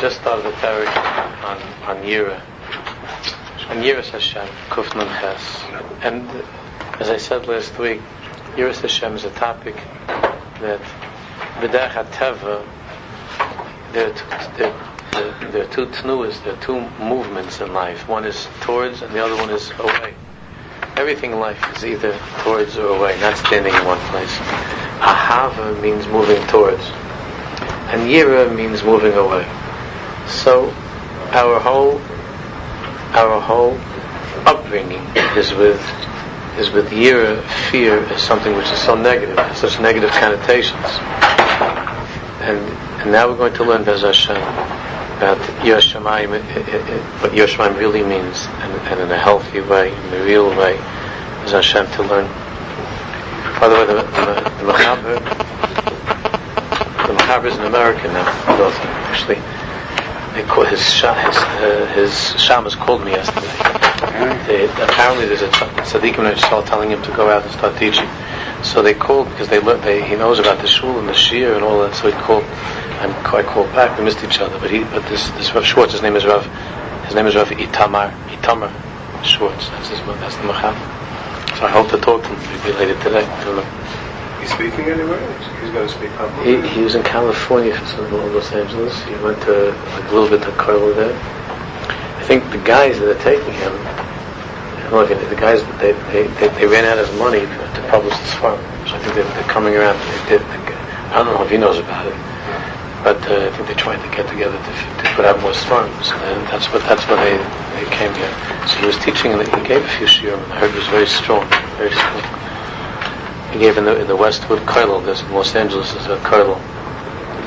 just 0.00 0.18
started 0.22 0.46
the 0.46 0.50
parak 0.52 0.88
on 1.44 1.58
on 1.84 2.02
Yira, 2.02 2.40
on 3.68 3.82
Yiras 3.82 4.08
Hashem, 4.08 4.48
Kufnun 4.70 5.06
Ches, 5.20 5.62
and 6.02 6.26
as 6.98 7.10
I 7.10 7.18
said 7.18 7.46
last 7.46 7.78
week, 7.78 8.00
Yiras 8.56 8.80
Hashem 8.80 9.14
is 9.14 9.24
a 9.24 9.30
topic 9.32 9.74
that 10.60 10.80
B'derech 11.60 11.90
HaTeva, 11.90 12.66
there, 13.92 14.10
there 15.50 15.64
are 15.64 15.70
two 15.70 15.84
tnuas, 15.86 16.42
there 16.44 16.54
are 16.54 16.62
two 16.62 16.80
movements 16.98 17.60
in 17.60 17.74
life. 17.74 18.08
One 18.08 18.24
is 18.24 18.48
towards, 18.62 19.02
and 19.02 19.14
the 19.14 19.22
other 19.22 19.36
one 19.36 19.50
is 19.50 19.70
away. 19.78 20.14
Everything 20.96 21.32
in 21.32 21.40
life 21.40 21.62
is 21.76 21.84
either 21.84 22.18
towards 22.38 22.78
or 22.78 22.96
away, 22.96 23.20
not 23.20 23.36
standing 23.36 23.74
in 23.74 23.84
one 23.84 24.00
place. 24.08 24.34
Ahava 25.00 25.78
means 25.82 26.06
moving 26.06 26.42
towards, 26.46 26.84
and 27.92 28.08
Yira 28.08 28.48
means 28.56 28.82
moving 28.82 29.12
away. 29.12 29.46
So 30.30 30.70
our 31.32 31.58
whole 31.58 32.00
our 33.18 33.40
whole 33.40 33.76
upbringing 34.46 35.02
is 35.36 35.52
with 35.52 35.80
is 36.56 36.70
with 36.70 36.90
Yira, 36.90 37.42
fear 37.70 37.98
is 38.12 38.22
something 38.22 38.56
which 38.56 38.66
is 38.66 38.78
so 38.78 38.94
negative, 38.94 39.38
such 39.56 39.80
negative 39.80 40.10
connotations. 40.12 40.86
And 42.46 42.58
and 43.00 43.12
now 43.12 43.28
we're 43.28 43.36
going 43.36 43.54
to 43.54 43.64
learn 43.64 43.82
Bez 43.84 44.02
Hashem 44.02 44.36
about 44.36 45.38
Yiras 45.62 45.92
Shamayim, 45.92 46.30
what 47.20 47.32
Yiras 47.32 47.56
Shamayim 47.56 47.76
really 47.76 48.02
means, 48.02 48.46
and, 48.46 48.72
and, 48.88 49.00
in 49.00 49.10
a 49.10 49.18
healthy 49.18 49.60
way, 49.60 49.92
in 49.92 50.14
a 50.14 50.24
real 50.24 50.48
way, 50.50 50.76
Bez 51.42 51.52
Hashem 51.52 51.86
to 51.96 52.02
learn. 52.04 52.26
By 53.60 53.68
the 53.68 53.74
way, 53.74 53.86
the, 53.86 53.94
the, 53.94 54.34
the 54.64 54.72
Mechaber, 54.72 55.18
the 57.06 57.12
Mechaber 57.14 57.46
is 57.46 57.56
an 57.58 57.64
American 57.66 58.12
now, 58.12 58.24
actually 59.10 59.42
they 60.40 60.48
call 60.48 60.64
his 60.64 60.80
his 60.80 61.04
uh, 61.04 61.92
his 61.94 62.10
shamas 62.40 62.76
called 62.76 63.04
me 63.04 63.12
yesterday. 63.12 63.52
They, 64.46 64.64
apparently, 64.82 65.26
there's 65.26 65.42
a 65.42 65.48
tzaddikim 65.48 66.24
Yisrael 66.32 66.66
telling 66.66 66.90
him 66.90 67.02
to 67.02 67.12
go 67.12 67.28
out 67.28 67.42
and 67.42 67.52
start 67.52 67.76
teaching. 67.76 68.08
So 68.62 68.82
they 68.82 68.94
called 68.94 69.28
because 69.30 69.48
they, 69.48 69.58
they 69.58 70.06
he 70.06 70.16
knows 70.16 70.38
about 70.38 70.60
the 70.62 70.66
shul 70.66 70.98
and 70.98 71.08
the 71.08 71.14
shir 71.14 71.54
and 71.54 71.62
all 71.62 71.82
that. 71.82 71.94
So 71.94 72.10
he 72.10 72.12
called. 72.12 72.44
I'm, 73.00 73.12
I 73.34 73.42
called 73.42 73.70
back. 73.72 73.98
We 73.98 74.04
missed 74.04 74.24
each 74.24 74.40
other. 74.40 74.58
But 74.58 74.70
he 74.70 74.84
but 74.84 75.06
this 75.08 75.28
this 75.30 75.54
Rav 75.54 75.64
Schwartz. 75.64 75.92
His 75.92 76.02
name 76.02 76.16
is 76.16 76.24
Rav. 76.24 76.44
His 77.04 77.14
name 77.14 77.26
is 77.26 77.34
Rav 77.34 77.48
Itamar 77.48 78.10
Itamar 78.28 78.72
Schwartz. 79.24 79.68
That's 79.68 79.88
his 79.88 80.00
that's 80.20 80.36
the 80.36 80.44
macham. 80.44 80.74
So 81.58 81.66
I 81.66 81.70
hope 81.70 81.90
to 81.90 81.98
talk 81.98 82.22
to 82.22 82.28
him 82.28 82.62
maybe 82.64 82.78
later 82.78 82.96
today. 83.02 84.09
He's 84.40 84.52
speaking 84.52 84.86
anywhere? 84.88 85.20
He's 85.60 85.70
going 85.70 85.86
to 85.86 85.92
speak 85.92 86.10
publicly? 86.16 86.62
He, 86.62 86.68
he 86.68 86.80
was 86.82 86.94
in 86.94 87.02
California 87.02 87.76
for 87.76 87.86
some 87.86 88.04
of 88.04 88.12
Los 88.12 88.52
Angeles. 88.52 88.96
He 89.04 89.14
went 89.22 89.40
to 89.42 89.70
like, 89.70 90.04
a 90.10 90.14
little 90.14 90.28
bit 90.28 90.42
to 90.42 90.52
Carlo 90.56 90.92
there. 90.94 91.12
I 91.12 92.24
think 92.24 92.44
the 92.50 92.58
guys 92.58 92.98
that 92.98 93.08
are 93.08 93.22
taking 93.22 93.52
him, 93.52 93.72
look, 94.92 95.08
the 95.08 95.36
guys 95.36 95.62
they 95.78 95.92
they, 96.12 96.26
they, 96.40 96.48
they 96.56 96.66
ran 96.66 96.84
out 96.84 96.98
of 96.98 97.08
money 97.18 97.40
to, 97.40 97.46
to 97.46 97.80
publish 97.90 98.16
this 98.16 98.34
farm. 98.34 98.58
So 98.88 98.96
I 98.96 98.98
think 98.98 99.14
they're, 99.14 99.28
they're 99.34 99.52
coming 99.52 99.74
around. 99.74 99.98
They 100.28 100.38
did, 100.38 100.42
I 101.10 101.22
don't 101.22 101.34
know 101.34 101.42
if 101.42 101.50
he 101.50 101.58
knows 101.58 101.78
about 101.78 102.06
it, 102.06 102.14
but 103.02 103.18
uh, 103.28 103.44
I 103.44 103.50
think 103.56 103.66
they're 103.66 103.76
trying 103.76 104.00
to 104.00 104.16
get 104.16 104.28
together 104.30 104.56
to, 104.56 104.72
to 105.02 105.14
put 105.16 105.24
out 105.24 105.40
more 105.42 105.52
farms, 105.54 106.08
and 106.12 106.46
that's 106.48 106.70
what 106.72 106.82
that's 106.86 107.02
what 107.10 107.18
they 107.18 107.34
they 107.76 107.86
came 107.90 108.14
here. 108.14 108.30
So 108.70 108.78
he 108.78 108.86
was 108.86 108.96
teaching, 109.02 109.32
and 109.34 109.42
he 109.42 109.50
gave 109.66 109.82
a 109.82 109.90
few 109.98 110.06
shiurim. 110.06 110.38
I 110.54 110.62
heard 110.62 110.70
it 110.70 110.78
was 110.78 110.86
very 110.86 111.10
strong, 111.10 111.44
very 111.76 111.90
strong. 111.90 112.49
He 113.52 113.58
gave 113.58 113.76
in 113.78 113.84
the 113.84 114.00
in 114.00 114.06
the 114.06 114.16
Westwood 114.16 114.60
Kollel. 114.60 115.04
There's 115.04 115.22
in 115.22 115.32
Los 115.32 115.54
Angeles. 115.54 115.92
Uh, 115.94 115.98
is 115.98 116.06
a 116.06 116.16
Kollel. 116.18 116.58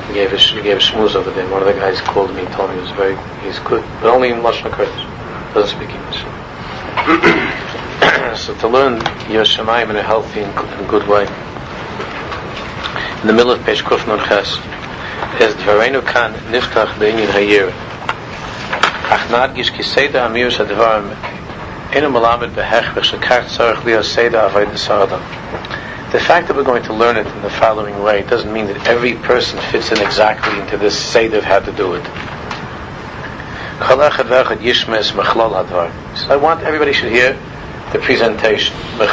He 0.08 0.14
gave 0.14 0.32
a 0.32 0.36
he 0.36 0.62
gave 0.62 0.78
a 0.78 0.98
over 0.98 1.30
there. 1.30 1.48
One 1.50 1.62
of 1.62 1.66
the 1.66 1.74
guys 1.74 2.00
called 2.02 2.34
me 2.34 2.44
told 2.52 2.70
me 2.70 2.76
he 2.76 2.82
was 2.82 2.90
very 2.90 3.16
he's 3.42 3.58
good, 3.60 3.82
but 4.00 4.10
only 4.12 4.30
in 4.30 4.40
Lashon 4.40 4.70
Kodesh. 4.70 5.54
Doesn't 5.54 5.76
speak 5.76 5.90
English. 5.90 6.24
so 8.38 8.54
to 8.58 8.68
learn 8.68 9.00
Yiras 9.30 9.56
Shamayim 9.56 9.90
in 9.90 9.96
a 9.96 10.02
healthy 10.02 10.40
and, 10.40 10.88
good 10.88 11.08
way. 11.08 11.26
In 13.22 13.26
the 13.26 13.32
middle 13.32 13.52
of 13.52 13.62
page 13.64 13.82
Kuf 13.82 14.06
Nun 14.06 14.18
Ches 14.28 14.58
is 15.40 15.54
Dvareinu 15.62 16.04
Kan 16.06 16.34
Niftach 16.52 16.98
Be'inyin 16.98 17.28
Hayir. 17.28 17.70
Ach 19.10 19.26
Nadgish 19.30 19.72
Ki 19.74 19.82
Seda 19.82 20.26
Amir 20.26 20.50
Shadvarim 20.50 21.14
Inu 21.92 22.10
Malamed 22.12 22.52
Behech 22.54 22.92
V'Shakar 22.92 23.44
Tzarech 23.44 23.82
Liyah 23.82 24.02
Seda 24.02 24.50
Avodah 24.50 24.76
Saradam. 24.76 25.80
The 26.14 26.20
fact 26.20 26.46
that 26.46 26.54
we're 26.56 26.62
going 26.62 26.84
to 26.84 26.94
learn 26.94 27.16
it 27.16 27.26
in 27.26 27.42
the 27.42 27.50
following 27.50 28.00
way 28.00 28.22
doesn't 28.22 28.52
mean 28.52 28.66
that 28.66 28.86
every 28.86 29.14
person 29.14 29.58
fits 29.72 29.90
in 29.90 30.00
exactly 30.00 30.60
into 30.60 30.76
this 30.76 30.96
seder 30.96 31.38
of 31.38 31.42
how 31.42 31.58
to 31.58 31.72
do 31.72 31.94
it. 31.94 32.04
So 36.16 36.30
I 36.30 36.36
want 36.36 36.62
everybody 36.62 36.92
should 36.92 37.10
hear 37.10 37.32
the 37.92 37.98
presentation, 37.98 38.76
the 38.96 39.08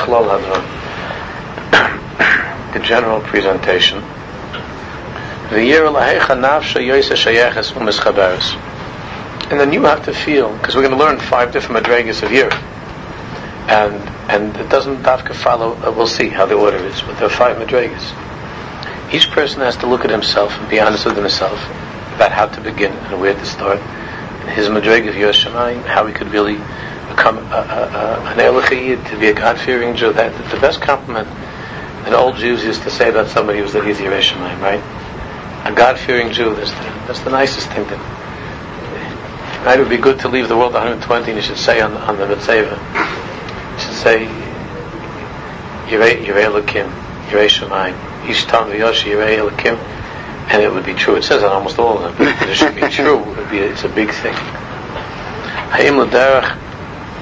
general 2.84 3.22
presentation. 3.22 4.04
And 9.50 9.60
then 9.60 9.74
you 9.74 9.82
have 9.82 10.06
to 10.06 10.14
feel, 10.14 10.56
because 10.56 10.76
we're 10.76 10.88
going 10.88 10.96
to 10.96 11.04
learn 11.04 11.18
five 11.18 11.52
different 11.52 11.84
madrigas 11.84 12.22
of 12.22 12.32
year 12.32 12.52
and 13.68 13.94
and 14.30 14.56
it 14.58 14.70
doesn't 14.70 15.04
dafka 15.04 15.36
follow. 15.36 15.74
Uh, 15.76 15.92
we'll 15.92 16.08
see 16.08 16.30
how 16.30 16.46
the 16.46 16.56
order 16.56 16.78
is, 16.78 17.02
but 17.02 17.16
there 17.18 17.26
are 17.26 17.30
five 17.30 17.58
madrigas. 17.58 18.14
Each 19.14 19.30
person 19.30 19.60
has 19.62 19.76
to 19.78 19.88
look 19.88 20.06
at 20.06 20.10
himself 20.10 20.54
and 20.54 20.70
be 20.70 20.80
honest 20.80 21.06
with 21.06 21.18
himself 21.18 21.60
about 22.16 22.32
how 22.32 22.48
to 22.48 22.62
begin 22.62 22.94
and 22.94 23.20
where 23.20 23.34
to 23.34 23.46
start. 23.46 23.80
His 24.56 24.68
madrig 24.68 25.08
of 25.08 25.16
Yiras 25.16 25.44
Shamayim, 25.44 25.86
how 25.86 26.06
he 26.06 26.14
could 26.14 26.30
really 26.30 26.56
become 27.10 27.38
a, 27.38 28.32
an 28.32 28.38
Elachiyid, 28.38 29.10
to 29.10 29.20
be 29.20 29.28
a 29.28 29.34
God-fearing 29.34 29.96
Jew. 29.96 30.14
That, 30.14 30.32
the 30.50 30.60
best 30.60 30.82
compliment 30.82 31.28
that 31.28 32.14
old 32.14 32.38
Jews 32.38 32.64
used 32.64 32.84
to 32.84 32.90
say 32.90 33.10
about 33.10 33.28
somebody 33.28 33.60
who 33.60 33.66
was 33.66 33.74
that 33.74 33.86
he's 33.86 33.98
Yiras 33.98 34.32
Shamayim, 34.32 34.62
right? 34.62 35.68
A 35.70 35.74
God-fearing 35.76 36.32
Jew. 36.32 36.56
That's 36.56 36.72
the, 36.72 36.84
that's 37.06 37.20
the 37.20 37.32
nicest 37.32 37.68
thing. 37.70 37.86
That? 37.86 38.00
It 39.78 39.80
would 39.80 39.90
be 39.90 39.98
good 39.98 40.20
to 40.22 40.30
leave 40.30 40.48
the 40.48 40.58
world 40.58 40.74
120, 40.74 41.32
and 41.32 41.36
you 41.36 41.42
should 41.44 41.58
say 41.58 41.82
on, 41.82 41.94
on 41.98 42.18
the 42.18 42.28
Mitzvah 42.28 43.31
to 43.86 43.94
say 43.94 44.26
Yirei 45.88 46.24
Elokim, 46.26 46.90
Yirei 47.28 47.50
Shemaim, 47.50 47.94
Ishtam 48.24 48.72
V'Yoshi 48.72 49.12
Yirei 49.12 49.38
Elokim, 49.40 49.78
and 50.52 50.62
it 50.62 50.72
would 50.72 50.86
be 50.86 50.94
true. 50.94 51.16
It 51.16 51.24
says 51.24 51.44
on 51.44 51.52
almost 51.52 51.80
all 51.80 52.00
of 52.00 52.18
them. 52.18 52.28
it 52.28 52.56
should 52.56 52.76
be 52.76 52.82
true. 52.90 53.20
It 53.20 53.38
would 53.38 53.50
be. 53.50 53.60
It's 53.60 53.84
a 53.84 53.90
big 53.90 54.12
thing. 54.12 54.34
Ha'im 54.34 55.98
l'derech 55.98 56.58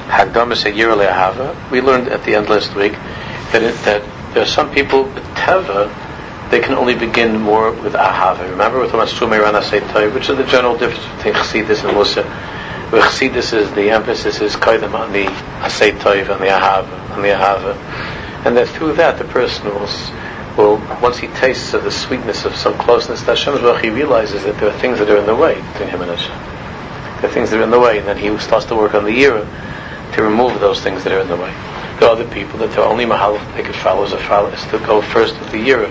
hagdamas 0.08 0.66
ahava. 0.66 1.72
We 1.72 1.82
learned 1.82 2.08
at 2.08 2.24
the 2.24 2.36
end 2.36 2.50
last 2.50 2.76
week 2.76 2.94
that 3.52 3.62
it, 3.62 3.76
that 3.86 4.34
there 4.34 4.44
are 4.44 4.48
some 4.48 4.72
people 4.74 5.04
with 5.04 5.24
teva 5.36 5.94
they 6.50 6.60
can 6.60 6.74
only 6.74 6.96
begin 6.96 7.40
more 7.40 7.72
with 7.72 7.94
ahava. 7.94 8.50
Remember, 8.50 8.80
we're 8.80 8.90
talking 8.90 9.02
about 9.02 9.10
sumei 9.10 9.40
ran 9.40 10.14
which 10.14 10.30
is 10.30 10.38
the 10.38 10.44
general 10.46 10.78
difference 10.78 11.06
between 11.18 11.36
chassidus 11.36 11.88
and 11.88 11.96
mussar. 11.96 12.26
Where 12.92 13.04
Chassidus 13.04 13.54
is 13.54 13.72
the 13.74 13.92
emphasis 13.92 14.42
is 14.42 14.56
koidem 14.56 14.96
on 14.96 15.14
the 15.14 15.28
asay 15.60 15.92
toiv 16.00 16.30
and 16.30 16.42
the 16.42 16.48
ahava 16.48 17.16
and 17.16 17.24
the 17.24 17.30
ahava, 17.30 17.76
and 18.46 18.58
that 18.58 18.68
through 18.68 18.94
that 18.94 19.18
the 19.18 19.26
person 19.26 19.66
will, 19.66 19.88
will 20.58 20.78
once 21.02 21.18
he 21.18 21.28
tastes 21.28 21.74
of 21.74 21.84
the 21.84 21.92
sweetness 21.92 22.46
of 22.46 22.56
some 22.56 22.78
closeness 22.78 23.22
to 23.22 23.36
Hashem, 23.36 23.58
he 23.82 23.90
realizes 23.90 24.44
that 24.44 24.58
there 24.58 24.70
are 24.70 24.80
things 24.80 25.00
that 25.00 25.10
are 25.10 25.18
in 25.18 25.26
the 25.26 25.36
way 25.36 25.56
between 25.74 25.90
him 25.90 26.02
and 26.02 26.12
Hashem. 26.12 26.36
There 27.22 27.30
are 27.30 27.34
things 27.34 27.52
that 27.52 27.60
are 27.60 27.64
in 27.64 27.72
the 27.72 27.80
way, 27.80 28.00
and 28.00 28.08
then 28.08 28.18
he 28.18 28.36
starts 28.40 28.66
to 28.68 28.76
work 28.76 28.94
on 28.94 29.04
the 29.04 29.14
year 29.14 29.46
to 30.14 30.24
remove 30.24 30.60
those 30.60 30.82
things 30.82 31.04
that 31.04 31.14
are 31.14 31.20
in 31.20 31.28
the 31.28 31.36
way. 31.36 31.52
There 32.00 32.08
are 32.08 32.14
other 32.14 32.28
people 32.30 32.60
that 32.60 32.72
the 32.72 32.84
only 32.84 33.06
mahal 33.06 33.38
they 33.56 33.64
could 33.64 33.76
follow 33.76 34.06
is, 34.06 34.14
a 34.14 34.20
follow, 34.20 34.50
is 34.50 34.64
to 34.68 34.80
go 34.80 35.02
first 35.02 35.38
with 35.40 35.52
the 35.52 35.60
year 35.60 35.86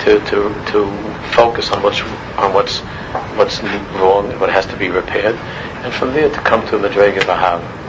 to, 0.00 0.18
to, 0.18 0.52
to 0.72 1.12
focus 1.30 1.70
on 1.70 1.82
what's 1.82 2.00
on 2.36 2.52
what's 2.52 2.80
what's 3.38 3.62
wrong 3.62 4.30
and 4.30 4.40
what 4.40 4.50
has 4.50 4.66
to 4.66 4.76
be 4.76 4.88
repaired, 4.88 5.36
and 5.36 5.92
from 5.94 6.12
there 6.12 6.28
to 6.28 6.40
come 6.40 6.66
to 6.66 6.76
a 6.76 6.88
Madrega 6.88 7.20
Bahava. 7.20 7.81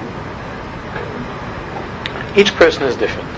Each 2.35 2.53
person 2.56 2.83
is 2.83 2.95
different. 2.95 3.30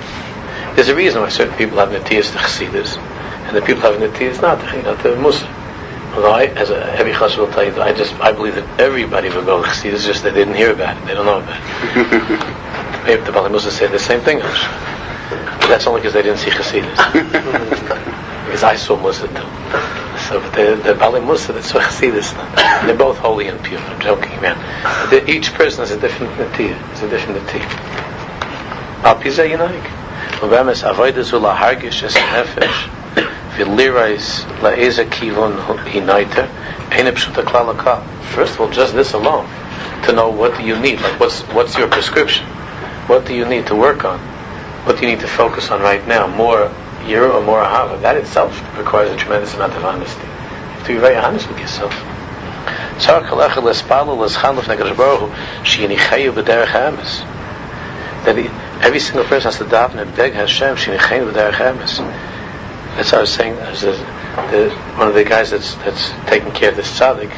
There's 0.76 0.90
a 0.90 0.96
reason 0.96 1.22
why 1.22 1.30
certain 1.30 1.56
people 1.58 1.78
have 1.78 1.90
Natiyas 1.90 2.32
to 2.32 2.38
Chassidus, 2.38 2.98
and 2.98 3.56
the 3.56 3.62
people 3.62 3.82
have 3.82 3.96
Natiyas 3.96 4.42
not 4.42 4.60
to, 4.60 4.82
not 4.84 5.02
to 5.04 5.10
Mussar. 5.16 5.52
Although 6.16 6.32
I, 6.32 6.46
as 6.46 6.70
a 6.70 6.92
heavy 6.96 7.12
chassid 7.12 7.40
will 7.40 7.52
tell 7.52 7.66
you, 7.66 7.82
I 7.82 7.92
just 7.92 8.14
I 8.22 8.32
believe 8.32 8.56
that 8.56 8.80
everybody 8.80 9.28
will 9.28 9.44
go 9.44 9.62
to 9.62 9.68
Chassidus, 9.68 10.06
just 10.06 10.24
they 10.24 10.32
didn't 10.32 10.54
hear 10.56 10.72
about 10.72 10.96
it, 10.96 11.06
they 11.06 11.14
don't 11.14 11.26
know 11.26 11.40
about 11.40 11.60
it. 11.60 13.06
Maybe 13.06 13.22
the 13.22 13.34
Bali 13.34 13.52
Mussar 13.52 13.70
said 13.70 13.92
the 13.92 14.00
same 14.00 14.22
thing. 14.22 14.40
But 14.40 15.68
that's 15.68 15.88
only 15.88 16.00
because 16.00 16.14
they 16.14 16.22
didn't 16.22 16.40
see 16.40 16.52
Chassidus. 16.52 16.96
because 18.46 18.64
I 18.64 18.78
saw 18.78 18.98
Mussar 18.98 19.28
too. 19.28 20.30
So 20.30 20.40
the 20.52 20.82
the 20.82 20.96
Bali 20.96 21.20
Mussar 21.20 21.54
that's 21.54 21.74
what 21.74 21.84
Chassidus. 21.84 22.34
They're 22.86 22.98
both 22.98 23.18
holy 23.18 23.50
and 23.50 23.62
pure. 23.62 23.82
I'm 23.82 24.00
joking, 24.00 24.40
man. 24.42 24.56
The, 25.10 25.30
each 25.30 25.54
person 25.54 25.82
has 25.82 25.92
a 25.92 26.00
different 26.00 26.32
natir. 26.36 26.80
It's 26.92 27.02
a 27.02 27.10
different 27.10 27.44
natir. 27.44 28.15
Al 29.06 29.18
lahargish 31.40 32.02
es 32.04 32.16
nefesh. 32.16 32.90
First 38.34 38.54
of 38.56 38.62
all, 38.62 38.70
just 38.72 38.94
this 38.96 39.14
alone, 39.14 39.48
to 40.06 40.12
know 40.12 40.30
what 40.30 40.58
do 40.58 40.64
you 40.64 40.80
need, 40.80 41.00
like 41.02 41.20
what's 41.20 41.42
what's 41.54 41.78
your 41.78 41.88
prescription, 41.88 42.48
what 43.06 43.26
do 43.28 43.36
you 43.36 43.46
need 43.46 43.68
to 43.68 43.76
work 43.76 44.04
on, 44.06 44.20
what 44.86 44.98
do 44.98 45.06
you 45.06 45.12
need 45.12 45.22
to 45.22 45.28
focus 45.28 45.70
on 45.70 45.82
right 45.82 46.06
now, 46.08 46.26
more 46.26 46.72
year 47.06 47.32
or 47.32 47.44
more 47.44 47.62
ahava. 47.62 48.02
That 48.02 48.18
itself 48.18 48.60
requires 48.76 49.12
a 49.12 49.18
tremendous 49.18 49.54
amount 49.54 49.74
of 49.74 49.86
honesty. 49.86 50.20
You 50.24 50.28
have 50.28 50.88
to 50.88 50.94
be 50.94 51.00
very 51.00 51.16
honest 51.16 51.48
with 51.48 51.60
yourself. 51.60 51.94
That 58.26 58.38
every 58.86 59.00
single 59.00 59.26
person 59.26 59.52
has 59.52 59.58
to 59.58 59.66
daven 59.66 59.96
and 59.96 60.16
beg 60.16 60.34
Hashem, 60.34 60.76
She 60.78 60.92
nikhainu 60.92 61.34
derechemus. 61.34 61.98
That's 62.96 63.12
what 63.12 63.18
I 63.18 63.22
was 63.22 63.34
saying. 63.34 63.56
The, 63.56 64.70
one 64.96 65.08
of 65.08 65.16
the 65.16 65.24
guys 65.24 65.52
that's 65.52 65.74
that's 65.76 66.12
taking 66.30 66.52
care 66.52 66.70
of 66.70 66.76
this 66.76 67.00
tzaddik, 67.00 67.32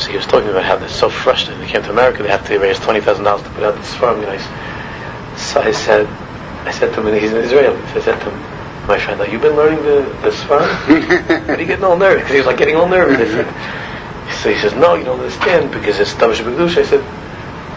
so 0.00 0.10
he 0.10 0.16
was 0.16 0.26
talking 0.26 0.48
about 0.48 0.64
how 0.64 0.76
they're 0.76 0.88
so 0.88 1.08
frustrated. 1.08 1.62
They 1.62 1.70
came 1.70 1.82
to 1.82 1.90
America, 1.90 2.22
they 2.22 2.30
have 2.30 2.46
to 2.48 2.58
raise 2.58 2.80
twenty 2.80 3.00
thousand 3.00 3.24
dollars 3.24 3.42
to 3.42 3.50
put 3.50 3.62
out 3.62 3.76
this 3.76 3.94
farm. 3.94 4.20
You 4.20 4.26
know, 4.26 4.38
so 5.36 5.60
I 5.60 5.70
said, 5.70 6.06
I 6.66 6.72
said 6.72 6.94
to 6.94 7.06
him, 7.06 7.14
he's 7.14 7.32
an 7.32 7.38
Israeli. 7.38 7.78
So 7.92 7.96
I 7.96 8.00
said 8.00 8.20
to 8.20 8.30
him, 8.30 8.88
my 8.88 8.98
friend, 8.98 9.20
have 9.20 9.32
you 9.32 9.38
been 9.38 9.54
learning 9.54 9.84
the 9.84 10.02
the 10.22 10.32
farm? 10.32 10.68
and 11.48 11.60
he 11.60 11.66
getting 11.66 11.84
all 11.84 11.96
nervous 11.96 12.22
because 12.22 12.32
he 12.32 12.38
was 12.38 12.46
like 12.46 12.58
getting 12.58 12.76
all 12.76 12.88
nervous. 12.88 13.30
so 14.42 14.50
he 14.50 14.58
says, 14.58 14.74
no, 14.74 14.94
you 14.96 15.04
don't 15.04 15.20
understand 15.20 15.70
because 15.70 16.00
it's 16.00 16.14
Davish 16.14 16.42
B'Kedusha. 16.42 16.78
I 16.78 16.84
said, 16.84 17.04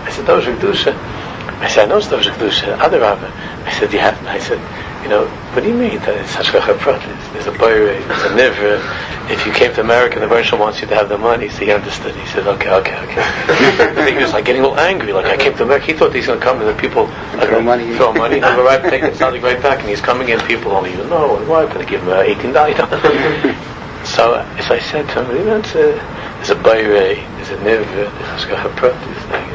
I 0.08 0.12
said 0.12 0.26
Davish 0.26 0.58
B'Kedusha. 0.58 1.15
I 1.62 1.68
said, 1.68 1.86
I 1.86 1.88
know 1.88 1.98
it's 1.98 2.08
Davish 2.08 2.32
B'Kedusha. 2.32 2.80
Other 2.80 3.00
Rabbi. 3.00 3.30
I 3.66 3.72
said, 3.72 3.94
you 3.94 4.00
have. 4.00 4.22
I 4.26 4.40
said 4.40 4.60
you 5.06 5.12
know, 5.12 5.28
what 5.54 5.62
do 5.62 5.70
you 5.70 5.76
mean 5.76 6.00
that 6.00 6.18
it's 6.18 6.34
Hashgacha 6.34 6.82
Pratis? 6.82 7.32
There's 7.32 7.46
a 7.46 7.52
boy, 7.52 7.78
there's 7.78 8.26
a 8.26 8.34
nivra. 8.34 8.82
If 9.30 9.46
you 9.46 9.54
came 9.54 9.72
to 9.76 9.82
America, 9.82 10.20
the 10.20 10.26
Bershom 10.26 10.58
wants 10.58 10.82
you 10.82 10.88
to 10.88 10.96
have 10.96 11.10
the 11.10 11.18
money, 11.20 11.48
so 11.48 11.60
he 11.60 11.72
understood. 11.72 12.16
He 12.16 12.26
said, 12.26 12.48
okay, 12.48 12.74
okay, 12.74 12.98
okay. 13.06 14.12
he 14.16 14.18
was 14.18 14.34
like 14.34 14.46
getting 14.46 14.66
all 14.66 14.76
angry, 14.80 15.14
like 15.14 15.26
I 15.28 15.38
came 15.38 15.56
to 15.58 15.64
America. 15.64 15.86
He 15.86 15.94
thought 15.94 16.16
he's 16.16 16.26
going 16.26 16.40
to 16.40 16.44
come 16.44 16.60
and 16.60 16.68
the 16.68 16.74
people 16.82 17.06
like, 17.06 17.50
throw 17.50 17.62
money, 17.62 17.96
throw 17.96 18.14
money, 18.14 18.38
and 18.42 18.58
right, 18.66 18.82
take 18.82 19.04
it, 19.04 19.16
something 19.16 19.44
right 19.44 19.62
back, 19.62 19.82
and 19.82 19.90
he's 19.90 20.02
coming 20.02 20.30
in. 20.30 20.40
People 20.42 20.72
don't 20.72 20.88
even 20.88 21.08
know, 21.08 21.38
and 21.38 21.48
why? 21.48 21.68
Going 21.68 21.86
to 21.86 21.92
give 21.92 22.02
him 22.02 22.10
uh, 22.10 22.22
eighteen 22.22 22.52
dollars. 22.52 22.78
so, 24.10 24.42
as 24.58 24.72
I 24.72 24.80
said 24.82 25.08
to 25.10 25.24
him, 25.24 25.38
you 25.38 25.46
know, 25.46 25.60
it's 25.60 25.76
a, 25.76 25.94
there's 26.42 26.50
a 26.50 26.56
boy, 26.56 26.82
there's 26.82 27.50
a 27.50 27.58
nivra, 27.58 28.10
there's 28.10 28.42
Hashgacha 28.42 28.74
Pratis. 28.74 29.55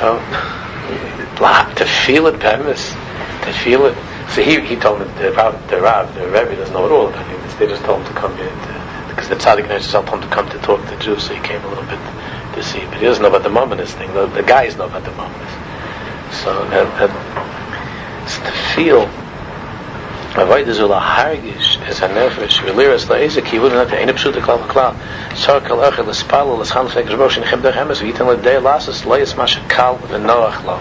So, 0.00 0.16
to 1.76 1.84
feel 1.84 2.26
it, 2.26 2.40
Bemis 2.40 2.92
to 3.44 3.52
feel 3.52 3.86
it. 3.86 3.96
So 4.30 4.42
he, 4.42 4.60
he 4.60 4.76
told 4.76 5.00
me 5.00 5.06
the 5.20 5.32
Rav, 5.32 5.68
the 5.68 5.80
Rav, 5.80 6.14
the 6.14 6.26
Rebbe 6.26 6.56
doesn't 6.56 6.72
know 6.74 6.84
at 6.86 6.92
all 6.92 7.08
about 7.08 7.26
him. 7.26 7.40
They 7.58 7.66
just 7.66 7.82
told 7.84 8.00
him 8.00 8.06
to 8.06 8.20
come 8.20 8.36
here 8.36 8.48
to, 8.48 9.06
because 9.08 9.28
the 9.28 9.36
Tzaddik 9.36 9.68
himself 9.70 10.06
told 10.06 10.22
him 10.22 10.30
to 10.30 10.34
come 10.34 10.48
to 10.50 10.58
talk 10.60 10.86
to 10.88 10.96
Jews, 10.98 11.24
so 11.24 11.34
he 11.34 11.40
came 11.40 11.62
a 11.64 11.68
little 11.68 11.84
bit 11.84 12.00
to 12.54 12.62
see. 12.62 12.80
But 12.86 12.98
he 12.98 13.04
doesn't 13.04 13.22
know 13.22 13.28
about 13.28 13.42
the 13.42 13.50
Mamonis 13.50 13.92
thing. 13.92 14.12
The, 14.14 14.26
the 14.26 14.42
guys 14.42 14.76
know 14.76 14.86
about 14.86 15.04
the 15.04 15.10
Mamonis. 15.10 15.52
So 16.44 16.64
that, 16.70 16.88
that 17.00 18.24
it's 18.24 18.38
to 18.38 18.52
feel 18.74 19.08
Avodah 20.34 20.74
zula 20.74 21.00
hargish 21.00 21.78
es 21.88 22.00
hanefesh 22.00 22.60
v'liras 22.62 23.08
la'ezek 23.08 23.44
kivud 23.44 23.72
not 23.72 23.92
ein 23.92 24.08
pshut 24.08 24.34
klal 24.34 24.66
klal 24.68 24.94
sar 25.36 25.60
kal 25.60 25.78
achel 25.78 26.06
l'spalo 26.06 26.58
rosh 27.18 27.36
in 27.36 27.44
chem 27.44 27.62
l'dei 27.62 28.60
lasas 28.60 29.02
v'noach 29.02 30.64
lo 30.64 30.80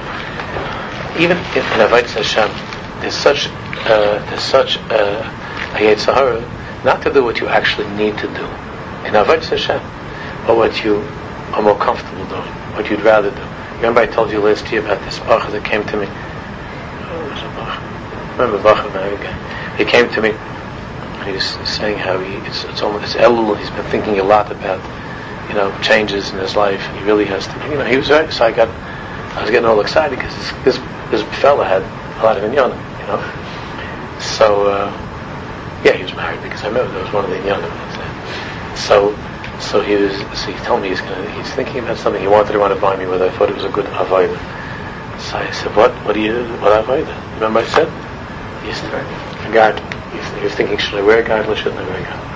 even 1.18 1.38
in, 1.38 1.44
in 1.58 1.80
Avodah 1.84 2.08
Hashem, 2.08 2.50
there's 3.02 3.16
such 3.16 3.48
uh, 3.48 4.24
there's 4.30 4.42
such 4.42 4.78
uh, 4.90 5.24
a 5.74 5.78
Yetzirah 5.78 6.84
not 6.86 7.02
to 7.04 7.14
do 7.14 7.24
what 7.24 7.40
you 7.40 7.48
actually 7.48 7.90
need 7.98 8.18
to 8.20 8.28
do 8.28 8.46
in 9.06 9.14
Avodah 9.14 9.44
Hashem, 9.44 9.82
or 10.48 10.56
what 10.56 10.84
you 10.84 10.98
are 11.54 11.62
more 11.62 11.78
comfortable 11.78 12.26
doing, 12.28 12.52
what 12.76 12.90
you'd 12.90 13.02
rather 13.02 13.32
do. 13.32 13.46
Remember, 13.78 14.02
I 14.02 14.06
told 14.06 14.32
you 14.32 14.40
last 14.40 14.72
year 14.72 14.82
about 14.82 15.04
this 15.04 15.20
Bacha 15.20 15.52
that 15.52 15.66
came 15.66 15.84
to 15.86 15.98
me. 15.98 16.08
He 19.78 19.84
came 19.84 20.10
to 20.12 20.22
me. 20.22 20.32
He 21.26 21.34
was 21.34 21.44
saying 21.68 21.98
how 21.98 22.20
he 22.20 22.36
it's, 22.48 22.64
it's 22.64 22.82
almost 22.82 23.04
it's 23.04 23.16
Elul. 23.16 23.58
He's 23.60 23.70
been 23.72 23.84
thinking 23.92 24.20
a 24.20 24.24
lot 24.24 24.50
about 24.50 24.80
you 25.50 25.56
know 25.56 25.78
changes 25.82 26.32
in 26.32 26.40
his 26.40 26.56
life. 26.56 26.82
He 26.96 27.04
really 27.04 27.26
has 27.26 27.46
to. 27.48 27.54
You 27.70 27.78
know, 27.78 27.84
he 27.84 27.98
was 27.98 28.10
right. 28.10 28.32
So 28.32 28.46
I 28.46 28.52
got 28.52 28.70
I 29.36 29.42
was 29.42 29.52
getting 29.52 29.68
all 29.68 29.82
excited 29.82 30.18
because 30.18 30.34
this, 30.36 30.52
this 30.64 30.78
this 31.12 31.42
fella 31.42 31.66
had 31.66 31.82
a 31.82 32.24
lot 32.24 32.38
of 32.38 32.44
inyanim, 32.44 32.80
you 33.02 33.08
know. 33.08 33.20
So 34.22 34.68
uh, 34.68 34.92
yeah, 35.84 35.98
he 35.98 36.04
was 36.04 36.16
married 36.16 36.42
because 36.42 36.64
I 36.64 36.68
remember 36.68 36.94
there 36.94 37.04
was 37.04 37.12
one 37.12 37.26
of 37.26 37.32
the 37.32 37.38
inyanim. 37.38 38.78
So 38.78 39.18
so 39.60 39.82
he 39.82 39.96
was. 39.96 40.16
So 40.40 40.52
he 40.52 40.60
told 40.64 40.82
me 40.82 40.90
he's 40.90 41.02
gonna. 41.02 41.30
He's 41.32 41.52
thinking 41.54 41.80
about 41.80 41.98
something. 41.98 42.22
He 42.22 42.30
wanted 42.30 42.54
to 42.54 42.60
run 42.60 42.72
it 42.72 42.80
by 42.80 42.96
me 42.96 43.06
whether 43.06 43.26
I 43.26 43.38
thought 43.38 43.50
it 43.50 43.56
was 43.56 43.66
a 43.66 43.70
good 43.70 43.86
avodah. 43.86 44.40
So 45.20 45.38
I 45.38 45.52
said, 45.52 45.76
what? 45.76 45.92
What 46.06 46.14
do 46.14 46.22
you? 46.22 46.46
What 46.64 46.86
avodah? 46.86 47.36
Remember 47.36 47.60
I 47.60 47.66
said? 47.66 48.09
Yes, 48.70 48.86
a 48.86 49.52
garden. 49.52 49.82
He 50.38 50.44
was 50.46 50.54
thinking, 50.54 50.78
should 50.78 51.00
I 51.00 51.02
wear 51.02 51.26
a 51.26 51.28
garden 51.28 51.50
or 51.52 51.56
shouldn't 51.56 51.82
I 51.82 51.90
wear 51.90 51.98
a 51.98 52.06
garden? 52.06 52.30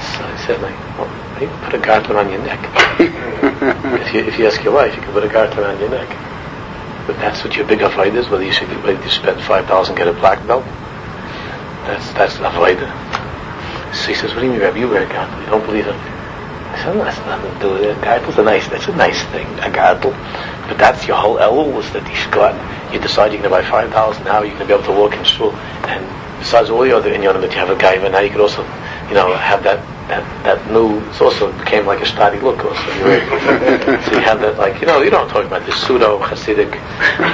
So 0.00 0.24
I 0.24 0.36
said, 0.46 0.62
like, 0.62 0.72
well, 0.96 1.12
you 1.42 1.48
put 1.60 1.74
a 1.74 1.78
garter 1.78 2.14
around 2.14 2.32
your 2.32 2.40
neck. 2.40 2.58
if 2.98 4.14
you 4.14 4.20
if 4.24 4.38
you 4.38 4.46
ask 4.46 4.64
your 4.64 4.72
wife, 4.72 4.96
you 4.96 5.02
can 5.02 5.12
put 5.12 5.24
a 5.24 5.28
garter 5.28 5.60
around 5.60 5.78
your 5.78 5.90
neck. 5.90 6.08
But 7.06 7.16
that's 7.20 7.44
what 7.44 7.54
your 7.54 7.66
big 7.66 7.82
avoid 7.82 8.14
is, 8.14 8.30
whether 8.30 8.44
you 8.44 8.52
should 8.52 8.68
whether 8.82 9.02
you 9.02 9.10
spend 9.10 9.42
five 9.42 9.68
dollars 9.68 9.88
and 9.88 9.98
get 9.98 10.08
a 10.08 10.14
black 10.14 10.40
belt. 10.46 10.64
That's 11.84 12.12
that's 12.14 12.36
avoid. 12.40 12.78
So 13.92 14.08
he 14.08 14.14
says, 14.14 14.32
What 14.32 14.40
do 14.40 14.46
you 14.46 14.52
mean, 14.52 14.62
Rabbi? 14.62 14.78
You 14.78 14.88
wear 14.88 15.04
a 15.04 15.12
gartel. 15.12 15.38
You 15.40 15.50
don't 15.52 15.66
believe 15.66 15.86
it? 15.86 16.17
I 16.78 16.84
said, 16.84 16.94
no, 16.94 17.04
that's 17.04 17.18
nothing 17.26 17.52
to 17.54 17.58
do 17.58 17.72
with 17.72 17.82
it. 17.82 17.98
A 18.06 18.40
a 18.40 18.44
nice 18.44 18.68
that's 18.68 18.86
a 18.86 18.94
nice 18.94 19.24
thing, 19.26 19.46
a 19.58 19.70
gartel. 19.70 20.12
But 20.68 20.78
that's 20.78 21.08
your 21.08 21.16
whole 21.16 21.36
elul 21.36 21.82
is 21.82 21.90
that 21.92 22.08
you 22.08 22.14
should 22.14 22.30
go 22.30 22.44
out 22.44 22.54
and 22.54 22.94
you 22.94 23.00
decide 23.00 23.32
you're 23.32 23.42
gonna 23.42 23.50
buy 23.50 23.68
five 23.68 23.90
dollars 23.90 24.18
now 24.20 24.42
you're 24.42 24.52
gonna 24.52 24.66
be 24.66 24.74
able 24.74 24.84
to 24.84 24.92
walk 24.92 25.14
in 25.14 25.24
shul 25.24 25.52
and 25.90 26.06
besides 26.38 26.70
all 26.70 26.82
the 26.82 26.96
other 26.96 27.10
inyanim 27.10 27.40
that 27.40 27.50
you 27.50 27.58
have 27.58 27.70
a 27.70 27.76
guy, 27.76 27.96
now 27.96 28.20
you 28.20 28.30
could 28.30 28.40
also, 28.40 28.62
you 29.08 29.14
know, 29.14 29.34
have 29.34 29.62
that 29.64 29.82
that 30.08 30.24
that 30.44 30.72
new 30.72 31.00
it's 31.10 31.20
also 31.20 31.52
became 31.58 31.84
like 31.84 32.00
a 32.00 32.06
study 32.06 32.38
look 32.40 32.64
also. 32.64 32.80
so 34.06 34.12
you 34.12 34.20
have 34.20 34.40
that 34.40 34.56
like 34.56 34.80
you 34.80 34.86
know 34.86 35.02
you 35.02 35.10
don't 35.10 35.28
talk 35.28 35.44
about 35.44 35.66
the 35.66 35.72
pseudo 35.72 36.18
Hasidic 36.18 36.72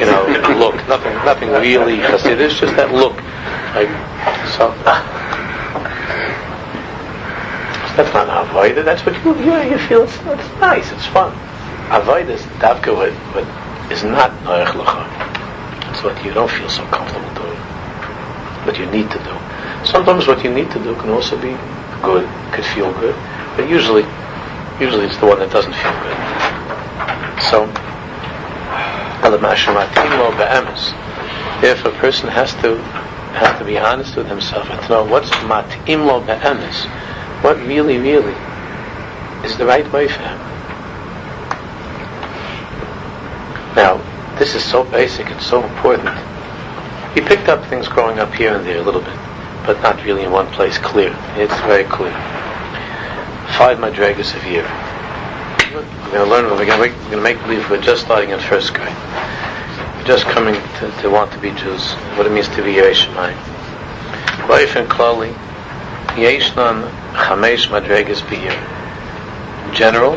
you 0.01 0.07
know 0.07 0.27
look 0.59 0.75
nothing 0.89 1.15
nothing 1.25 1.51
really 1.51 1.99
Hasidic 1.99 2.41
it's 2.41 2.59
just 2.59 2.75
that 2.77 2.93
look 2.93 3.15
like 3.77 3.93
so. 4.57 5.21
That's 7.97 8.13
not 8.13 8.29
avoida. 8.29 8.85
That's 8.85 9.05
what 9.07 9.15
you 9.25 9.35
yeah 9.45 9.63
you 9.65 9.79
feel. 9.79 10.03
It's, 10.03 10.17
it's 10.17 10.61
nice. 10.61 10.91
It's 10.93 11.07
fun. 11.07 11.33
Avoida 11.91 12.31
is 12.31 12.43
davka 12.59 12.95
what, 12.95 13.13
what 13.35 13.93
is 13.93 14.03
not 14.03 14.31
noach 14.43 14.75
lacha. 14.75 15.91
It's 15.91 16.03
what 16.03 16.25
you 16.25 16.33
don't 16.33 16.51
feel 16.51 16.69
so 16.69 16.85
comfortable 16.87 17.33
doing. 17.35 17.61
but 18.65 18.79
you 18.79 18.87
need 18.87 19.11
to 19.11 19.19
do. 19.19 19.35
Sometimes 19.87 20.27
what 20.27 20.43
you 20.43 20.53
need 20.53 20.71
to 20.73 20.83
do 20.83 20.95
can 20.97 21.11
also 21.11 21.37
be 21.41 21.57
good, 22.03 22.27
could 22.53 22.65
feel 22.65 22.93
good, 22.95 23.15
but 23.57 23.69
usually, 23.69 24.05
usually 24.81 25.07
it's 25.07 25.19
the 25.19 25.27
one 25.27 25.39
that 25.39 25.51
doesn't 25.51 25.75
feel 25.75 25.93
good. 26.03 26.19
So, 27.51 27.69
if 31.63 31.85
a 31.85 31.91
person 31.93 32.29
has 32.29 32.53
to 32.57 32.77
has 33.35 33.59
to 33.59 33.65
be 33.65 33.79
honest 33.79 34.17
with 34.17 34.29
himself 34.29 34.69
and 34.71 34.81
to 34.83 34.89
know 34.89 35.05
what's 35.05 35.31
mat'im 35.51 36.07
lo 36.07 36.21
be'emes, 36.21 36.87
what 37.45 37.59
really, 37.59 37.99
really 37.99 38.35
is 39.45 39.59
the 39.59 39.67
right 39.67 39.87
way 39.93 40.09
for 40.09 40.23
him. 40.23 40.39
Now, 43.77 44.01
this 44.39 44.55
is 44.55 44.65
so 44.65 44.85
basic 44.85 45.27
and 45.27 45.41
so 45.43 45.63
important. 45.63 46.17
He 47.13 47.21
picked 47.21 47.49
up 47.49 47.65
things 47.67 47.87
growing 47.87 48.19
up 48.19 48.33
here 48.33 48.57
and 48.57 48.67
there 48.67 48.79
a 48.79 48.83
little 48.83 49.03
bit 49.03 49.19
but 49.67 49.81
not 49.81 50.03
really 50.05 50.25
in 50.25 50.31
one 50.31 50.47
place 50.49 50.79
clear. 50.79 51.17
It's 51.37 51.55
very 51.61 51.85
clear. 51.85 52.13
Five 53.57 53.79
madrigas 53.79 54.35
a 54.35 54.51
year. 54.51 54.65
We're 55.75 56.19
going 56.19 56.25
to 56.25 56.31
learn. 56.31 56.45
We're 56.45 56.67
going 56.67 56.93
to, 56.93 56.99
we're 56.99 57.11
going 57.11 57.11
to 57.13 57.21
make 57.23 57.41
believe 57.43 57.69
we're 57.71 57.81
just 57.81 58.05
starting 58.05 58.31
in 58.31 58.39
first 58.41 58.75
grade. 58.75 58.95
We're 59.97 60.05
just 60.05 60.25
coming 60.27 60.55
to, 60.55 61.03
to 61.03 61.09
want 61.09 61.33
to 61.33 61.39
be 61.39 61.51
Jews. 61.53 61.93
What 62.17 62.27
it 62.27 62.33
means 62.33 62.49
to 62.49 62.63
be 62.63 62.73
Yesh 62.73 63.07
Shemayim. 63.07 63.37
Baifin 64.47 64.87
Klali, 64.87 65.33
Yeshnan 66.15 67.04
Chamesh 67.15 67.69
madrigas 67.69 68.21
per 68.27 68.35
year. 68.35 69.69
In 69.69 69.75
general, 69.75 70.17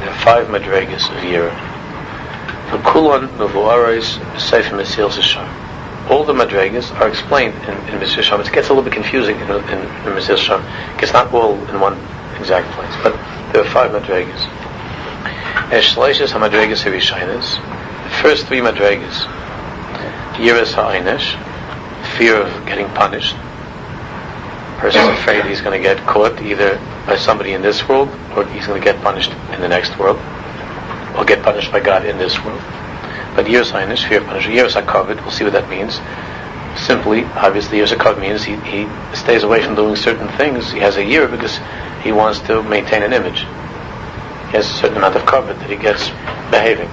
there 0.00 0.10
are 0.10 0.20
five 0.20 0.48
madrigas 0.48 1.10
a 1.22 1.26
year. 1.26 1.50
For 2.70 2.78
Kulon 2.78 3.28
Mevuares 3.38 4.18
Sefer 4.38 4.76
Mesilas 4.76 5.18
Yesharim 5.18 5.64
all 6.08 6.24
the 6.24 6.34
madrigas 6.34 6.92
are 7.00 7.08
explained 7.08 7.54
in, 7.64 7.74
in 7.88 8.00
Yesharim. 8.00 8.46
It 8.46 8.52
gets 8.52 8.68
a 8.68 8.74
little 8.74 8.84
bit 8.84 8.92
confusing 8.92 9.36
in, 9.36 9.50
in, 9.50 9.50
in 9.50 10.18
Yesharim. 10.20 11.02
It's 11.02 11.12
not 11.12 11.32
all 11.32 11.54
in 11.68 11.80
one 11.80 11.98
exact 12.38 12.70
place, 12.72 12.94
but 13.02 13.12
there 13.52 13.62
are 13.62 13.70
five 13.70 13.90
madrigas. 13.90 14.40
Eshleishes 15.70 16.32
hamadrigas 16.32 16.82
havishinas. 16.84 17.56
The 18.04 18.10
first 18.22 18.46
three 18.46 18.60
madrigas, 18.60 19.24
yiras 20.36 20.74
ha'einish, 20.74 21.36
fear 22.18 22.42
of 22.42 22.66
getting 22.66 22.88
punished. 22.88 23.34
Person's 24.78 25.18
afraid 25.18 25.44
he's 25.44 25.60
going 25.60 25.80
to 25.80 25.82
get 25.82 25.98
caught 26.06 26.40
either 26.42 26.76
by 27.06 27.16
somebody 27.16 27.52
in 27.52 27.62
this 27.62 27.88
world 27.88 28.08
or 28.36 28.44
he's 28.46 28.66
going 28.66 28.80
to 28.80 28.84
get 28.84 29.00
punished 29.02 29.30
in 29.52 29.60
the 29.60 29.68
next 29.68 29.98
world 29.98 30.16
or 31.16 31.24
get 31.24 31.42
punished 31.42 31.70
by 31.72 31.80
God 31.80 32.04
in 32.04 32.18
this 32.18 32.42
world. 32.44 32.60
But 33.34 33.48
years 33.48 33.72
Einish, 33.72 34.08
fear 34.08 34.20
of 34.20 34.26
punishment. 34.26 34.54
Years 34.54 34.74
HaKavod, 34.74 35.20
we'll 35.22 35.30
see 35.30 35.44
what 35.44 35.52
that 35.54 35.68
means. 35.68 36.00
Simply, 36.80 37.24
obviously, 37.24 37.78
years 37.78 37.92
HaKavod 37.92 38.20
means 38.20 38.44
he, 38.44 38.56
he 38.56 38.88
stays 39.14 39.42
away 39.42 39.62
from 39.62 39.74
doing 39.74 39.96
certain 39.96 40.28
things. 40.36 40.70
He 40.70 40.78
has 40.80 40.96
a 40.96 41.04
year 41.04 41.28
because 41.28 41.58
he 42.02 42.12
wants 42.12 42.40
to 42.40 42.62
maintain 42.62 43.02
an 43.02 43.12
image. 43.12 43.40
He 43.40 44.56
has 44.58 44.70
a 44.70 44.74
certain 44.74 44.98
amount 44.98 45.16
of 45.16 45.22
kavod 45.22 45.58
that 45.58 45.70
he 45.70 45.76
gets 45.76 46.10
behaving. 46.50 46.88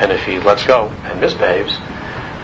And 0.00 0.12
if 0.12 0.24
he 0.24 0.38
lets 0.38 0.64
go 0.66 0.88
and 1.04 1.20
misbehaves, 1.20 1.76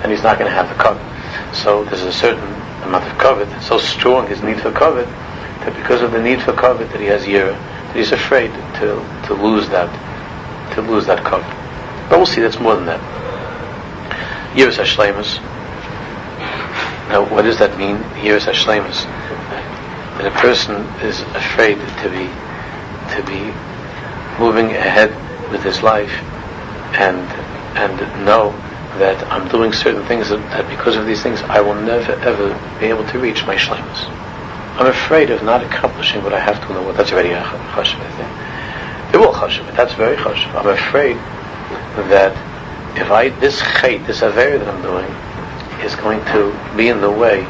then 0.03 0.11
he's 0.11 0.23
not 0.23 0.39
going 0.39 0.51
to 0.51 0.55
have 0.55 0.69
the 0.69 0.75
kavod. 0.83 1.12
So 1.53 1.85
there's 1.85 2.03
a 2.03 2.13
certain 2.13 2.53
amount 2.83 3.05
of 3.05 3.13
kavod, 3.19 3.63
so 3.63 3.79
strong 3.79 4.27
his 4.27 4.43
need 4.43 4.61
for 4.61 4.71
kavod, 4.71 5.07
that 5.65 5.75
because 5.77 6.03
of 6.03 6.13
the 6.13 6.21
need 6.21 6.43
for 6.43 6.53
kavod 6.53 6.91
that 6.91 7.01
he 7.01 7.07
has 7.07 7.27
year, 7.27 7.53
that 7.53 7.97
he's 7.97 8.13
afraid 8.13 8.51
to, 8.81 9.05
to 9.27 9.35
lose 9.35 9.69
that, 9.69 9.91
to 10.75 10.83
lose 10.83 11.07
that 11.07 11.25
kavod. 11.25 12.09
But 12.09 12.19
we'll 12.19 12.27
see, 12.27 12.41
that's 12.41 12.61
more 12.61 12.75
than 12.77 12.87
that. 12.87 14.57
Years 14.57 14.77
Hashlemus. 14.77 15.41
Now, 17.09 17.27
what 17.31 17.43
does 17.43 17.59
that 17.59 17.79
mean? 17.79 17.97
Years 18.23 18.45
Hashlemus. 18.45 19.05
That 20.19 20.27
a 20.27 20.41
person 20.41 20.85
is 21.01 21.21
afraid 21.35 21.79
to 22.03 22.11
be, 22.11 22.29
to 23.15 23.23
be 23.27 23.55
moving 24.39 24.77
ahead 24.77 25.11
with 25.51 25.63
his 25.63 25.83
life 25.83 26.13
and, 27.01 27.27
and 27.79 28.25
know 28.27 28.53
that 28.99 29.25
I'm 29.33 29.49
doing 29.49 29.73
certain 29.73 30.05
things 30.05 30.29
that, 30.29 30.39
that, 30.51 30.69
because 30.69 30.97
of 30.97 31.07
these 31.07 31.23
things 31.23 31.41
I 31.43 31.61
will 31.61 31.75
never 31.75 32.13
ever 32.13 32.53
be 32.79 32.87
able 32.87 33.07
to 33.09 33.19
reach 33.19 33.47
my 33.47 33.57
shlemus. 33.57 34.09
I'm 34.77 34.87
afraid 34.87 35.31
of 35.31 35.43
not 35.43 35.63
accomplishing 35.65 36.23
what 36.23 36.33
I 36.33 36.41
have 36.41 36.61
to 36.67 36.73
know. 36.75 36.83
Well, 36.83 36.93
that's 36.93 37.13
already 37.13 37.31
a 37.31 37.43
chashav, 37.43 38.01
I 38.01 38.11
think. 38.17 39.13
They're 39.13 39.21
all 39.23 39.35
chashav, 39.35 39.65
but 39.67 39.77
that's 39.77 39.95
very 39.95 40.17
chashav. 40.17 40.55
I'm 40.55 40.69
afraid 40.69 41.17
that 42.11 42.33
if 42.97 43.11
I, 43.11 43.31
this 43.41 43.61
chait, 43.61 44.07
this 44.07 44.23
aver 44.23 44.59
that 44.59 44.69
I'm 44.69 44.83
doing, 44.83 45.09
is 45.85 45.95
going 45.97 46.21
to 46.27 46.53
be 46.77 46.89
in 46.89 47.01
the 47.01 47.11
way 47.11 47.45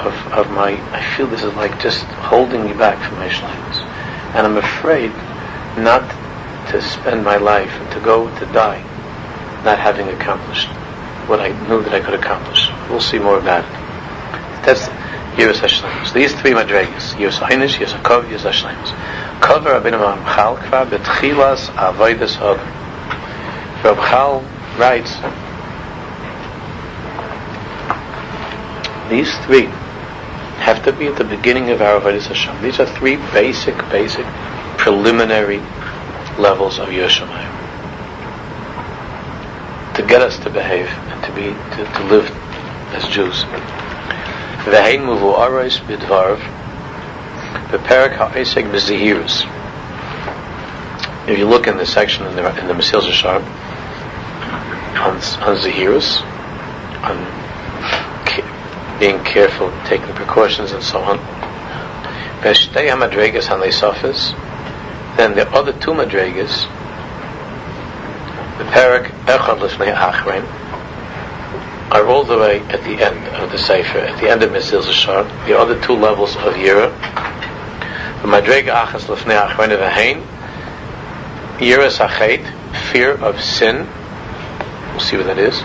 of, 0.00 0.14
of 0.32 0.50
my, 0.50 0.70
I 0.92 1.16
feel 1.16 1.28
this 1.28 1.44
is 1.44 1.54
like 1.54 1.80
just 1.80 2.04
holding 2.06 2.64
me 2.64 2.72
back 2.72 2.98
from 3.08 3.18
my 3.18 3.28
shlemus. 3.28 3.78
And 4.34 4.46
I'm 4.46 4.56
afraid 4.56 5.12
not 5.78 6.08
to 6.70 6.82
spend 6.82 7.24
my 7.24 7.36
life 7.36 7.72
and 7.72 7.90
to 7.92 8.00
go 8.00 8.28
to 8.38 8.46
die 8.46 8.91
not 9.64 9.78
having 9.78 10.08
accomplished 10.08 10.68
what 11.28 11.40
I 11.40 11.48
knew 11.68 11.82
that 11.82 11.94
I 11.94 12.00
could 12.00 12.14
accomplish. 12.14 12.68
We'll 12.90 13.00
see 13.00 13.18
more 13.18 13.38
about 13.38 13.64
it. 13.64 13.72
That's 14.66 14.88
Yiras 15.36 15.60
HaShlemus. 15.60 16.12
These 16.12 16.34
three 16.40 16.50
madregas, 16.50 17.14
Yiras 17.14 17.38
HaInish, 17.38 17.78
Yiras 17.78 17.98
HaKov, 18.00 18.28
Yiras 18.28 18.50
HaShlemus. 18.50 19.40
Cover 19.40 19.70
Rabbeinu 19.70 19.98
Ramchal 19.98 20.58
Kva 20.58 20.86
Betchilas 20.86 21.68
Avodas 21.74 22.36
Hodom. 22.36 22.68
Ramchal 23.82 24.42
writes, 24.78 25.16
these 29.10 29.36
three 29.44 29.66
have 30.62 30.84
to 30.84 30.92
be 30.92 31.06
at 31.06 31.16
the 31.16 31.24
beginning 31.24 31.70
of 31.70 31.80
our 31.80 32.00
Avodas 32.00 32.26
Hashem. 32.26 32.62
These 32.62 32.80
are 32.80 32.86
three 32.86 33.16
basic, 33.16 33.76
basic, 33.90 34.26
preliminary 34.76 35.58
levels 36.38 36.78
of 36.78 36.88
Yiras 36.88 37.20
Shamayim 37.20 37.61
to 39.94 40.02
get 40.02 40.22
us 40.22 40.38
to 40.40 40.50
behave 40.50 40.88
and 40.88 41.24
to 41.24 41.32
be 41.32 41.52
to, 41.76 41.84
to 41.92 42.04
live 42.04 42.30
as 42.94 43.06
Jews. 43.08 43.44
V'hein 44.64 45.00
muvu 45.00 45.38
aros 45.38 45.78
bidvarv 45.80 46.38
beperak 47.70 48.16
ha'eseg 48.16 48.70
b'zihirus. 48.70 49.46
If 51.28 51.38
you 51.38 51.46
look 51.46 51.66
in 51.66 51.76
the 51.76 51.86
section 51.86 52.26
in 52.26 52.36
the 52.36 52.60
in 52.60 52.68
the 52.68 52.74
Mesilas 52.74 53.08
Yesharim 53.08 53.44
on 55.00 55.16
on 55.16 55.56
zihirus, 55.56 56.22
on 57.02 58.98
being 58.98 59.22
careful, 59.24 59.72
taking 59.86 60.14
precautions, 60.14 60.72
and 60.72 60.82
so 60.82 61.00
on. 61.00 61.18
V'shtei 62.40 62.88
hamadregas 62.88 63.46
hanleisafis. 63.46 64.36
Then 65.16 65.34
the 65.34 65.48
other 65.50 65.72
two 65.72 65.90
madregas 65.90 66.68
the 68.58 68.64
parak 68.64 69.11
Echad 69.26 70.62
are 71.92 72.06
all 72.06 72.24
the 72.24 72.38
way 72.38 72.60
at 72.60 72.82
the 72.84 73.04
end 73.04 73.28
of 73.36 73.50
the 73.52 73.58
Sefer, 73.58 73.98
at 73.98 74.18
the 74.20 74.28
end 74.28 74.42
of 74.42 74.50
Mesilas 74.50 74.84
Yesharim, 74.84 75.46
the 75.46 75.58
other 75.58 75.80
two 75.82 75.92
levels 75.92 76.34
of 76.36 76.54
Yira. 76.54 76.90
The 78.22 78.28
Madrega 78.28 78.86
Achas 78.86 79.02
Lifnei 79.02 79.46
Achrein 79.46 79.72
of 79.72 79.80
Ahain, 79.80 80.24
Yira 81.58 81.90
Sachet, 81.90 82.44
fear 82.90 83.12
of 83.12 83.40
sin. 83.40 83.86
We'll 84.90 85.00
see 85.00 85.18
what 85.18 85.26
that 85.26 85.38
is. 85.38 85.60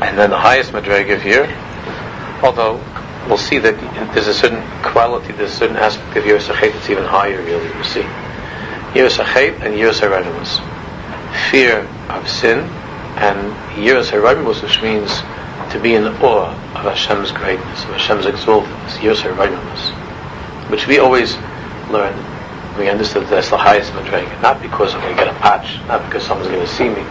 And 0.00 0.16
then 0.16 0.30
the 0.30 0.38
highest 0.38 0.72
Madrega 0.72 1.16
of 1.16 1.22
Yira, 1.22 2.42
although 2.42 2.82
we'll 3.28 3.36
see 3.36 3.58
that 3.58 3.78
there's 4.14 4.28
a 4.28 4.34
certain 4.34 4.62
quality, 4.82 5.32
there's 5.32 5.52
a 5.52 5.56
certain 5.56 5.76
aspect 5.76 6.16
of 6.16 6.24
Yira 6.24 6.40
Sachet 6.40 6.70
that's 6.70 6.88
even 6.88 7.04
higher, 7.04 7.40
really, 7.42 7.70
we'll 7.70 7.84
see. 7.84 8.02
Yira 8.94 9.10
Sachet 9.10 9.54
and 9.56 9.74
Yira 9.74 9.92
Saranimus 9.92 10.67
fear 11.50 11.80
of 12.08 12.28
sin, 12.28 12.60
and 13.18 13.52
Yiras 13.74 14.10
Haraimus, 14.10 14.62
which 14.62 14.80
means 14.82 15.10
to 15.72 15.80
be 15.82 15.94
in 15.94 16.06
awe 16.06 16.50
of 16.76 16.84
Hashem's 16.84 17.32
greatness, 17.32 17.84
of 17.84 17.90
Hashem's 17.90 18.26
exaltedness, 18.26 18.98
Yiras 18.98 19.22
Haraimus, 19.22 20.70
which 20.70 20.86
we 20.86 20.98
always 20.98 21.36
learn. 21.90 22.14
We 22.78 22.88
understood 22.88 23.24
that 23.24 23.30
that's 23.30 23.50
the 23.50 23.58
highest 23.58 23.92
madrega, 23.92 24.40
not 24.40 24.62
because 24.62 24.94
I'm 24.94 25.00
going 25.00 25.16
to 25.16 25.24
get 25.24 25.34
a 25.34 25.38
patch, 25.40 25.84
not 25.88 26.04
because 26.06 26.22
someone's 26.22 26.48
going 26.48 26.64
to 26.64 26.72
see 26.72 26.88
me, 26.88 27.02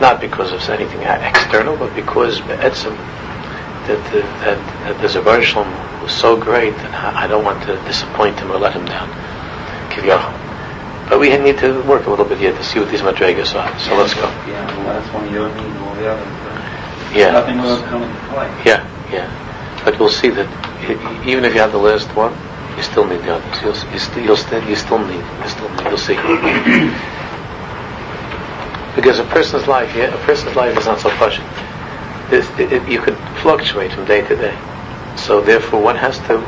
not 0.00 0.20
because 0.20 0.52
of 0.52 0.60
anything 0.70 1.02
external, 1.02 1.76
but 1.76 1.94
because 1.94 2.40
Be'etzim, 2.40 2.96
that, 3.86 4.02
that, 4.12 4.24
that, 4.40 4.58
that 4.84 5.00
the 5.02 5.08
Zabar 5.08 5.42
Shalom 5.42 5.70
was 6.02 6.12
so 6.12 6.36
great 6.36 6.74
that 6.76 7.14
I 7.14 7.26
don't 7.26 7.44
want 7.44 7.62
to 7.64 7.76
disappoint 7.84 8.38
him 8.38 8.50
or 8.50 8.58
let 8.58 8.72
him 8.72 8.86
down. 8.86 9.10
Kivyachal. 9.90 10.32
But 11.08 11.20
we 11.20 11.28
need 11.38 11.58
to 11.58 11.80
work 11.82 12.06
a 12.06 12.10
little 12.10 12.24
bit 12.24 12.38
here 12.38 12.52
to 12.52 12.64
see 12.64 12.80
what 12.80 12.90
these 12.90 13.02
madrigas 13.02 13.54
are. 13.54 13.78
So 13.78 13.94
let's 13.96 14.14
go. 14.14 14.28
Yeah, 14.48 14.66
the 14.74 14.80
last 14.82 15.12
one 15.14 15.28
you 15.30 15.38
don't 15.38 15.54
need 15.56 15.76
all 15.80 15.94
the 15.94 16.10
others. 16.10 16.26
Yeah. 17.14 17.30
Nothing 17.32 17.58
will 17.62 17.80
come 17.82 18.02
into 18.02 18.16
play. 18.28 18.48
Yeah, 18.66 18.82
yeah. 19.12 19.30
But 19.84 19.98
we'll 20.00 20.10
see 20.10 20.30
that 20.30 20.48
i- 20.82 21.22
even 21.28 21.44
if 21.44 21.54
you 21.54 21.60
have 21.60 21.70
the 21.72 21.78
last 21.78 22.08
one, 22.16 22.34
you 22.76 22.82
still 22.82 23.06
need 23.06 23.22
the 23.22 23.34
others. 23.36 23.62
You'll, 23.62 23.76
you, 23.92 23.98
st- 23.98 24.24
you'll, 24.24 24.36
st- 24.36 24.66
you 24.68 24.74
still 24.76 24.98
need. 24.98 25.24
You 25.42 25.48
still 25.48 25.68
need. 25.70 25.86
You'll 25.86 25.96
see. 25.96 26.16
because 28.96 29.18
a 29.20 29.24
person's 29.24 29.66
life, 29.68 29.94
yeah, 29.94 30.12
a 30.12 30.18
person's 30.26 30.56
life 30.56 30.76
is 30.76 30.86
not 30.86 30.98
so 31.00 31.10
pushing. 31.16 31.44
It, 32.32 32.44
it, 32.72 32.88
you 32.88 33.00
could 33.00 33.16
fluctuate 33.40 33.92
from 33.92 34.04
day 34.06 34.22
to 34.26 34.34
day. 34.36 34.56
So 35.16 35.40
therefore, 35.40 35.80
one 35.82 35.96
has 35.96 36.18
to, 36.26 36.40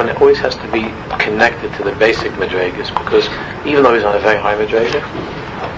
one 0.00 0.16
always 0.16 0.38
has 0.38 0.56
to 0.56 0.66
be 0.72 0.82
connected 1.22 1.72
to 1.76 1.84
the 1.84 1.92
basic 1.96 2.32
madrigas 2.32 2.88
because 2.88 3.28
even 3.66 3.82
though 3.82 3.94
he's 3.94 4.04
on 4.04 4.16
a 4.16 4.20
very 4.20 4.40
high 4.40 4.56
madriga, 4.56 5.00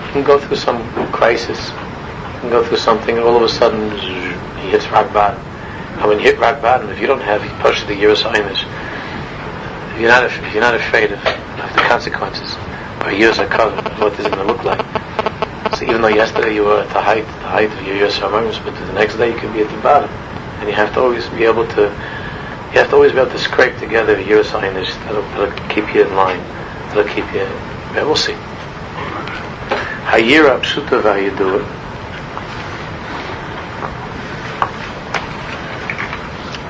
he 0.07 0.13
can 0.13 0.23
go 0.23 0.39
through 0.39 0.57
some 0.57 0.79
crisis, 1.11 1.71
he 1.71 2.39
can 2.41 2.51
go 2.51 2.65
through 2.65 2.77
something, 2.79 3.19
and 3.19 3.27
all 3.27 3.37
of 3.37 3.43
a 3.43 3.49
sudden 3.49 3.91
he 4.63 4.71
hits 4.71 4.87
rock 4.89 5.13
bottom. 5.13 5.41
And 5.99 6.09
when 6.09 6.19
you 6.19 6.25
hit 6.25 6.39
rock 6.39 6.63
bottom, 6.63 6.89
if 6.91 7.01
you 7.01 7.07
don't 7.09 7.21
have, 7.21 7.43
push 7.61 7.83
the 7.85 7.95
years. 7.97 8.23
If 8.25 10.01
you're 10.01 10.09
not, 10.09 10.25
if 10.25 10.53
you're 10.53 10.63
not 10.63 10.75
afraid 10.75 11.11
of, 11.11 11.19
of 11.19 11.73
the 11.75 11.83
consequences, 11.83 12.57
or 13.03 13.11
years 13.13 13.39
are 13.39 13.49
covered, 13.49 13.83
what 13.99 14.13
is 14.21 14.27
it 14.27 14.33
going 14.33 14.47
to 14.47 14.53
look 14.53 14.63
like? 14.63 14.81
So 15.77 15.85
even 15.85 16.01
though 16.01 16.09
yesterday 16.09 16.55
you 16.55 16.63
were 16.65 16.83
at 16.83 16.89
the 16.91 17.01
height, 17.03 17.27
the 17.27 17.49
height 17.49 17.73
of 17.73 17.87
your 17.87 17.97
years 17.97 18.19
but 18.21 18.75
the 18.87 18.93
next 18.93 19.17
day 19.17 19.33
you 19.33 19.39
could 19.39 19.53
be 19.53 19.63
at 19.63 19.71
the 19.71 19.83
bottom, 19.83 20.11
and 20.61 20.69
you 20.69 20.75
have 20.75 20.93
to 20.95 21.01
always 21.01 21.29
be 21.31 21.45
able 21.45 21.67
to, 21.67 21.91
you 22.73 22.79
have 22.79 22.89
to 22.89 22.95
always 22.95 23.13
be 23.13 23.19
able 23.19 23.31
to 23.31 23.39
scrape 23.39 23.77
together 23.79 24.19
your 24.19 24.43
signage 24.43 24.89
that'll, 25.05 25.23
that'll 25.23 25.69
keep 25.69 25.95
you 25.95 26.07
in 26.07 26.15
line, 26.17 26.41
that'll 26.89 27.05
keep 27.05 27.27
you. 27.35 27.41
Yeah, 27.95 28.05
we'll 28.05 28.17
see. 28.17 28.33
Hayira 30.09 30.59
pshuta 30.61 31.03
v'hayidur. 31.03 31.63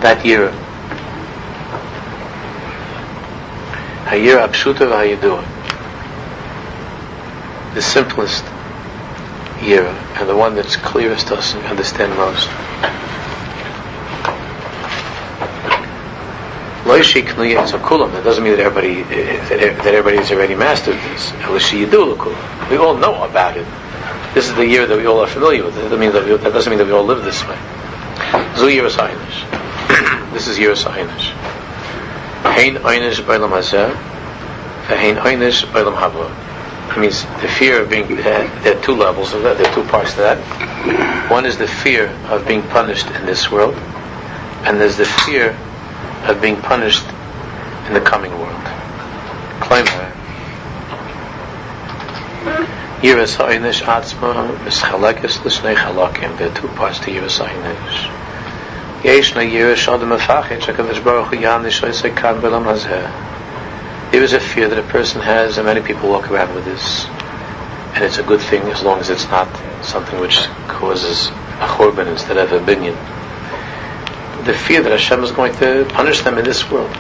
That 0.00 0.26
year. 0.26 0.50
Hayira 4.06 4.48
pshuta 4.48 4.88
v'hayidur. 4.90 5.44
The 7.74 7.82
simplest 7.82 8.44
year 9.62 9.86
and 10.16 10.28
the 10.28 10.34
one 10.34 10.56
that's 10.56 10.74
clearest 10.74 11.28
to 11.28 11.36
us 11.36 11.54
and 11.54 11.64
understand 11.66 12.12
most. 12.16 12.48
Loishi 16.84 17.22
knuya 17.22 17.64
is 17.64 17.72
a 17.72 17.78
kulam. 17.78 18.12
That 18.12 18.24
doesn't 18.24 18.42
mean 18.42 18.56
that 18.56 18.60
everybody 18.60 19.02
that 19.02 19.86
everybody's 19.86 20.32
already 20.32 20.56
mastered 20.56 20.96
this. 20.96 21.32
We 22.70 22.76
all 22.76 22.96
know 22.96 23.22
about 23.22 23.56
it. 23.56 23.66
This 24.34 24.48
is 24.48 24.54
the 24.56 24.66
year 24.66 24.86
that 24.86 24.96
we 24.96 25.06
all 25.06 25.20
are 25.20 25.28
familiar 25.28 25.64
with. 25.64 25.76
That 25.76 25.90
doesn't 25.90 26.12
that, 26.12 26.24
we, 26.24 26.36
that, 26.36 26.52
doesn't 26.52 26.70
mean 26.70 26.78
that 26.78 26.86
we 26.86 26.92
all 26.92 27.04
live 27.04 27.22
this 27.22 27.46
way. 27.46 27.58
Zu 28.56 28.68
year 28.68 28.84
This 30.32 30.48
is 30.48 30.58
year 30.58 30.72
Sahinish. 30.72 31.30
Hein 32.42 32.76
einish 32.76 33.20
b'olam 33.22 33.50
hazeh, 33.50 33.94
v'hein 34.88 35.18
einish 35.18 35.64
b'olam 35.66 35.94
haba. 35.94 36.34
It 36.90 36.98
means 36.98 37.22
the 37.42 37.48
fear 37.48 37.82
of 37.82 37.90
being, 37.90 38.04
uh, 38.04 38.60
there 38.62 38.76
are 38.76 38.82
two 38.82 38.96
levels 38.96 39.32
of 39.34 39.42
that, 39.42 39.56
there 39.56 39.70
are 39.70 39.74
two 39.74 39.84
parts 39.84 40.14
to 40.14 40.20
that. 40.20 41.30
One 41.30 41.46
is 41.46 41.58
the 41.58 41.68
fear 41.68 42.08
of 42.28 42.48
being 42.48 42.62
punished 42.62 43.06
in 43.06 43.24
this 43.24 43.50
world, 43.52 43.74
and 44.64 44.80
there's 44.80 44.96
the 44.96 45.04
fear 45.04 45.56
of 46.28 46.40
being 46.40 46.60
punished 46.60 47.04
in 47.86 47.94
the 47.94 48.00
coming 48.00 48.32
world. 48.32 48.62
There 53.02 53.18
are 56.50 56.54
two 56.54 56.68
parts 56.68 56.98
to 57.00 57.10
Yiras 57.10 57.38
ha'inish. 57.38 59.04
Yesh 59.04 59.34
na 59.34 59.40
Yiras 59.40 59.88
adam 59.88 60.10
afachit 60.10 60.60
shakadosh 60.60 61.02
baruch 61.02 61.34
hu 61.34 61.36
yanish 61.36 61.82
oisei 61.82 62.16
kan 62.16 62.40
b'lam 62.40 62.64
hazeh. 62.64 64.12
There 64.12 64.22
is 64.22 64.32
a 64.32 64.40
fear 64.40 64.68
that 64.68 64.78
a 64.78 64.82
person 64.82 65.20
has, 65.22 65.58
and 65.58 65.66
many 65.66 65.80
people 65.80 66.10
walk 66.10 66.30
around 66.30 66.54
with 66.54 66.64
this. 66.64 67.06
And 67.94 68.04
it's 68.04 68.18
a 68.18 68.22
good 68.22 68.40
thing 68.40 68.62
as 68.64 68.82
long 68.82 69.00
as 69.00 69.10
it's 69.10 69.28
not 69.28 69.48
something 69.84 70.20
which 70.20 70.46
causes 70.68 71.28
a 71.28 71.66
chorban 71.66 72.06
instead 72.06 72.36
of 72.36 72.52
a 72.52 72.60
binyan. 72.60 72.96
The 74.44 74.54
fear 74.54 74.82
that 74.82 74.90
Hashem 74.90 75.22
is 75.22 75.30
going 75.30 75.54
to 75.58 75.86
punish 75.90 76.22
them 76.22 76.36
in 76.36 76.44
this 76.44 76.68
world. 76.68 76.90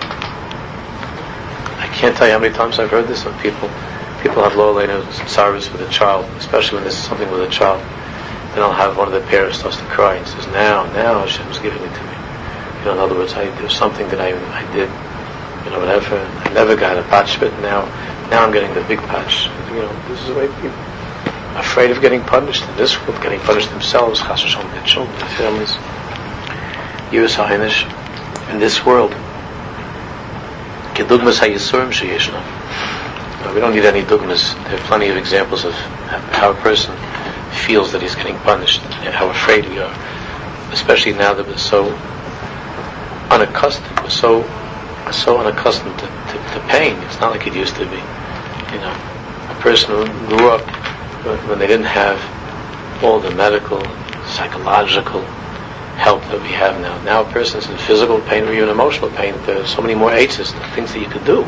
I 1.82 1.90
can't 1.92 2.16
tell 2.16 2.28
you 2.28 2.34
how 2.34 2.38
many 2.38 2.54
times 2.54 2.78
I've 2.78 2.90
heard 2.90 3.08
this 3.08 3.24
from 3.24 3.36
people. 3.40 3.68
People 4.22 4.44
have 4.44 4.54
low 4.54 4.78
service 5.26 5.68
with 5.72 5.80
a 5.80 5.90
child, 5.90 6.24
especially 6.38 6.76
when 6.76 6.84
this 6.84 6.96
is 6.96 7.02
something 7.02 7.28
with 7.32 7.42
a 7.42 7.50
child. 7.50 7.80
Then 8.54 8.62
I'll 8.62 8.72
have 8.72 8.96
one 8.96 9.08
of 9.08 9.14
the 9.14 9.26
parents 9.28 9.58
starts 9.58 9.76
to 9.78 9.84
cry 9.86 10.14
and 10.14 10.26
says, 10.26 10.46
"Now, 10.54 10.84
now 10.92 11.18
Hashem 11.18 11.48
is 11.50 11.58
giving 11.58 11.82
it 11.82 11.92
to 11.92 12.02
me." 12.04 12.14
You 12.78 12.84
know, 12.84 12.92
in 12.92 12.98
other 12.98 13.16
words, 13.16 13.32
I, 13.32 13.50
there's 13.58 13.74
something 13.74 14.06
that 14.10 14.20
I, 14.20 14.30
I 14.54 14.62
did, 14.72 14.88
you 15.64 15.70
know, 15.72 15.80
whatever. 15.80 16.18
I 16.18 16.52
never 16.52 16.76
got 16.76 16.96
a 16.96 17.02
patch, 17.10 17.40
but 17.40 17.50
now, 17.58 17.86
now 18.30 18.44
I'm 18.44 18.52
getting 18.52 18.72
the 18.74 18.82
big 18.82 19.00
patch. 19.10 19.46
You 19.70 19.82
know, 19.82 20.08
this 20.08 20.20
is 20.20 20.28
the 20.28 20.34
way 20.34 20.46
people 20.46 20.78
are 21.58 21.60
afraid 21.60 21.90
of 21.90 22.00
getting 22.00 22.22
punished 22.22 22.62
in 22.68 22.76
this 22.76 22.94
world, 23.02 23.20
getting 23.20 23.40
punished 23.40 23.70
themselves, 23.70 24.20
chas 24.20 24.42
their 24.42 24.84
children, 24.84 25.18
their 25.18 25.28
families. 25.30 25.76
Yus 27.12 27.34
ha'inish 27.34 27.84
in 28.50 28.58
this 28.58 28.84
world. 28.86 29.12
Kedugmas 30.94 31.38
ha'yisurim. 31.38 31.92
We 33.54 33.60
don't 33.60 33.74
need 33.74 33.84
any 33.84 34.02
dogmas. 34.02 34.54
There 34.54 34.76
are 34.76 34.86
plenty 34.86 35.08
of 35.08 35.16
examples 35.18 35.64
of 35.64 35.74
how 35.74 36.52
a 36.52 36.54
person 36.54 36.96
feels 37.66 37.92
that 37.92 38.00
he's 38.00 38.14
getting 38.14 38.36
punished 38.38 38.82
and 39.04 39.14
how 39.14 39.28
afraid 39.28 39.68
we 39.68 39.78
are. 39.78 39.94
Especially 40.72 41.12
now 41.12 41.34
that 41.34 41.46
we're 41.46 41.58
so 41.58 41.92
unaccustomed, 43.30 44.00
we're 44.00 44.08
so 44.08 44.42
so 45.12 45.38
unaccustomed 45.38 45.98
to, 45.98 46.06
to, 46.06 46.54
to 46.54 46.64
pain. 46.68 46.96
It's 47.02 47.20
not 47.20 47.32
like 47.32 47.46
it 47.46 47.54
used 47.54 47.76
to 47.76 47.84
be. 47.84 47.96
You 48.72 48.80
know, 48.80 48.96
a 49.50 49.56
person 49.60 49.90
who 49.90 50.06
grew 50.28 50.48
up 50.48 50.62
when 51.46 51.58
they 51.58 51.66
didn't 51.66 51.86
have 51.86 52.18
all 53.04 53.20
the 53.20 53.30
medical, 53.32 53.82
psychological 54.24 55.22
help 55.96 56.22
that 56.24 56.40
we 56.42 56.48
have 56.48 56.80
now. 56.80 57.00
Now 57.02 57.22
a 57.22 57.32
person's 57.32 57.68
in 57.68 57.76
physical 57.76 58.20
pain 58.20 58.44
or 58.44 58.52
even 58.52 58.68
emotional 58.68 59.10
pain. 59.10 59.34
There's 59.46 59.68
so 59.68 59.82
many 59.82 59.94
more 59.94 60.12
aces, 60.12 60.52
things 60.74 60.92
that 60.92 61.00
you 61.00 61.08
could 61.08 61.24
do 61.24 61.44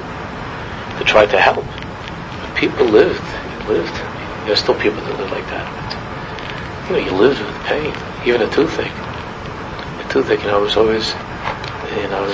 to 0.99 1.05
try 1.05 1.27
to 1.27 1.39
help. 1.39 1.65
But 1.65 2.55
people 2.57 2.87
lived, 2.87 3.25
lived. 3.67 3.95
There's 4.47 4.61
still 4.61 4.79
people 4.79 5.01
that 5.01 5.19
live 5.19 5.31
like 5.31 5.47
that. 5.49 5.67
But, 5.75 6.91
you 6.91 6.97
know, 6.97 7.11
you 7.11 7.17
lived 7.17 7.41
with 7.41 7.57
pain, 7.65 7.95
even 8.27 8.43
a 8.43 8.51
toothache. 8.51 8.93
A 8.93 10.09
toothache, 10.11 10.41
you 10.41 10.49
know, 10.49 10.61
was 10.61 10.77
always, 10.77 11.09
you 11.97 12.09
know, 12.09 12.27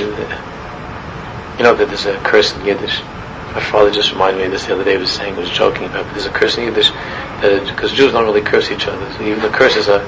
you 1.58 1.62
know 1.64 1.74
that 1.74 1.88
there's 1.88 2.06
a 2.06 2.18
curse 2.20 2.56
in 2.56 2.64
Yiddish. 2.64 3.02
My 3.54 3.60
father 3.60 3.90
just 3.90 4.12
reminded 4.12 4.38
me 4.38 4.44
of 4.46 4.52
this 4.52 4.66
the 4.66 4.74
other 4.74 4.84
day. 4.84 4.92
He 4.92 4.98
was 4.98 5.10
saying, 5.10 5.34
he 5.34 5.40
was 5.40 5.50
joking 5.50 5.86
about, 5.86 6.06
there's 6.14 6.26
a 6.26 6.30
curse 6.30 6.56
in 6.56 6.64
Yiddish 6.64 6.90
because 7.70 7.92
Jews 7.92 8.12
don't 8.12 8.24
really 8.24 8.42
curse 8.42 8.70
each 8.70 8.86
other. 8.86 9.04
Even 9.22 9.40
the 9.42 9.48
curses 9.48 9.88
are 9.88 10.00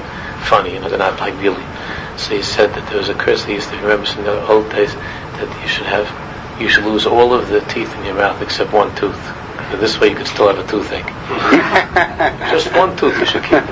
funny, 0.43 0.73
you 0.73 0.79
know, 0.79 0.87
they're 0.87 0.97
not 0.97 1.19
like 1.19 1.35
really. 1.41 1.63
So 2.17 2.35
he 2.35 2.41
said 2.41 2.73
that 2.73 2.87
there 2.89 2.97
was 2.97 3.09
a 3.09 3.15
curse 3.15 3.43
he 3.43 3.53
used 3.53 3.69
to 3.69 3.75
remember 3.77 4.05
from 4.05 4.23
the 4.23 4.47
old 4.47 4.69
days 4.71 4.93
that 4.95 5.61
you 5.61 5.67
should 5.67 5.87
have, 5.87 6.07
you 6.61 6.69
should 6.69 6.85
lose 6.85 7.05
all 7.05 7.33
of 7.33 7.49
the 7.49 7.59
teeth 7.61 7.93
in 7.95 8.05
your 8.05 8.15
mouth 8.15 8.41
except 8.41 8.71
one 8.71 8.95
tooth. 8.95 9.19
So 9.71 9.77
this 9.77 9.99
way 9.99 10.09
you 10.09 10.15
could 10.15 10.27
still 10.27 10.47
have 10.47 10.59
a 10.59 10.67
toothache. 10.69 11.05
Just 12.51 12.71
one 12.73 12.95
tooth 12.95 13.19
you 13.19 13.25
should 13.25 13.43
keep. 13.43 13.63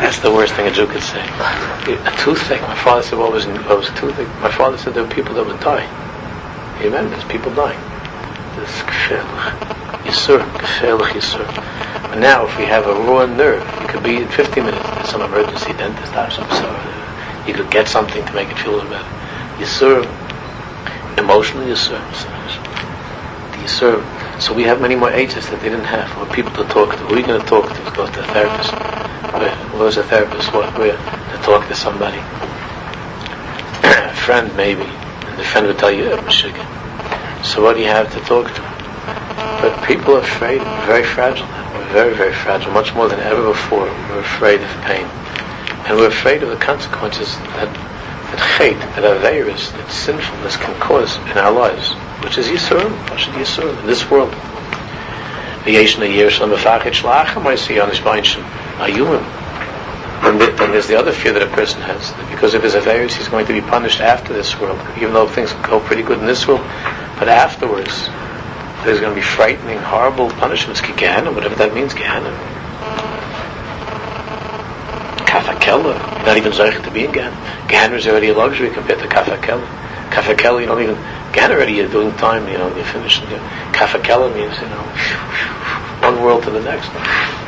That's 0.00 0.20
the 0.20 0.32
worst 0.32 0.54
thing 0.54 0.66
a 0.66 0.70
Jew 0.70 0.86
could 0.86 1.02
say. 1.02 1.20
A 1.20 2.14
toothache. 2.24 2.62
My 2.62 2.76
father 2.76 3.02
said, 3.02 3.18
what 3.18 3.32
was, 3.32 3.46
what 3.46 3.76
was 3.76 3.88
a 3.88 3.94
toothache? 3.96 4.28
My 4.40 4.50
father 4.50 4.78
said 4.78 4.94
there 4.94 5.04
were 5.04 5.10
people 5.10 5.34
that 5.34 5.44
would 5.44 5.60
die. 5.60 5.84
Remember, 6.82 7.10
there's 7.10 7.24
people 7.24 7.52
dying. 7.52 7.80
This 8.58 8.82
gefährlich. 8.82 9.54
Yisur, 10.04 10.42
gefährlich 10.58 11.14
Yisur. 11.14 11.46
But 12.02 12.18
now, 12.18 12.46
if 12.46 12.58
we 12.58 12.64
have 12.64 12.86
a 12.86 12.94
raw 12.94 13.24
nerve, 13.26 13.62
you 13.80 13.86
could 13.86 14.02
be 14.02 14.16
in 14.16 14.28
15 14.28 14.64
minutes, 14.64 14.84
there's 14.90 15.08
some 15.08 15.22
emergency 15.22 15.72
dentist 15.74 16.12
or 16.14 16.30
some 16.30 16.48
sort 16.50 16.64
uh, 16.64 17.44
You 17.46 17.54
could 17.54 17.70
get 17.70 17.86
something 17.86 18.24
to 18.24 18.32
make 18.32 18.50
it 18.50 18.58
feel 18.58 18.80
better. 18.80 19.04
Yisur, 19.58 20.02
emotionally 21.18 21.66
Yisur. 21.66 22.00
The 23.52 23.58
Yisur. 23.58 24.40
So 24.40 24.52
we 24.54 24.64
have 24.64 24.80
many 24.80 24.96
more 24.96 25.10
ages 25.10 25.48
that 25.50 25.60
they 25.60 25.68
didn't 25.68 25.84
have, 25.84 26.10
or 26.18 26.26
people 26.34 26.52
to 26.52 26.64
talk 26.72 26.96
to. 26.96 26.98
Who 27.06 27.14
are 27.14 27.18
you 27.20 27.26
going 27.26 27.40
to 27.40 27.46
talk 27.46 27.68
to? 27.68 27.92
Go 27.94 28.06
to 28.06 28.20
a 28.20 28.26
therapist. 28.34 28.72
Where, 29.34 29.54
where's 29.78 29.96
a 29.98 30.02
therapist? 30.02 30.52
What, 30.52 30.76
where? 30.78 30.96
To 30.96 31.38
talk 31.42 31.68
to 31.68 31.74
somebody. 31.74 32.18
a 33.84 34.14
friend, 34.14 34.54
maybe. 34.56 34.82
And 34.82 35.38
the 35.38 35.44
friend 35.44 35.66
would 35.66 35.78
tell 35.78 35.92
you, 35.92 36.12
I'm 36.12 36.30
So 37.44 37.62
what 37.62 37.74
do 37.74 37.80
you 37.80 37.88
have 37.88 38.12
to 38.12 38.20
talk 38.20 38.46
to? 38.54 38.60
But 39.62 39.84
people 39.86 40.14
are 40.16 40.20
afraid, 40.20 40.60
very 40.86 41.04
fragile. 41.04 41.46
We're 41.46 41.92
very, 41.92 42.14
very 42.14 42.34
fragile, 42.34 42.72
much 42.72 42.94
more 42.94 43.08
than 43.08 43.20
ever 43.20 43.42
before. 43.48 43.84
We're 43.84 44.20
afraid 44.20 44.60
of 44.60 44.70
pain. 44.82 45.06
And 45.86 45.96
we're 45.96 46.08
afraid 46.08 46.42
of 46.42 46.50
the 46.50 46.56
consequences 46.56 47.36
that 47.56 47.74
that 48.30 48.40
hate, 48.60 48.78
that 48.78 49.04
averus, 49.04 49.72
that 49.72 49.90
sinfulness 49.90 50.56
can 50.58 50.78
cause 50.80 51.16
in 51.16 51.38
our 51.38 51.50
lives, 51.50 51.92
which 52.22 52.36
is 52.36 52.46
Yisurim, 52.48 52.92
Pashad 53.06 53.32
Yisurim, 53.32 53.80
in 53.80 53.86
this 53.86 54.10
world. 54.10 54.34
And 60.20 60.40
then 60.40 60.72
there's 60.72 60.88
the 60.88 60.98
other 60.98 61.12
fear 61.12 61.32
that 61.32 61.42
a 61.42 61.46
person 61.46 61.80
has, 61.82 62.12
that 62.12 62.30
because 62.30 62.54
of 62.54 62.62
his 62.62 62.74
averus, 62.74 63.12
he's 63.12 63.28
going 63.28 63.46
to 63.46 63.52
be 63.52 63.60
punished 63.60 64.00
after 64.00 64.32
this 64.34 64.58
world, 64.60 64.78
even 64.98 65.14
though 65.14 65.26
things 65.26 65.52
go 65.66 65.80
pretty 65.80 66.02
good 66.02 66.18
in 66.18 66.26
this 66.26 66.46
world, 66.46 66.60
but 67.18 67.28
afterwards, 67.28 68.08
there's 68.84 69.00
going 69.00 69.12
to 69.12 69.20
be 69.20 69.26
frightening, 69.26 69.78
horrible 69.78 70.30
punishments, 70.30 70.80
Gehenna, 70.80 71.32
whatever 71.32 71.56
that 71.56 71.74
means, 71.74 71.92
Gehenna. 71.94 72.30
Kaf 75.26 75.46
HaKela, 75.46 76.24
not 76.24 76.36
even 76.36 76.52
Zeich 76.52 76.82
to 76.84 76.90
be 76.90 77.04
in 77.04 77.12
Gehenna. 77.12 77.66
Gehenna 77.68 77.96
is 77.96 78.06
already 78.06 78.28
a 78.28 78.34
luxury 78.34 78.70
compared 78.70 79.00
to 79.00 79.08
Kaf 79.08 79.26
HaKela. 79.26 79.66
Kafakella, 80.10 80.60
you 80.60 80.66
don't 80.66 80.82
even, 80.82 80.96
Gehenna 81.32 81.54
already 81.54 81.74
you're 81.74 81.88
doing 81.88 82.14
time, 82.16 82.48
you 82.48 82.56
know, 82.56 82.74
you're 82.74 82.84
finished. 82.84 83.22
You 83.22 83.36
know. 83.36 83.48
Kaf 83.72 83.92
HaKela 83.92 84.34
means, 84.34 84.56
you 84.56 84.68
know, 84.68 84.82
one 86.02 86.22
world 86.22 86.44
to 86.44 86.50
the 86.50 86.60
next. 86.60 86.88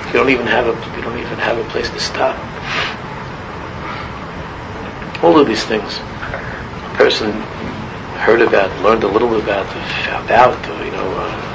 You 0.09 0.13
don't 0.15 0.31
even 0.31 0.47
have 0.47 0.67
a, 0.67 0.97
you 0.97 1.03
don't 1.03 1.19
even 1.19 1.39
have 1.39 1.59
a 1.59 1.65
place 1.71 1.89
to 1.91 2.01
stop. 2.01 2.37
All 5.25 5.39
of 5.39 5.47
these 5.47 5.65
things. 5.65 5.99
A 5.99 6.95
person 6.97 7.31
heard 8.21 8.43
about, 8.43 8.71
learned 8.83 9.03
a 9.03 9.09
little 9.09 9.31
bit 9.31 9.43
about, 9.43 9.67
found 10.05 10.31
out, 10.31 10.69
or, 10.69 10.85
you 10.85 10.91
know, 10.91 11.11
uh, 11.17 11.51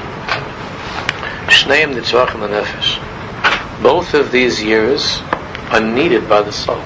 Shneim 1.47 1.93
Nitzvachim 1.93 2.41
Nefesh. 2.49 3.83
Both 3.83 4.15
of 4.15 4.31
these 4.31 4.63
years 4.63 5.19
are 5.69 5.79
needed 5.79 6.27
by 6.27 6.41
the 6.41 6.51
soul. 6.51 6.81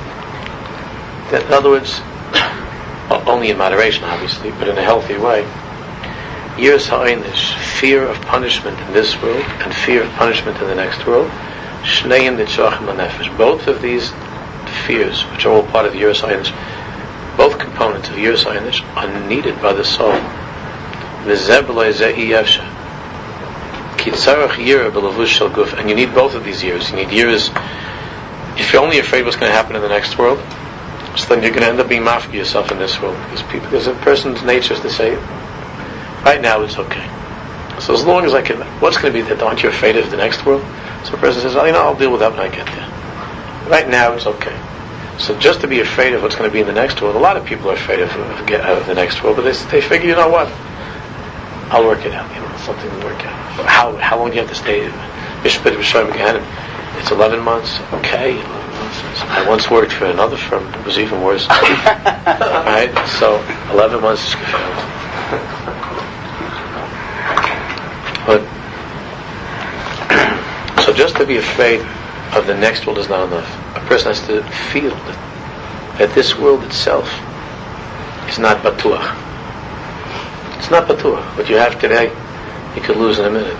In 1.32 1.54
other 1.54 1.70
words, 1.70 2.02
only 3.26 3.52
in 3.52 3.58
moderation, 3.58 4.04
obviously, 4.04 4.52
but 4.52 4.68
in 4.68 4.78
a 4.78 4.84
healthy 4.84 5.16
way. 5.18 5.48
Years 6.58 6.88
ha'inish, 6.88 7.54
fear 7.80 8.06
of 8.06 8.20
punishment 8.24 8.78
in 8.82 8.94
this 8.94 9.20
world 9.22 9.46
and 9.64 9.74
fear 9.74 10.04
of 10.04 10.12
punishment 10.16 10.58
in 10.60 10.68
the 10.68 10.76
next 10.76 11.06
world. 11.08 11.32
Shneim 11.84 12.36
Nitzvachim 12.36 12.94
Nefesh. 12.98 13.38
Both 13.38 13.68
of 13.68 13.82
these 13.82 14.12
fears, 14.86 15.22
which 15.32 15.46
are 15.46 15.54
all 15.54 15.64
part 15.64 15.86
of 15.86 15.96
years 15.96 16.20
ha'inish, 16.20 16.52
components 17.80 18.10
of 18.10 18.16
Yiras 18.16 18.44
Hayinish 18.44 18.84
are 18.98 19.28
needed 19.30 19.62
by 19.62 19.72
the 19.72 19.86
soul. 19.86 20.12
And 25.78 25.90
you 25.90 25.96
need 25.96 26.14
both 26.14 26.36
of 26.36 26.44
these 26.44 26.62
years. 26.62 26.90
You 26.90 26.98
need 26.98 27.12
years. 27.12 27.50
If 28.58 28.74
you're 28.74 28.82
only 28.82 29.00
afraid 29.00 29.24
what's 29.24 29.38
going 29.38 29.50
to 29.50 29.56
happen 29.56 29.78
in 29.78 29.82
the 29.82 29.88
next 29.88 30.18
world, 30.18 30.40
so 31.18 31.28
then 31.30 31.42
you're 31.42 31.52
going 31.52 31.64
to 31.64 31.70
end 31.70 31.80
up 31.80 31.88
being 31.88 32.02
mafki 32.02 32.34
yourself 32.34 32.70
in 32.70 32.80
this 32.80 33.02
world. 33.02 33.18
Because 33.24 33.44
people, 33.44 33.70
because 33.70 33.88
a 33.88 33.94
person's 33.96 34.44
nature 34.44 34.74
is 34.74 34.82
to 34.82 34.90
say, 34.90 35.16
right 36.26 36.42
now 36.42 36.62
it's 36.64 36.78
okay. 36.78 37.08
So 37.80 37.94
as 37.94 38.04
long 38.04 38.26
as 38.26 38.34
I 38.34 38.42
can, 38.42 38.60
what's 38.82 38.98
going 38.98 39.14
to 39.14 39.24
be 39.24 39.30
that? 39.30 39.42
Aren't 39.42 39.64
you 39.64 39.70
afraid 39.70 39.96
of 39.96 40.12
the 40.12 40.18
next 40.18 40.46
world? 40.46 40.64
So 41.06 41.14
a 41.14 41.18
person 41.18 41.44
says, 41.44 41.56
oh, 41.56 41.64
you 41.64 41.72
know, 41.72 41.82
I'll 41.82 41.96
deal 41.98 42.12
with 42.12 42.20
that 42.20 42.32
when 42.32 42.42
I 42.42 42.50
get 42.50 42.66
there. 42.66 42.90
Right 43.70 43.88
now 43.88 44.12
it's 44.16 44.26
okay. 44.26 44.58
So 45.20 45.38
just 45.38 45.60
to 45.62 45.68
be 45.68 45.82
afraid 45.82 46.14
of 46.14 46.22
what's 46.22 46.36
going 46.36 46.50
to 46.50 46.54
be 46.54 46.62
in 46.62 46.68
the 46.68 46.74
next 46.74 47.02
world, 47.02 47.16
a 47.16 47.20
lot 47.20 47.36
of 47.36 47.46
people 47.46 47.70
are 47.70 47.74
afraid 47.74 48.00
of, 48.00 48.10
of, 48.10 48.50
of 48.50 48.88
the 48.88 48.96
next 48.96 49.22
world, 49.22 49.36
but 49.36 49.44
they, 49.44 49.52
they 49.70 49.82
figure, 49.82 50.08
you 50.08 50.16
know 50.16 50.30
what? 50.30 50.48
I'll 51.72 51.86
work 51.86 52.06
it 52.06 52.14
out. 52.14 52.34
You 52.34 52.42
know, 52.42 52.58
something 52.58 52.90
will 52.96 53.04
work 53.04 53.24
out. 53.26 53.66
How 53.68 53.96
how 53.98 54.18
long 54.18 54.30
do 54.30 54.36
you 54.36 54.42
have 54.42 54.50
to 54.50 54.56
stay? 54.56 54.88
Mishpat 55.44 55.76
B'Shem 55.76 56.10
again. 56.10 56.42
It's 56.98 57.12
11 57.12 57.40
months. 57.42 57.80
Okay, 57.94 58.40
11 58.40 58.46
months. 58.46 59.22
I 59.22 59.46
once 59.48 59.70
worked 59.70 59.92
for 59.92 60.06
another 60.06 60.38
firm. 60.38 60.66
It 60.74 60.86
was 60.86 60.98
even 60.98 61.22
worse. 61.22 61.48
right? 61.50 62.92
So 63.20 63.38
11 63.72 64.02
months. 64.02 64.34
But 68.26 68.42
so 70.86 70.94
just 70.94 71.18
to 71.18 71.26
be 71.26 71.38
afraid 71.38 71.86
of 72.34 72.46
the 72.46 72.56
next 72.56 72.86
world 72.86 73.00
is 73.00 73.10
not 73.10 73.28
enough. 73.28 73.76
A 73.76 73.80
person 73.88 74.14
has 74.14 74.26
to 74.28 74.44
feel 74.72 74.92
that, 75.98 76.16
this 76.16 76.38
world 76.38 76.64
itself 76.64 77.08
is 78.30 78.40
not 78.40 78.58
batuach. 78.64 79.16
It's 80.58 80.72
not 80.72 80.88
batuach. 80.88 81.38
What 81.38 81.50
you 81.50 81.58
have 81.58 81.80
today, 81.80 82.10
you 82.76 82.82
could 82.82 82.98
lose 82.98 83.20
in 83.20 83.26
a 83.26 83.30
minute. 83.30 83.58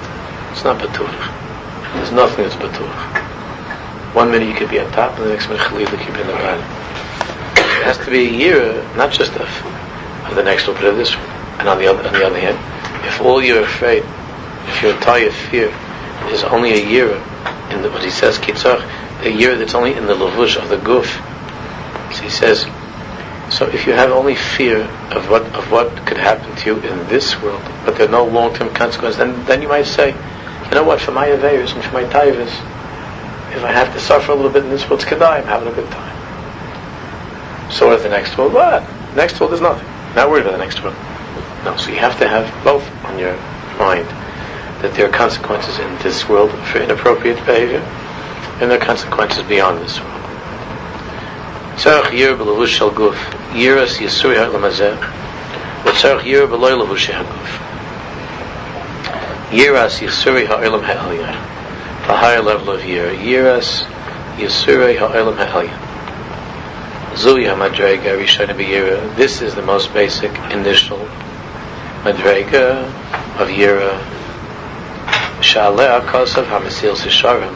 It's 0.52 0.64
not 0.64 0.80
batuach. 0.80 1.94
There's 1.96 2.12
nothing 2.12 2.46
that's 2.46 2.56
batuach. 2.56 4.16
One 4.16 4.32
minute 4.32 4.48
you 4.48 4.56
could 4.56 4.70
be 4.70 4.80
on 4.80 4.92
top, 4.92 5.18
and 5.18 5.26
the 5.26 5.30
next 5.30 5.50
minute 5.50 5.68
Khalil 5.68 5.88
could 5.88 6.00
be 6.00 6.22
in 6.22 6.28
the 6.28 6.34
bottom. 6.34 6.60
It 6.60 7.84
has 7.84 7.98
to 8.00 8.12
be 8.12 8.28
a 8.28 8.32
year, 8.32 8.84
not 8.96 9.12
just 9.12 9.34
of, 9.34 9.50
of 10.28 10.36
the 10.36 10.44
next 10.44 10.68
world, 10.68 10.80
but 10.80 10.90
of 10.90 10.98
this 10.98 11.16
one. 11.16 11.26
And 11.60 11.68
on 11.68 11.78
the 11.78 11.88
other, 11.88 12.08
on 12.08 12.14
the 12.14 12.26
other 12.26 12.40
hand, 12.40 12.58
if 13.06 13.20
all 13.22 13.44
you're 13.44 13.64
afraid, 13.64 14.04
if 14.68 14.82
your 14.82 14.94
entire 14.94 15.32
fear 15.32 15.74
is 16.32 16.44
only 16.44 16.74
a 16.74 16.86
year 16.86 17.12
in 17.72 17.82
the, 17.82 17.90
what 17.90 18.04
he 18.04 18.10
says, 18.10 18.38
kitzach, 18.38 19.26
a 19.26 19.30
year 19.30 19.58
that's 19.58 19.76
only 19.76 19.96
in 19.96 20.06
the 20.06 20.14
lavush 20.14 20.62
of 20.62 20.70
the 20.70 20.78
guf. 20.78 21.06
So 22.14 22.24
he 22.24 22.30
says, 22.30 22.66
so 23.54 23.68
if 23.68 23.88
you 23.88 23.94
have 23.94 24.12
only 24.12 24.36
fear 24.36 24.82
of 25.12 25.30
what 25.30 25.44
of 25.56 25.72
what 25.72 26.06
could 26.06 26.18
happen 26.18 26.56
to 26.56 26.66
you 26.66 26.76
in 26.82 27.08
this 27.08 27.40
world, 27.42 27.62
but 27.84 27.98
there 27.98 28.08
are 28.08 28.12
no 28.12 28.26
long-term 28.26 28.74
consequences, 28.74 29.18
then 29.18 29.44
then 29.46 29.62
you 29.62 29.68
might 29.68 29.86
say, 29.86 30.10
you 30.12 30.72
know 30.72 30.84
what, 30.84 31.02
for 31.02 31.12
my 31.12 31.28
avers 31.28 31.72
and 31.72 31.84
for 31.84 31.94
my 31.94 32.04
taivas, 32.04 32.54
if 33.56 33.64
I 33.64 33.72
have 33.72 33.92
to 33.94 34.00
suffer 34.00 34.32
a 34.32 34.36
little 34.36 34.52
bit 34.52 34.64
in 34.64 34.70
this 34.70 34.88
world, 34.88 35.02
it's 35.02 35.12
I'm 35.12 35.46
having 35.46 35.68
a 35.68 35.72
good 35.72 35.90
time. 35.92 37.72
So 37.72 37.88
what 37.88 38.04
the 38.04 38.10
next 38.10 38.38
world? 38.38 38.54
What? 38.54 38.84
Next 39.16 39.40
world 39.40 39.54
is 39.54 39.62
nothing. 39.62 39.88
Not 40.16 40.30
worried 40.30 40.42
about 40.42 40.58
the 40.58 40.64
next 40.64 40.84
world. 40.84 40.96
No, 41.66 41.76
so 41.78 41.90
you 41.90 41.98
have 41.98 42.18
to 42.20 42.28
have 42.28 42.64
both 42.64 42.88
on 43.06 43.18
your 43.18 43.36
mind 43.78 44.08
that 44.82 44.94
there 44.96 45.08
are 45.08 45.12
consequences 45.12 45.78
in 45.80 45.98
this 46.00 46.28
world 46.30 46.52
for 46.68 46.80
inappropriate 46.80 47.38
behavior, 47.46 47.82
and 48.62 48.72
there 48.72 48.82
are 48.82 48.86
consequences 48.86 49.44
beyond 49.44 49.80
this 49.82 50.00
world. 50.00 50.22
tzarech 51.78 52.12
yir 52.12 52.36
guf, 52.36 53.16
yiras 53.52 53.98
yisuri 54.00 54.38
ha'lamazeh, 54.38 54.98
v'tzarech 55.84 56.26
yir 56.26 56.48
b'loy. 56.48 56.76
Yiras 59.50 60.00
yisuri 60.00 60.46
ha'olam. 60.46 60.86
The 62.06 62.16
higher 62.16 62.42
level 62.42 62.70
of 62.70 62.86
yir. 62.86 63.10
Yiras 63.10 63.84
yisuri 64.38 64.96
ha'olam. 64.96 65.36
This 69.16 69.42
is 69.42 69.56
the 69.56 69.62
most 69.64 69.92
basic 69.92 70.32
initial 70.52 71.00
madrega 72.04 72.86
of 73.42 73.48
yira 73.48 74.19
שעליה 75.41 76.01
כוסף 76.13 76.43
המסיל 76.51 76.95
סשרים, 76.95 77.53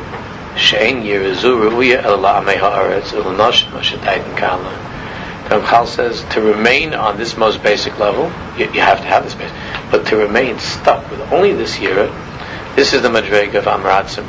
שאין 0.56 1.06
ירזו 1.06 1.58
ראויה 1.60 2.00
אלא 2.00 2.22
לעמי 2.22 2.52
הארץ, 2.52 3.14
אלא 3.14 3.32
נושם 3.32 3.78
אשר 3.80 3.96
דייתן 4.04 4.34
קהלה. 4.36 4.88
Ramchal 5.48 5.86
says 5.86 6.24
to 6.34 6.42
remain 6.42 6.92
on 6.92 7.16
this 7.16 7.36
most 7.38 7.62
basic 7.62 7.98
level, 7.98 8.30
you, 8.58 8.70
you, 8.74 8.82
have 8.82 9.00
to 9.00 9.06
have 9.06 9.24
this 9.24 9.34
base, 9.34 9.50
but 9.90 10.06
to 10.08 10.16
remain 10.16 10.58
stuck 10.58 11.10
with 11.10 11.20
only 11.32 11.54
this 11.54 11.80
year, 11.80 12.12
this 12.76 12.92
is 12.92 13.00
the 13.00 13.08
madrega 13.08 13.54
of 13.54 13.64
Amratzim, 13.64 14.26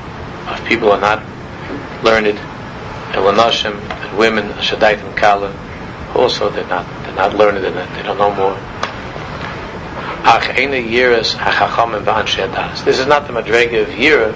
of 0.47 0.65
people 0.65 0.87
who 0.87 0.93
are 0.93 1.01
not 1.01 1.21
learned, 2.05 2.39
Elanashim, 3.11 3.75
and 3.75 4.17
women, 4.17 4.47
Shadaitim 4.59 5.17
Kala, 5.17 5.53
also 6.15 6.49
they're 6.49 6.65
not, 6.67 6.85
they're 7.03 7.15
not 7.15 7.35
learned 7.35 7.65
in 7.65 7.77
it, 7.77 7.89
they 7.95 8.03
don't 8.03 8.17
know 8.17 8.33
more. 8.33 8.57
This 12.84 12.98
is 12.98 13.06
not 13.06 13.26
the 13.26 13.32
madrega 13.32 13.82
of 13.82 13.88
Yira 13.88 14.34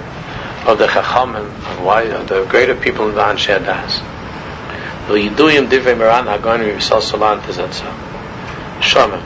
of 0.65 0.77
the 0.77 0.87
Chachamim, 0.87 1.45
of 1.45 1.81
why 1.83 2.03
of 2.03 2.27
the 2.27 2.45
greater 2.45 2.75
people 2.75 3.09
in 3.09 3.15
the 3.15 3.21
Anshe 3.21 3.57
Adas. 3.57 3.99
The 5.07 5.15
Yiduyim 5.15 5.69
Divrei 5.69 5.97
Moran 5.97 6.27
Hagon 6.27 6.59
Yisrael 6.59 7.01
Salant 7.01 7.47
is 7.49 7.57
that 7.57 7.73
so. 7.73 7.85
Shoma. 8.81 9.21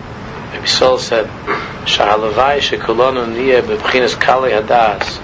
Yisrael 0.54 1.00
said, 1.00 1.28
Shahalavai 1.86 2.60
Shekulonu 2.60 3.28
Niye 3.34 3.62
Bebchinas 3.62 4.20
Kali 4.20 4.52
Hadas. 4.52 5.20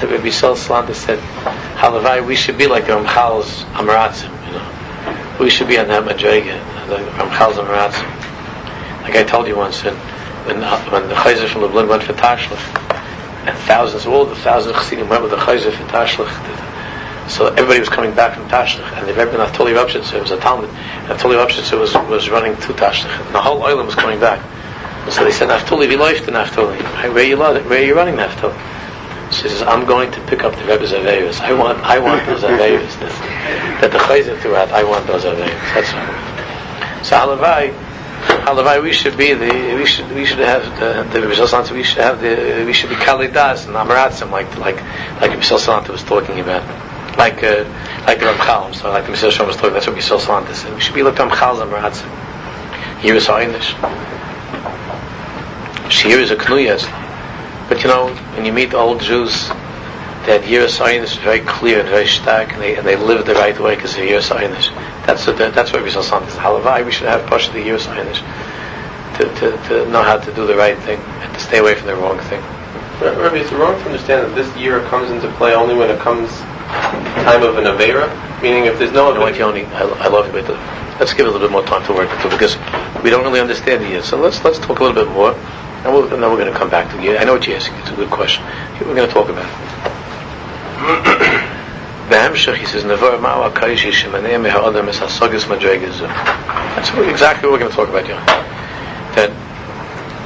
The 0.00 0.08
Rabbi 0.08 0.28
Yisrael 0.28 0.56
Salant 0.56 0.94
said, 0.94 1.18
Halavai, 1.18 2.24
we 2.26 2.36
should 2.36 2.56
be 2.56 2.66
like 2.66 2.86
the 2.86 2.92
Ramchal's 2.92 3.64
Amaratzim, 3.74 4.30
you 4.46 4.52
know. 4.52 5.38
We 5.40 5.50
should 5.50 5.68
be 5.68 5.78
on 5.78 5.88
that 5.88 6.04
madrega, 6.04 6.88
the 6.88 6.96
Ramchal's 6.96 7.58
Amaratzim. 7.58 9.02
Like 9.02 9.16
I 9.16 9.24
told 9.24 9.48
you 9.48 9.56
once, 9.56 9.82
when, 10.46 10.60
when 10.92 11.08
the 11.08 11.14
Chozeh 11.14 11.48
from 11.48 11.62
Lublin 11.62 11.88
went 11.88 12.02
for 12.02 12.12
Tashlich, 12.12 12.60
and 13.46 13.56
thousands, 13.66 14.06
all 14.06 14.24
the 14.24 14.36
thousands 14.36 14.76
of 14.76 14.82
Chassidim 14.82 15.08
went 15.08 15.22
with 15.22 15.32
the 15.32 15.36
Chozeh 15.36 15.72
for 15.72 15.84
Tashlich. 15.84 16.30
So 17.28 17.46
everybody 17.48 17.80
was 17.80 17.88
coming 17.88 18.14
back 18.14 18.36
from 18.36 18.48
Tashlich, 18.48 18.86
and 18.98 19.08
the 19.08 19.14
Rebbe 19.14 19.36
Naftali 19.36 19.74
Ropshitzer, 19.74 20.14
it 20.14 20.22
was 20.22 20.30
a 20.30 20.38
Talmud, 20.38 20.68
and 20.68 21.08
Naftali 21.08 21.36
Ropshitzer 21.42 21.78
was, 21.78 21.94
was 22.08 22.28
running 22.30 22.54
to 22.56 22.72
Tashlich, 22.72 23.26
and 23.26 23.34
the 23.34 23.40
whole 23.40 23.62
island 23.62 23.86
was 23.86 23.94
coming 23.94 24.20
back. 24.20 24.40
So 25.10 25.24
they 25.24 25.32
said, 25.32 25.48
Naftali, 25.48 25.88
we 25.88 25.96
life 25.96 26.24
to 26.26 26.30
Naftali. 26.30 26.80
Where 27.12 27.16
are 27.16 27.22
you, 27.22 27.38
where 27.38 27.80
are 27.80 27.84
you 27.84 27.96
running, 27.96 28.16
Naftali? 28.16 28.54
She 29.32 29.48
says, 29.48 29.62
I'm 29.62 29.86
going 29.86 30.12
to 30.12 30.20
pick 30.26 30.44
up 30.44 30.54
the 30.54 30.64
Rebbe's 30.64 30.92
Averis. 30.92 31.40
I 31.40 31.54
want, 31.54 31.78
I 31.80 31.98
want 31.98 32.26
those 32.26 32.42
Averis. 32.42 33.00
that 33.80 33.90
the 33.90 33.98
Chozeh 33.98 34.38
threw 34.40 34.54
out, 34.54 34.70
I 34.70 34.84
want 34.84 35.06
those 35.06 35.24
Averis. 35.24 35.48
That's 35.74 35.92
right. 35.92 37.04
So 37.04 37.16
Halavai, 37.16 37.72
Halavai, 38.22 38.82
we 38.82 38.92
should 38.92 39.16
be 39.16 39.34
the 39.34 39.74
we 39.76 39.86
should 39.86 40.10
we 40.12 40.24
should 40.24 40.38
have 40.38 40.62
the 40.78 41.18
the 41.18 41.26
Rishal 41.26 41.70
we 41.72 41.82
should 41.82 41.98
have 41.98 42.20
the 42.20 42.64
we 42.64 42.72
should 42.72 42.90
be 42.90 42.96
Kalidas 42.96 43.66
and 43.66 43.74
Amaratzim 43.74 44.30
like 44.30 44.56
like 44.58 44.76
like 45.20 45.30
Salanta 45.40 45.88
was 45.88 46.02
talking 46.02 46.40
about. 46.40 46.62
Like 47.18 47.42
uh, 47.42 47.64
like 48.06 48.20
the 48.20 48.26
Ramchal, 48.26 48.74
so 48.74 48.90
like 48.90 49.04
the 49.04 49.12
Mesilas 49.12 49.32
Yesharim 49.32 49.46
was 49.46 49.56
talking. 49.56 49.74
That's 49.74 49.86
what 49.86 49.96
Rishal 49.96 50.18
Salanta 50.18 50.54
said. 50.54 50.74
We 50.74 50.80
should 50.80 50.94
be 50.94 51.02
like 51.02 51.14
Ramchal's 51.16 51.60
Amaratzim. 51.60 53.00
Here 53.00 53.14
is 53.14 53.26
Einish. 53.26 53.74
Here 55.90 56.18
is 56.18 56.30
a 56.30 56.36
Knuyas. 56.36 56.88
But 57.68 57.82
you 57.82 57.88
know, 57.88 58.14
when 58.34 58.44
you 58.46 58.52
meet 58.52 58.72
old 58.74 59.00
Jews, 59.02 59.48
that 60.26 60.42
Yiras 60.42 60.78
Einish 60.78 61.02
is 61.02 61.14
very 61.16 61.40
clear 61.40 61.80
and 61.80 61.88
very 61.88 62.06
stark, 62.06 62.52
and 62.52 62.62
they, 62.62 62.76
and 62.76 62.86
they 62.86 62.96
live 62.96 63.26
the 63.26 63.34
right 63.34 63.58
way 63.58 63.74
because 63.74 63.94
of 63.94 64.00
Yiras 64.00 64.30
Einish. 64.30 64.70
That's 65.06 65.26
what 65.26 65.36
that's 65.36 65.72
what 65.72 65.82
Rizal 65.82 66.02
Sant 66.02 66.26
is. 66.28 66.34
Halavai, 66.34 66.84
we 66.84 66.92
should 66.92 67.08
have 67.08 67.26
Pasha 67.26 67.52
the 67.52 67.58
Yiras 67.58 67.86
Einish 67.86 68.22
to, 69.18 69.24
to, 69.40 69.68
to 69.68 69.90
know 69.90 70.02
how 70.02 70.18
to 70.18 70.34
do 70.34 70.46
the 70.46 70.56
right 70.56 70.78
thing 70.78 71.00
and 71.00 71.34
to 71.34 71.40
stay 71.40 71.58
away 71.58 71.74
from 71.74 71.86
the 71.86 71.96
wrong 71.96 72.18
thing. 72.20 72.40
Rabbi, 73.00 73.36
is 73.36 73.50
it 73.50 73.56
wrong 73.56 73.78
to 73.80 73.86
understand 73.86 74.30
that 74.30 74.34
this 74.34 74.56
year 74.56 74.82
comes 74.84 75.10
into 75.10 75.30
play 75.32 75.54
only 75.54 75.74
when 75.74 75.90
it 75.90 75.98
comes 75.98 76.30
time 77.26 77.42
of 77.42 77.56
an 77.56 77.64
Avera? 77.64 78.08
Meaning 78.42 78.66
if 78.66 78.78
there's 78.78 78.92
no... 78.92 79.12
No, 79.12 79.26
I, 79.26 79.38
only, 79.40 79.64
I, 79.66 79.82
I 79.82 80.08
love 80.08 80.32
it, 80.32 80.46
but 80.46 80.56
let's 81.00 81.12
give 81.12 81.26
it 81.26 81.28
a 81.28 81.32
little 81.32 81.46
bit 81.46 81.52
more 81.52 81.64
time 81.64 81.84
to 81.86 81.92
work 81.92 82.08
it 82.10 82.30
because 82.30 82.56
we 83.02 83.10
don't 83.10 83.24
really 83.24 83.40
understand 83.40 83.82
it 83.82 83.90
yet. 83.90 84.04
So 84.04 84.18
let's 84.18 84.42
let's 84.44 84.58
talk 84.58 84.78
a 84.78 84.84
little 84.84 85.04
bit 85.04 85.12
more, 85.12 85.32
and, 85.32 85.92
we'll, 85.92 86.12
and 86.12 86.22
then 86.22 86.30
we're 86.30 86.38
going 86.38 86.52
to 86.52 86.58
come 86.58 86.70
back 86.70 86.94
to 86.94 87.02
you. 87.02 87.16
I 87.16 87.24
know 87.24 87.34
what 87.34 87.46
you're 87.46 87.56
asking. 87.56 87.78
It's 87.78 87.90
a 87.90 87.96
good 87.96 88.10
question. 88.10 88.44
We're 88.80 88.94
going 88.94 89.08
to 89.08 89.14
talk 89.14 89.28
about 89.28 89.46
it. 89.46 91.42
Behemshech, 92.08 92.56
he 92.56 92.66
says, 92.66 92.84
Nevar 92.84 93.18
Ma'u 93.20 93.52
HaKaishi 93.52 93.90
Shemanei 93.92 94.36
Meha'adam 94.40 94.88
Es 94.88 94.98
HaSogis 94.98 95.44
Madregezu. 95.44 96.08
That's 96.74 96.90
exactly 97.08 97.48
what 97.48 97.54
we're 97.54 97.58
going 97.60 97.70
to 97.70 97.76
talk 97.76 97.88
about 97.88 98.06
here. 98.06 98.16
That 99.14 99.30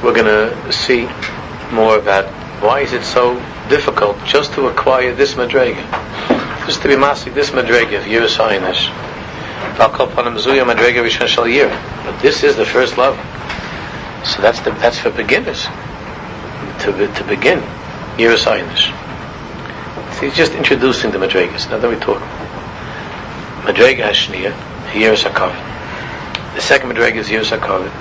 we're 0.03 0.13
going 0.13 0.25
to 0.25 0.71
see 0.73 1.07
more 1.71 1.97
about 1.97 2.25
why 2.63 2.81
is 2.81 2.93
it 2.93 3.03
so 3.03 3.35
difficult 3.69 4.17
just 4.25 4.53
to 4.53 4.67
acquire 4.67 5.13
this 5.13 5.35
Madrega. 5.35 5.83
Just 6.65 6.81
to 6.81 6.87
be 6.87 6.95
master 6.95 7.29
this 7.29 7.51
Madrega 7.51 7.99
of 7.99 8.05
HaInish. 8.05 8.89
But 12.05 12.21
this 12.21 12.43
is 12.43 12.55
the 12.55 12.65
first 12.65 12.97
level. 12.97 13.23
So 14.25 14.41
that's 14.41 14.61
the, 14.61 14.71
that's 14.71 14.99
for 14.99 15.11
beginners. 15.11 15.65
To, 16.81 16.91
to 17.15 17.23
begin 17.27 17.59
HaInish. 18.17 19.06
So 20.17 20.23
he's 20.23 20.35
just 20.35 20.53
introducing 20.53 21.11
the 21.11 21.19
Madregas. 21.19 21.69
Now 21.69 21.77
then 21.77 21.91
we 21.91 21.95
talk. 21.97 22.19
Madrega 23.67 24.09
Hashniya, 24.09 24.51
Yeris 24.91 25.23
HaKavit. 25.23 26.55
The 26.55 26.61
second 26.61 26.89
Madrega 26.89 27.17
is 27.17 27.29
Yeris 27.29 27.55
HaKavit. 27.55 27.91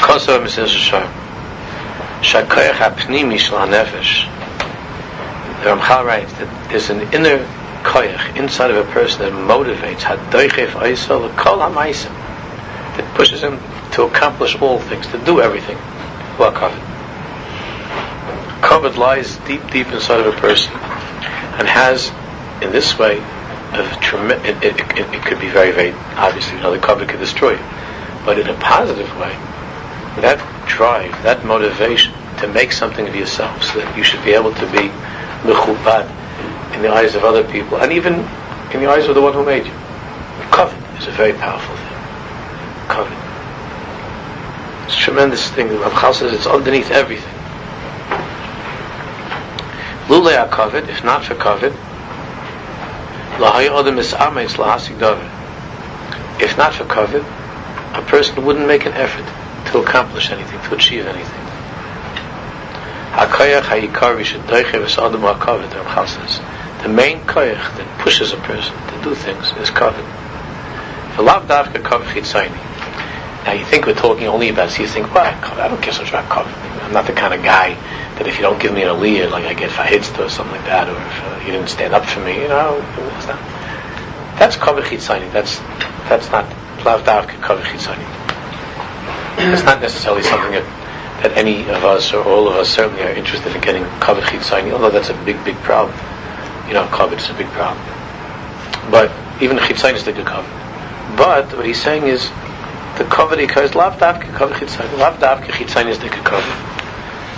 Kosovo 0.00 0.42
Mesilas 0.42 0.74
Yesharim. 0.74 1.12
Shakoyach 2.22 2.72
HaPnimi 2.72 3.38
Shal 3.38 3.58
HaNefesh. 3.66 4.24
The 5.62 5.68
Ramchal 5.68 6.06
writes 6.06 6.32
that 6.32 6.70
there's 6.70 6.88
an 6.88 7.02
inner 7.12 7.46
koyach 7.82 8.34
inside 8.34 8.70
of 8.70 8.78
a 8.78 8.90
person 8.92 9.20
that 9.20 9.32
motivates 9.32 9.98
Hadoichef 9.98 10.68
Aisel 10.68 11.36
Kol 11.36 11.58
HaMaisim 11.58 12.14
that 12.96 13.14
pushes 13.14 13.42
him 13.42 13.60
to 13.92 14.04
accomplish 14.04 14.56
all 14.56 14.78
things, 14.78 15.06
to 15.08 15.18
do 15.18 15.42
everything. 15.42 15.76
Covet? 16.38 16.95
Covet 18.76 18.98
lies 18.98 19.38
deep, 19.48 19.70
deep 19.70 19.86
inside 19.86 20.20
of 20.20 20.26
a 20.26 20.38
person 20.38 20.70
and 21.56 21.66
has, 21.66 22.12
in 22.60 22.72
this 22.72 22.98
way, 22.98 23.20
a 23.72 23.98
trem- 24.02 24.30
it, 24.30 24.62
it, 24.62 24.78
it, 24.98 25.14
it 25.14 25.22
could 25.24 25.40
be 25.40 25.48
very, 25.48 25.72
very 25.72 25.92
obviously, 26.14 26.58
you 26.58 26.62
know, 26.62 26.78
the 26.78 27.06
could 27.06 27.18
destroy 27.18 27.52
you. 27.52 27.64
But 28.26 28.38
in 28.38 28.46
a 28.48 28.54
positive 28.60 29.08
way, 29.16 29.32
that 30.20 30.36
drive, 30.68 31.10
that 31.22 31.42
motivation 31.46 32.12
to 32.40 32.48
make 32.48 32.70
something 32.70 33.08
of 33.08 33.16
yourself 33.16 33.62
so 33.62 33.80
that 33.80 33.96
you 33.96 34.02
should 34.04 34.22
be 34.26 34.32
able 34.32 34.52
to 34.52 34.66
be 34.66 34.92
mechubad 35.48 36.04
in 36.74 36.82
the 36.82 36.92
eyes 36.92 37.14
of 37.14 37.24
other 37.24 37.44
people 37.44 37.78
and 37.78 37.92
even 37.92 38.12
in 38.74 38.80
the 38.80 38.90
eyes 38.90 39.06
of 39.06 39.14
the 39.14 39.22
one 39.22 39.32
who 39.32 39.42
made 39.42 39.64
you. 39.64 39.72
Covet 40.52 40.76
is 41.00 41.06
a 41.06 41.12
very 41.12 41.32
powerful 41.32 41.74
thing. 41.76 41.96
Covet. 42.92 43.16
It's 44.84 44.96
a 44.96 44.98
tremendous 44.98 45.50
thing. 45.50 45.68
The 45.68 45.76
Ramchal 45.76 46.12
says 46.12 46.34
it's 46.34 46.46
underneath 46.46 46.90
everything. 46.90 47.35
Lule 50.08 50.50
covet, 50.52 50.88
if 50.88 51.02
not 51.02 51.24
for 51.24 51.34
covet, 51.34 51.72
if 56.40 56.56
not 56.56 56.74
for 56.74 56.84
covet, 56.84 57.24
a 57.92 58.02
person 58.02 58.44
wouldn't 58.44 58.68
make 58.68 58.86
an 58.86 58.92
effort 58.92 59.24
to 59.72 59.78
accomplish 59.78 60.30
anything, 60.30 60.60
to 60.60 60.74
achieve 60.76 61.06
anything. 61.06 61.42
The 66.82 66.88
main 66.88 67.20
koyach 67.22 67.76
that 67.76 67.98
pushes 67.98 68.32
a 68.32 68.36
person 68.36 68.76
to 68.76 69.02
do 69.02 69.14
things 69.16 69.50
is 69.58 69.70
covet. 69.70 70.04
Now 73.44 73.52
you 73.52 73.64
think 73.64 73.86
we're 73.86 73.94
talking 73.94 74.28
only 74.28 74.50
about, 74.50 74.70
so 74.70 74.82
you 74.82 74.88
think, 74.88 75.12
well, 75.12 75.24
I 75.24 75.68
don't 75.68 75.82
care 75.82 75.92
so 75.92 76.02
much 76.02 76.10
about 76.10 76.28
covet. 76.28 76.54
I'm 76.84 76.92
not 76.92 77.06
the 77.06 77.12
kind 77.12 77.34
of 77.34 77.42
guy 77.42 77.76
that 78.16 78.26
if 78.26 78.36
you 78.36 78.42
don't 78.42 78.60
give 78.60 78.72
me 78.72 78.82
an 78.82 78.88
aliyah, 78.88 79.30
like 79.30 79.44
I 79.44 79.54
get 79.54 79.70
fahitzta 79.70 80.26
or 80.26 80.28
something 80.28 80.56
like 80.56 80.64
that, 80.66 80.88
or 80.88 80.96
if 80.96 81.16
uh, 81.24 81.46
you 81.46 81.52
didn't 81.52 81.68
stand 81.68 81.94
up 81.94 82.04
for 82.04 82.20
me, 82.20 82.40
you 82.40 82.48
know, 82.48 82.80
it's 83.16 83.26
not. 83.26 83.38
That's 84.38 84.56
cover 84.56 84.82
chitzani. 84.82 85.30
That's 85.32 85.58
that's 86.08 86.30
not 86.30 86.44
lav 86.84 87.04
davka 87.04 87.40
cover 87.42 87.62
chitzani. 87.62 88.04
It's 89.38 89.64
not 89.64 89.82
necessarily 89.82 90.22
something 90.22 90.52
that, 90.52 90.64
that 91.22 91.36
any 91.36 91.68
of 91.68 91.84
us 91.84 92.14
or 92.14 92.24
all 92.24 92.48
of 92.48 92.56
us 92.56 92.70
certainly 92.70 93.02
are 93.02 93.10
interested 93.10 93.54
in 93.54 93.60
getting 93.60 93.84
cover 94.00 94.22
chitzani, 94.22 94.72
although 94.72 94.90
that's 94.90 95.10
a 95.10 95.24
big, 95.24 95.42
big 95.44 95.56
problem. 95.56 95.96
You 96.68 96.74
know, 96.74 96.86
covet 96.88 97.20
is 97.20 97.28
a 97.28 97.34
big 97.34 97.48
problem. 97.48 97.84
But 98.90 99.12
even 99.42 99.58
chitzani 99.58 99.94
is 99.94 100.04
good 100.04 100.24
cover. 100.24 100.48
But 101.16 101.54
what 101.54 101.66
he's 101.66 101.82
saying 101.82 102.04
is 102.04 102.30
the 102.96 103.06
cover 103.10 103.38
occurs 103.38 103.74
lav 103.74 104.00
davka 104.00 104.32
cover 104.34 104.54
chitzani. 104.54 104.98
Lav 104.98 105.20
davka 105.20 105.52
chitzani 105.52 105.90
is 105.90 105.98
good 105.98 106.12
cover. 106.24 106.75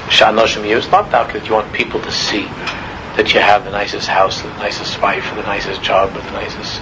Shanoshim 0.09 0.67
you. 0.67 0.79
It's 0.79 0.91
not 0.91 1.11
that 1.11 1.47
you 1.47 1.53
want 1.53 1.71
people 1.75 2.01
to 2.01 2.11
see 2.11 2.45
that 3.17 3.35
you 3.35 3.41
have 3.41 3.65
the 3.65 3.71
nicest 3.71 4.09
house, 4.09 4.41
the 4.41 4.49
nicest 4.57 5.03
wife, 5.03 5.31
or 5.33 5.37
the 5.37 5.43
nicest 5.43 5.83
job, 5.83 6.17
or 6.17 6.21
the 6.21 6.31
nicest 6.31 6.81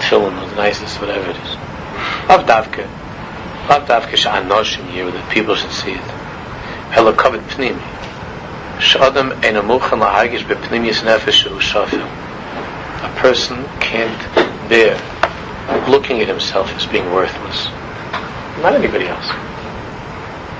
tefillin, 0.00 0.42
or 0.42 0.48
the 0.48 0.56
nicest 0.56 0.98
whatever 0.98 1.30
it 1.30 1.36
is. 1.36 1.54
Lav 2.26 2.46
davka. 2.46 2.88
Lav 3.68 3.86
davka 3.86 4.16
shanoshim 4.16 4.94
you, 4.94 5.10
that 5.10 5.30
people 5.30 5.54
should 5.54 5.72
see 5.72 5.92
it. 5.92 6.08
Ela 6.96 7.12
kavit 7.12 7.42
pnimi. 7.52 7.82
Shadam 8.78 9.32
ein 9.44 9.56
amuchan 9.56 10.00
lahagish 10.00 10.44
bepnimius 10.44 11.02
nefesh 11.02 11.46
u'shafil. 11.46 12.00
A 12.00 13.14
person 13.20 13.62
can't 13.78 14.68
bear 14.70 14.96
looking 15.86 16.22
at 16.22 16.28
himself 16.28 16.70
as 16.70 16.86
being 16.86 17.12
worthless. 17.12 17.66
Not 18.62 18.74
anybody 18.74 19.06
else. 19.06 19.28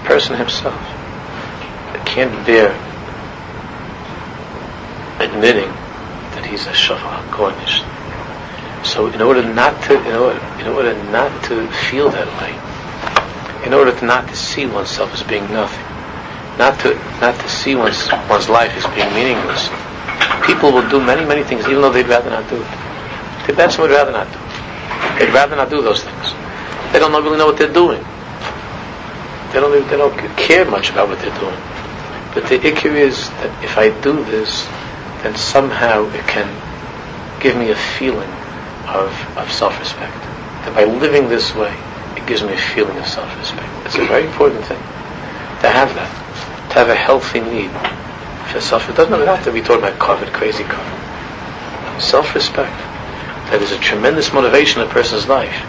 Person 0.05 0.37
himself 0.37 0.94
can't 2.15 2.47
bear 2.47 2.71
admitting 5.19 5.67
that 6.39 6.47
he's 6.47 6.65
a 6.67 6.71
shafar 6.71 7.19
gornish. 7.35 7.83
So 8.87 9.09
in 9.09 9.21
order 9.21 9.43
not 9.43 9.83
to, 9.85 9.99
in 9.99 10.15
order, 10.15 10.39
in 10.61 10.69
order 10.69 10.95
not 11.11 11.43
to 11.51 11.67
feel 11.91 12.11
that 12.11 12.31
way, 12.39 12.55
in 13.67 13.75
order 13.75 13.91
to 13.99 14.05
not 14.05 14.29
to 14.29 14.37
see 14.37 14.65
oneself 14.65 15.13
as 15.13 15.25
being 15.25 15.43
nothing, 15.51 15.85
not 16.57 16.79
to 16.87 16.95
not 17.21 17.35
to 17.35 17.49
see 17.49 17.75
one's 17.75 18.07
one's 18.31 18.49
life 18.49 18.71
as 18.77 18.87
being 18.95 19.11
meaningless, 19.13 19.67
people 20.47 20.71
will 20.71 20.89
do 20.89 21.03
many 21.03 21.27
many 21.27 21.43
things 21.43 21.67
even 21.67 21.83
though 21.83 21.91
they'd 21.91 22.07
rather 22.07 22.31
not 22.31 22.49
do 22.49 22.63
it. 22.63 23.57
Best 23.57 23.81
would 23.81 23.91
rather 23.91 24.13
not 24.13 24.31
do. 24.31 24.39
They'd 25.19 25.35
rather 25.35 25.57
not 25.57 25.69
do 25.69 25.83
those 25.83 26.05
things. 26.05 26.33
They 26.93 27.01
don't 27.01 27.11
really 27.11 27.39
know 27.39 27.47
what 27.47 27.59
they're 27.59 27.73
doing. 27.73 28.03
They 29.51 29.59
don't 29.59 29.73
they 29.91 29.97
don't 29.97 30.17
care 30.37 30.65
much 30.65 30.91
about 30.91 31.09
what 31.09 31.19
they're 31.19 31.39
doing. 31.41 31.59
But 32.35 32.49
the 32.49 32.59
ikir 32.59 32.97
is 32.97 33.31
that 33.31 33.65
if 33.65 33.79
I 33.79 33.91
do 34.01 34.25
this, 34.25 34.67
then 35.23 35.37
somehow 35.37 36.11
it 36.11 36.27
can 36.27 36.51
give 37.41 37.57
me 37.57 37.71
a 37.71 37.77
feeling 37.77 38.31
of, 38.91 39.15
of 39.39 39.53
self-respect. 39.53 40.13
That 40.67 40.75
by 40.75 40.85
living 40.85 41.29
this 41.29 41.55
way, 41.55 41.73
it 42.17 42.27
gives 42.27 42.43
me 42.43 42.53
a 42.55 42.59
feeling 42.59 42.99
of 42.99 43.07
self-respect. 43.07 43.87
It's 43.87 43.95
a 43.97 44.05
very 44.07 44.27
important 44.27 44.65
thing 44.65 44.83
to 45.63 45.71
have 45.71 45.95
that, 45.95 46.11
to 46.71 46.75
have 46.75 46.89
a 46.89 46.95
healthy 46.95 47.41
need 47.41 47.71
for 48.51 48.61
self. 48.61 48.89
It 48.89 48.97
doesn't 48.97 49.13
have 49.13 49.45
to 49.45 49.53
be 49.53 49.61
talking 49.61 49.85
about 49.85 49.99
covet, 50.01 50.33
crazy 50.33 50.65
covet. 50.65 52.03
Self-respect. 52.03 52.75
That 53.53 53.63
is 53.63 53.71
a 53.71 53.79
tremendous 53.79 54.33
motivation 54.33 54.83
in 54.83 54.89
a 54.89 54.91
person's 54.91 55.29
life. 55.29 55.63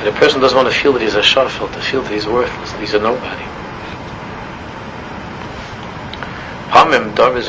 That 0.00 0.08
a 0.08 0.18
person 0.18 0.40
doesn't 0.40 0.56
want 0.56 0.72
to 0.72 0.74
feel 0.74 0.92
that 0.94 1.02
he's 1.02 1.14
a 1.14 1.20
shafel, 1.20 1.72
to 1.72 1.80
feel 1.80 2.02
that 2.02 2.10
he's 2.10 2.26
worthless, 2.26 2.72
that 2.72 2.80
he's 2.80 2.94
a 2.94 2.98
nobody. 2.98 3.51
Sometimes 6.92 7.46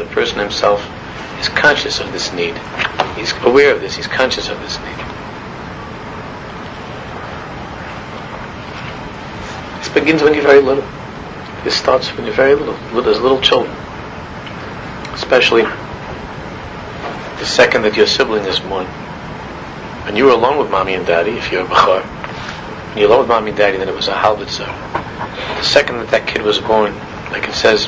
the 0.00 0.08
person 0.10 0.40
himself 0.40 0.84
is 1.38 1.48
conscious 1.50 2.00
of 2.00 2.10
this 2.10 2.32
need. 2.32 2.58
He's 3.16 3.32
aware 3.44 3.72
of 3.72 3.80
this. 3.80 3.94
He's 3.94 4.08
conscious 4.08 4.48
of 4.48 4.58
this 4.58 4.80
need. 4.80 4.98
This 9.78 9.88
begins 9.94 10.24
when 10.24 10.34
you're 10.34 10.42
very 10.42 10.60
little. 10.60 10.84
This 11.62 11.76
starts 11.76 12.08
when 12.16 12.26
you're 12.26 12.34
very 12.34 12.56
little, 12.56 12.74
as 12.74 13.20
little 13.20 13.40
children. 13.40 13.72
Especially 15.14 15.62
the 15.62 17.46
second 17.46 17.82
that 17.82 17.96
your 17.96 18.06
sibling 18.06 18.44
is 18.46 18.58
born. 18.58 18.86
When 20.04 20.16
you 20.16 20.24
were 20.24 20.32
alone 20.32 20.58
with 20.58 20.68
mommy 20.68 20.94
and 20.94 21.06
daddy, 21.06 21.32
if 21.32 21.52
you're 21.52 21.64
a 21.64 21.68
bachar, 21.68 22.02
when 22.02 22.98
you're 22.98 23.08
alone 23.08 23.20
with 23.20 23.28
mommy 23.28 23.50
and 23.50 23.56
daddy, 23.56 23.78
then 23.78 23.88
it 23.88 23.94
was 23.94 24.08
a 24.08 24.14
halbitzer 24.14 24.66
the 24.96 25.05
second 25.62 25.98
that 25.98 26.08
that 26.10 26.26
kid 26.26 26.42
was 26.42 26.58
born, 26.58 26.94
like 27.30 27.48
it 27.48 27.54
says, 27.54 27.86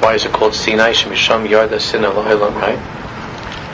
why 0.00 0.14
is 0.14 0.24
it 0.24 0.32
called 0.32 0.54
Sinai? 0.54 0.92
Shemisham 0.92 1.48
Yarda 1.48 1.80
Sinai 1.80 2.08
right? 2.10 2.78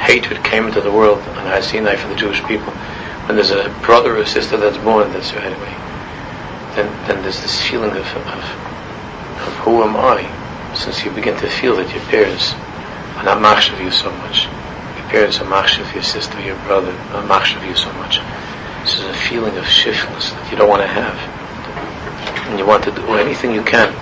Hatred 0.01 0.43
came 0.45 0.67
into 0.67 0.81
the 0.81 0.91
world 0.91 1.19
on 1.19 1.63
Sinai 1.63 1.97
for 1.97 2.09
the 2.09 2.15
Jewish 2.15 2.43
people. 2.45 2.73
When 3.27 3.37
there's 3.37 3.51
a 3.51 3.69
brother 3.83 4.17
or 4.17 4.27
sister 4.27 4.57
that's 4.57 4.79
born, 4.79 5.13
that's 5.13 5.33
right 5.35 5.53
away. 5.53 5.75
Then, 6.75 6.91
then 7.07 7.23
there's 7.23 7.41
this 7.41 7.61
feeling 7.61 7.91
of, 7.91 8.07
of, 8.17 8.27
of 8.27 9.55
who 9.63 9.83
am 9.83 9.97
I? 9.97 10.25
Since 10.75 11.05
you 11.05 11.11
begin 11.11 11.37
to 11.39 11.49
feel 11.49 11.77
that 11.77 11.93
your 11.95 12.03
parents 12.05 12.55
are 13.19 13.25
not 13.25 13.39
machshav 13.39 13.83
you 13.83 13.91
so 13.91 14.11
much. 14.11 14.47
Your 14.47 15.09
parents 15.11 15.41
are 15.41 15.45
machshav 15.45 15.93
your 15.93 16.03
sister, 16.03 16.41
your 16.41 16.57
brother, 16.65 16.93
are 17.13 17.23
machshav 17.29 17.67
you 17.67 17.77
so 17.77 17.93
much. 17.95 18.19
This 18.83 18.99
is 18.99 19.05
a 19.05 19.15
feeling 19.15 19.57
of 19.59 19.67
shiftless 19.67 20.31
that 20.31 20.51
you 20.51 20.57
don't 20.57 20.69
want 20.69 20.83
to 20.83 20.89
have 20.89 21.42
and 22.49 22.59
you 22.59 22.67
want 22.67 22.85
to 22.85 22.91
do 22.91 23.15
anything 23.15 23.53
you 23.53 23.63
can, 23.63 23.93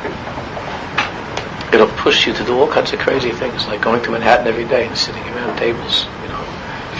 it'll 1.72 1.86
push 1.96 2.26
you 2.26 2.32
to 2.32 2.44
do 2.44 2.58
all 2.58 2.68
kinds 2.68 2.92
of 2.92 2.98
crazy 2.98 3.32
things, 3.32 3.66
like 3.66 3.80
going 3.80 4.02
to 4.02 4.10
Manhattan 4.10 4.46
every 4.46 4.64
day 4.64 4.86
and 4.86 4.96
sitting 4.96 5.22
around 5.34 5.56
tables, 5.56 6.06
you 6.22 6.28
know, 6.28 6.42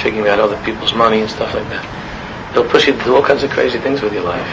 figuring 0.02 0.28
out 0.28 0.38
other 0.38 0.56
people's 0.64 0.94
money 0.94 1.20
and 1.20 1.30
stuff 1.30 1.54
like 1.54 1.68
that. 1.68 1.84
It'll 2.52 2.64
push 2.64 2.86
you 2.86 2.94
to 2.94 3.04
do 3.04 3.16
all 3.16 3.22
kinds 3.22 3.42
of 3.42 3.50
crazy 3.50 3.78
things 3.78 4.00
with 4.02 4.12
your 4.12 4.22
life, 4.22 4.48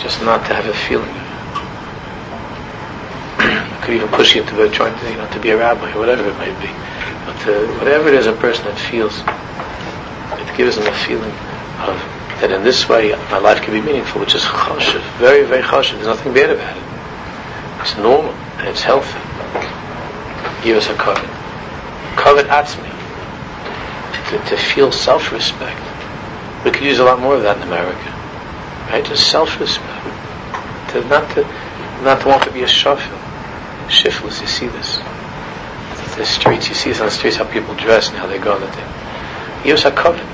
just 0.00 0.20
not 0.22 0.46
to 0.46 0.54
have 0.54 0.66
a 0.66 0.74
feeling. 0.74 1.14
it 3.78 3.82
could 3.82 3.94
even 3.94 4.08
push 4.08 4.34
you 4.34 4.44
to 4.44 4.56
be 4.56 4.68
trying 4.74 4.98
to, 4.98 5.10
you 5.10 5.16
know, 5.16 5.28
to 5.30 5.40
be 5.40 5.50
a 5.50 5.56
rabbi 5.56 5.92
or 5.92 5.98
whatever 5.98 6.28
it 6.28 6.36
might 6.36 6.58
be. 6.60 6.68
But 7.24 7.36
uh, 7.48 7.66
whatever 7.78 8.08
it 8.08 8.14
is, 8.14 8.26
a 8.26 8.32
person 8.32 8.64
that 8.64 8.78
feels, 8.78 9.22
it 10.40 10.56
gives 10.56 10.76
them 10.76 10.86
a 10.86 10.96
feeling 11.04 11.32
of 11.80 12.17
that 12.40 12.52
in 12.52 12.62
this 12.62 12.88
way 12.88 13.12
my 13.30 13.38
life 13.38 13.62
can 13.62 13.74
be 13.74 13.80
meaningful, 13.80 14.20
which 14.20 14.34
is 14.34 14.42
chashiv, 14.42 15.02
very, 15.18 15.44
very 15.44 15.62
chashiv. 15.62 15.94
There's 15.94 16.06
nothing 16.06 16.32
bad 16.32 16.50
about 16.50 16.76
it. 16.76 16.82
It's 17.80 17.96
normal 17.96 18.32
and 18.58 18.68
it's 18.68 18.82
healthy. 18.82 19.18
Give 20.62 20.76
us 20.76 20.88
a 20.88 20.94
covet. 20.94 21.28
Covet 22.16 22.46
atzmi. 22.46 22.94
To, 24.30 24.38
to 24.50 24.56
feel 24.56 24.92
self-respect. 24.92 25.80
We 26.64 26.70
could 26.70 26.82
use 26.82 26.98
a 26.98 27.04
lot 27.04 27.20
more 27.20 27.34
of 27.34 27.42
that 27.42 27.56
in 27.56 27.62
America. 27.62 28.10
Right? 28.90 29.04
Just 29.04 29.30
self-respect. 29.30 30.04
To 30.92 31.04
not 31.08 31.30
to 31.34 31.42
not 32.02 32.20
to 32.22 32.28
want 32.28 32.44
to 32.44 32.52
be 32.52 32.62
a 32.62 32.66
shafil. 32.66 33.18
Shiftless, 33.88 34.40
you 34.40 34.46
see 34.46 34.66
this. 34.68 34.98
The 36.16 36.24
streets, 36.24 36.68
you 36.68 36.74
see 36.74 36.90
this 36.90 37.00
on 37.00 37.06
the 37.06 37.12
streets, 37.12 37.36
how 37.36 37.44
people 37.50 37.74
dress 37.74 38.08
and 38.08 38.18
how 38.18 38.26
they 38.26 38.38
go 38.38 38.52
on 38.52 38.60
the 38.60 38.70
thing. 38.72 39.64
Give 39.64 39.76
us 39.76 39.84
a 39.84 39.92
covet 39.92 40.26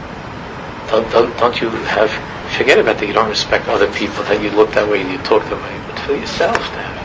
don't, 1.01 1.11
don't, 1.13 1.39
don't 1.39 1.61
you 1.61 1.69
have 1.71 2.11
Forget 2.57 2.79
about 2.79 2.99
that 2.99 3.07
you 3.09 3.13
don't 3.13 3.29
respect 3.29 3.67
other 3.67 3.93
people, 3.93 4.23
that 4.25 4.41
you 4.41 4.51
look 4.51 4.73
that 4.75 4.89
way 4.89 5.01
and 5.01 5.11
you 5.11 5.19
talk 5.19 5.43
that 5.43 5.61
way, 5.61 5.81
but 5.89 5.99
for 6.01 6.15
yourself 6.15 6.57
have. 6.57 7.03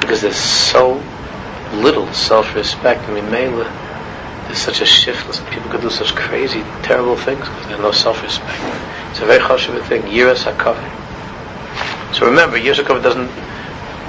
Because 0.00 0.22
there's 0.22 0.36
so 0.36 1.04
little 1.74 2.10
self-respect. 2.14 3.02
I 3.10 3.14
mean, 3.14 3.30
Mela, 3.30 3.64
there's 4.46 4.56
such 4.56 4.80
a 4.80 4.86
shift. 4.86 5.26
Listen, 5.26 5.44
people 5.50 5.70
could 5.70 5.82
do 5.82 5.90
such 5.90 6.14
crazy, 6.14 6.62
terrible 6.82 7.16
things 7.16 7.40
because 7.40 7.66
have 7.66 7.80
no 7.80 7.92
self-respect. 7.92 8.58
It's 9.10 9.20
a 9.20 9.26
very 9.26 9.40
chashuv 9.40 9.84
thing. 9.86 10.02
Yiras 10.02 10.50
hakavod. 10.50 10.80
So 12.14 12.24
remember, 12.24 12.56
yiras 12.58 12.82
hakavod 12.82 13.02
doesn't 13.02 13.30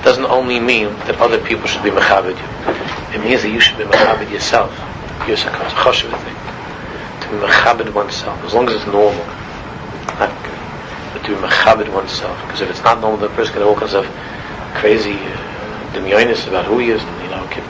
doesn't 0.06 0.26
only 0.26 0.60
mean 0.62 0.88
that 1.08 1.20
other 1.20 1.38
people 1.44 1.68
should 1.68 1.84
be 1.84 1.90
mechabed 1.90 2.38
you. 2.38 2.48
It 3.14 3.20
means 3.26 3.42
that 3.42 3.50
you 3.50 3.60
should 3.60 3.78
be 3.78 3.84
mechabed 3.84 4.32
yourself. 4.32 4.72
Yiras 5.28 5.44
hakavod. 5.44 5.66
It's 5.66 5.74
a 5.74 6.08
chashuv 6.08 6.24
thing 6.24 6.53
mechabed 7.40 7.94
oneself, 7.94 8.44
as 8.44 8.54
long 8.54 8.68
as 8.68 8.76
it's 8.76 8.86
normal. 8.86 9.26
Not 10.20 10.32
good. 10.44 10.60
But 11.14 11.24
to 11.24 11.36
be 11.36 11.42
mechabed 11.42 11.94
oneself. 11.94 12.40
Because 12.44 12.62
if 12.62 12.70
it's 12.70 12.84
not 12.84 13.00
normal, 13.02 13.20
the 13.20 13.30
person 13.30 13.54
can 13.54 13.62
have 13.62 13.70
all 13.70 13.80
kinds 13.80 13.94
of 13.94 14.06
crazy 14.76 15.14
uh, 15.14 16.48
about 16.48 16.66
who 16.66 16.80
he 16.80 16.90
is, 16.90 17.02
you 17.02 17.30
know, 17.30 17.48
can, 17.52 17.64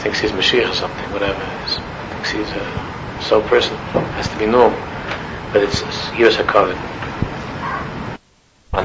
thinks 0.00 0.20
he's 0.20 0.32
Mashiach 0.32 0.70
or 0.70 0.74
something, 0.74 1.12
whatever 1.12 1.40
it 1.40 1.68
is. 1.68 1.76
Thinks 2.12 2.30
he's 2.30 2.50
a 2.50 3.22
so 3.22 3.42
person. 3.42 3.76
Has 4.16 4.28
to 4.28 4.38
be 4.38 4.46
normal. 4.46 4.78
But 5.52 5.62
it's, 5.62 5.82
it's 5.82 6.08
here's 6.10 6.36
a 6.36 6.44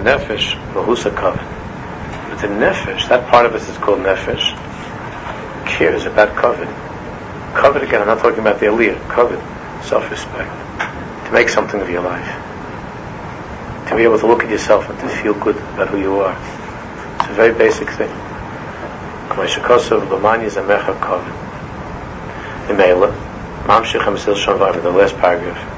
nefesh, 0.06 0.56
mahus 0.74 1.04
kavod. 1.10 1.46
But 2.30 2.42
the 2.42 2.48
nefesh, 2.48 3.08
that 3.10 3.28
part 3.30 3.46
of 3.46 3.54
us 3.56 3.68
is 3.70 3.78
called 3.78 4.00
nefesh, 4.00 4.56
cares 5.66 6.06
about 6.06 6.36
kavod. 6.36 6.68
Kavod 7.54 7.82
again, 7.82 8.02
I'm 8.02 8.08
not 8.08 8.20
talking 8.20 8.40
about 8.40 8.60
the 8.60 8.68
aliyah. 8.68 9.00
Kavod 9.08 9.55
self-respect, 9.86 10.50
to 11.28 11.32
make 11.32 11.50
something 11.50 11.80
of 11.80 11.90
your 11.90 12.02
life, 12.02 12.28
to 13.90 13.96
be 13.96 14.04
able 14.04 14.20
to 14.20 14.28
look 14.28 14.44
at 14.44 14.50
yourself 14.50 14.90
and 14.90 15.00
to 15.00 15.08
feel 15.08 15.34
good 15.34 15.56
about 15.56 15.90
who 15.90 16.00
you 16.00 16.20
are. 16.20 16.36
It's 17.20 17.30
a 17.30 17.34
very 17.34 17.54
basic 17.54 17.90
thing. 17.90 18.10
the 24.82 24.92
last 24.92 25.16
paragraph. 25.18 25.74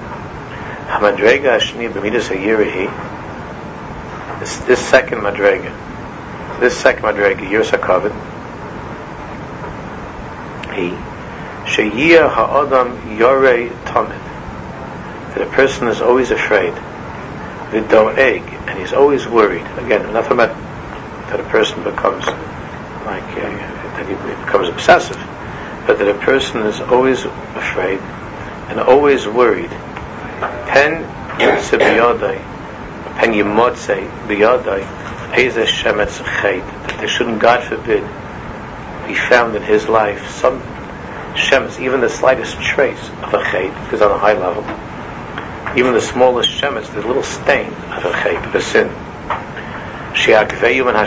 This 4.40 4.58
this 4.60 4.80
second 4.80 5.20
madrega, 5.20 5.72
this 6.60 6.78
second 6.78 7.04
madrega. 7.04 7.48
He 10.76 10.92
Ha'adam 12.28 12.98
tamid. 13.86 14.24
That 15.34 15.42
a 15.42 15.52
person 15.52 15.88
is 15.88 16.02
always 16.02 16.32
afraid. 16.32 16.74
egg, 18.18 18.42
and 18.68 18.80
he's 18.80 18.94
always 18.94 19.28
worried. 19.28 19.66
Again, 19.78 20.12
nothing 20.14 20.34
about 20.34 20.56
that 21.30 21.40
a 21.40 21.44
person 21.44 21.84
becomes 21.84 22.26
like 23.06 23.24
uh, 23.24 23.50
that 23.98 24.08
he 24.08 24.16
becomes 24.46 24.70
obsessive, 24.70 25.18
but 25.86 26.00
that 26.00 26.08
a 26.08 26.18
person 26.20 26.62
is 26.62 26.80
always 26.82 27.26
afraid 27.26 28.00
and 28.70 28.80
always 28.80 29.28
worried. 29.28 29.70
Pen 30.68 31.04
biyadai, 31.38 32.38
pen 33.20 33.34
yimotze 33.34 34.10
biyadai, 34.28 34.82
eze. 35.38 35.84
That 35.84 36.98
there 36.98 37.08
shouldn't, 37.08 37.40
God 37.40 37.64
forbid, 37.64 38.04
be 39.08 39.14
found 39.14 39.56
in 39.56 39.62
his 39.62 39.88
life 39.88 40.28
some 40.30 40.62
shemitz, 41.38 41.80
even 41.80 42.02
the 42.02 42.10
slightest 42.10 42.60
trace 42.62 43.10
of 43.24 43.34
a 43.34 43.44
chait, 43.44 43.74
because 43.86 44.02
on 44.02 44.12
a 44.12 44.18
high 44.18 44.34
level, 44.34 44.64
even 45.78 45.94
the 45.94 46.02
smallest 46.02 46.50
shemitz, 46.50 46.92
the 46.94 47.02
little 47.06 47.24
stain 47.24 47.68
of 47.68 48.06
a 48.06 48.12
chait, 48.12 48.46
of 48.46 48.56
a 48.56 48.62
sin, 48.62 48.90
shiakveyu 50.14 50.88
and 50.88 50.98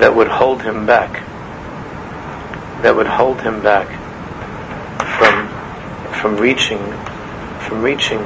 that 0.00 0.14
would 0.16 0.28
hold 0.28 0.62
him 0.62 0.86
back, 0.86 1.12
that 2.82 2.96
would 2.96 3.06
hold 3.06 3.40
him 3.40 3.62
back 3.62 3.88
from 5.18 5.48
from 6.14 6.36
reaching 6.36 6.80
from 7.66 7.82
reaching 7.82 8.20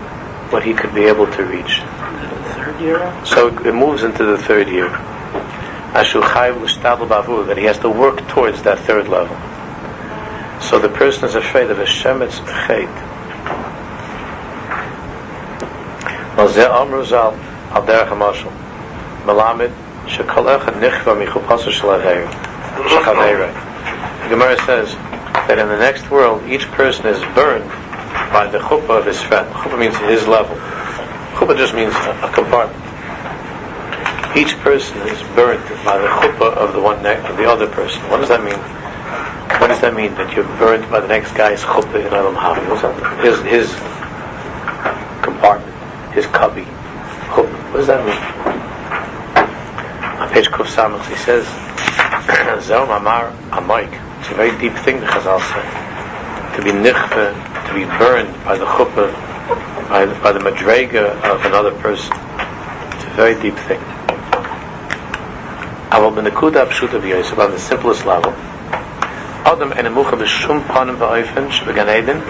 what 0.51 0.62
he 0.62 0.75
could 0.75 0.95
be 0.95 1.05
able 1.05 1.27
to 1.27 1.45
reach. 1.45 1.81
Third 2.55 2.81
year. 2.81 3.25
So 3.25 3.49
it 3.49 3.75
moves 3.75 4.03
into 4.05 4.25
the 4.25 4.38
third 4.38 4.69
year 4.69 4.88
that 7.47 7.57
he 7.57 7.64
has 7.64 7.79
to 7.79 7.88
work 7.90 8.29
towards 8.29 8.62
that 8.62 8.79
third 8.81 9.09
level. 9.09 9.35
So 10.61 10.79
the 10.79 10.88
person 10.88 11.25
is 11.25 11.35
afraid 11.35 11.71
of 11.71 11.79
a 11.79 11.85
shemitz 11.85 12.45
chet. 12.66 12.88
Malzeh 16.37 16.69
Amru 16.69 17.05
Zal 17.05 17.33
al 17.71 17.83
derech 17.87 18.09
hamashal. 18.09 18.53
Melamed 19.25 19.73
shekol 20.07 20.59
echad 20.59 20.81
nichva 20.81 21.16
michupasu 21.16 21.71
The 24.23 24.29
Gemara 24.29 24.57
says 24.64 24.95
that 24.95 25.59
in 25.59 25.69
the 25.69 25.79
next 25.79 26.11
world, 26.11 26.47
each 26.49 26.66
person 26.73 27.07
is 27.07 27.21
burned 27.35 27.69
by 28.33 28.49
the 28.51 28.59
chuppah 28.59 28.99
of 28.99 29.07
his 29.07 29.23
friend. 29.23 29.49
Chuppah 29.53 29.79
means 29.79 29.97
his 29.99 30.27
level. 30.27 30.57
Chuppah 31.37 31.57
just 31.57 31.75
means 31.75 31.95
a, 31.95 32.21
a 32.23 32.33
compartment 32.33 32.87
each 34.37 34.59
person 34.59 34.99
is 35.09 35.19
burnt 35.35 35.64
by 35.83 35.97
the 35.97 36.09
chuppah 36.09 36.53
of 36.55 36.75
the 36.75 36.81
one 36.81 37.03
ne- 37.03 37.16
of 37.27 37.37
the 37.38 37.49
other 37.49 37.66
person. 37.66 38.03
What 38.11 38.19
does 38.19 38.29
that 38.29 38.45
mean? 38.45 38.86
What 39.61 39.68
does 39.68 39.80
that 39.80 39.94
mean 39.94 40.14
that 40.14 40.35
you're 40.35 40.44
burnt 40.59 40.90
by 40.90 41.00
the 41.00 41.09
next 41.09 41.32
guy's 41.32 41.62
chuppah 41.62 42.04
in 42.04 42.12
Olam 42.12 42.37
Haba? 42.37 43.22
His 43.22 43.40
his 43.42 43.70
compartment, 45.22 45.74
his 46.12 46.26
cubby, 46.26 46.64
chuppah. 47.30 47.72
What 47.72 47.78
does 47.78 47.87
that 47.87 48.04
mean? 48.04 48.18
On 50.20 50.28
page 50.30 50.48
Kuf 50.48 50.66
Samach, 50.66 51.06
he 51.09 51.16
says, 51.16 51.46
"Zel 52.66 52.90
Amar 52.90 53.30
Amoik." 53.50 53.92
It's 54.20 54.30
a 54.30 54.35
very 54.35 54.59
deep 54.59 54.76
thing 54.82 55.00
the 55.00 55.06
Chazal 55.06 55.38
say. 55.38 56.56
To 56.56 56.62
be 56.64 56.72
nichve, 56.72 57.68
to 57.68 57.74
be 57.74 57.85
burned 57.85 58.32
by 58.44 58.59
the 58.59 58.64
chuppah, 58.64 59.12
by, 59.88 60.06
by 60.22 60.32
the 60.32 60.40
madrega 60.40 61.22
of 61.22 61.44
another 61.44 61.72
person. 61.80 62.12
It's 62.12 63.04
a 63.04 63.14
very 63.14 63.40
deep 63.40 63.56
thing. 63.56 63.80
Aval 65.90 66.14
b'nekuda 66.14 66.66
pshuta 66.66 67.00
b'yosef 67.00 67.38
on 67.38 67.52
the 67.52 67.59
simplest 67.59 68.04
level. 68.04 68.35
Adam 69.46 69.70
enemucha 69.70 70.18
b'shum 70.18 70.61
panim 70.66 70.96
ba'ofen 70.98 71.50
sh'began 71.50 71.88
Eden 71.88 72.20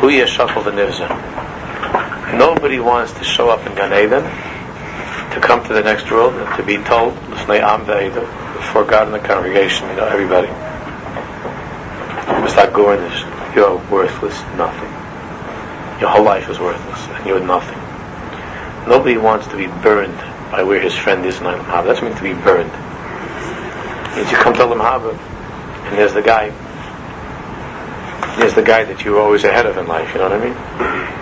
hu 0.00 0.08
yeshafel 0.08 0.62
v'nivza. 0.62 1.06
Nobody 2.38 2.80
wants 2.80 3.12
to 3.12 3.24
show 3.24 3.50
up 3.50 3.66
in 3.66 3.74
Gan 3.74 3.92
Eden 3.92 4.24
to 5.34 5.40
come 5.40 5.62
to 5.66 5.74
the 5.74 5.82
next 5.82 6.10
world 6.10 6.34
and 6.34 6.56
to 6.56 6.62
be 6.62 6.78
told 6.78 7.14
before 7.30 8.84
God 8.84 9.06
and 9.08 9.14
the 9.14 9.18
congregation, 9.18 9.88
you 9.90 9.96
know, 9.96 10.06
everybody. 10.06 10.48
Like 12.56 12.72
gornish. 12.72 13.54
You're 13.54 13.76
worthless, 13.90 14.40
nothing. 14.56 14.90
Your 16.00 16.10
whole 16.10 16.24
life 16.24 16.48
is 16.48 16.58
worthless, 16.58 17.06
and 17.08 17.26
you're 17.26 17.40
nothing. 17.40 17.78
Nobody 18.88 19.18
wants 19.18 19.46
to 19.48 19.56
be 19.56 19.66
burned 19.66 20.16
by 20.50 20.62
where 20.62 20.80
his 20.80 20.94
friend 20.94 21.24
is 21.26 21.38
in 21.38 21.44
Olam 21.44 21.64
Haba. 21.64 21.84
That's 21.86 22.02
meant 22.02 22.16
to 22.16 22.22
be 22.22 22.32
burned 22.34 22.72
means 24.16 24.30
you 24.30 24.36
come 24.36 24.52
to 24.54 24.60
Olam 24.60 24.80
Haba, 24.80 25.18
and 25.88 25.98
there's 25.98 26.14
the 26.14 26.22
guy. 26.22 26.52
There's 28.38 28.54
the 28.54 28.62
guy 28.62 28.84
that 28.84 29.04
you 29.04 29.12
were 29.12 29.20
always 29.20 29.44
ahead 29.44 29.66
of 29.66 29.76
in 29.76 29.86
life. 29.86 30.12
You 30.12 30.20
know 30.20 30.30
what 30.30 30.40
I 30.40 30.44
mean? 30.44 30.54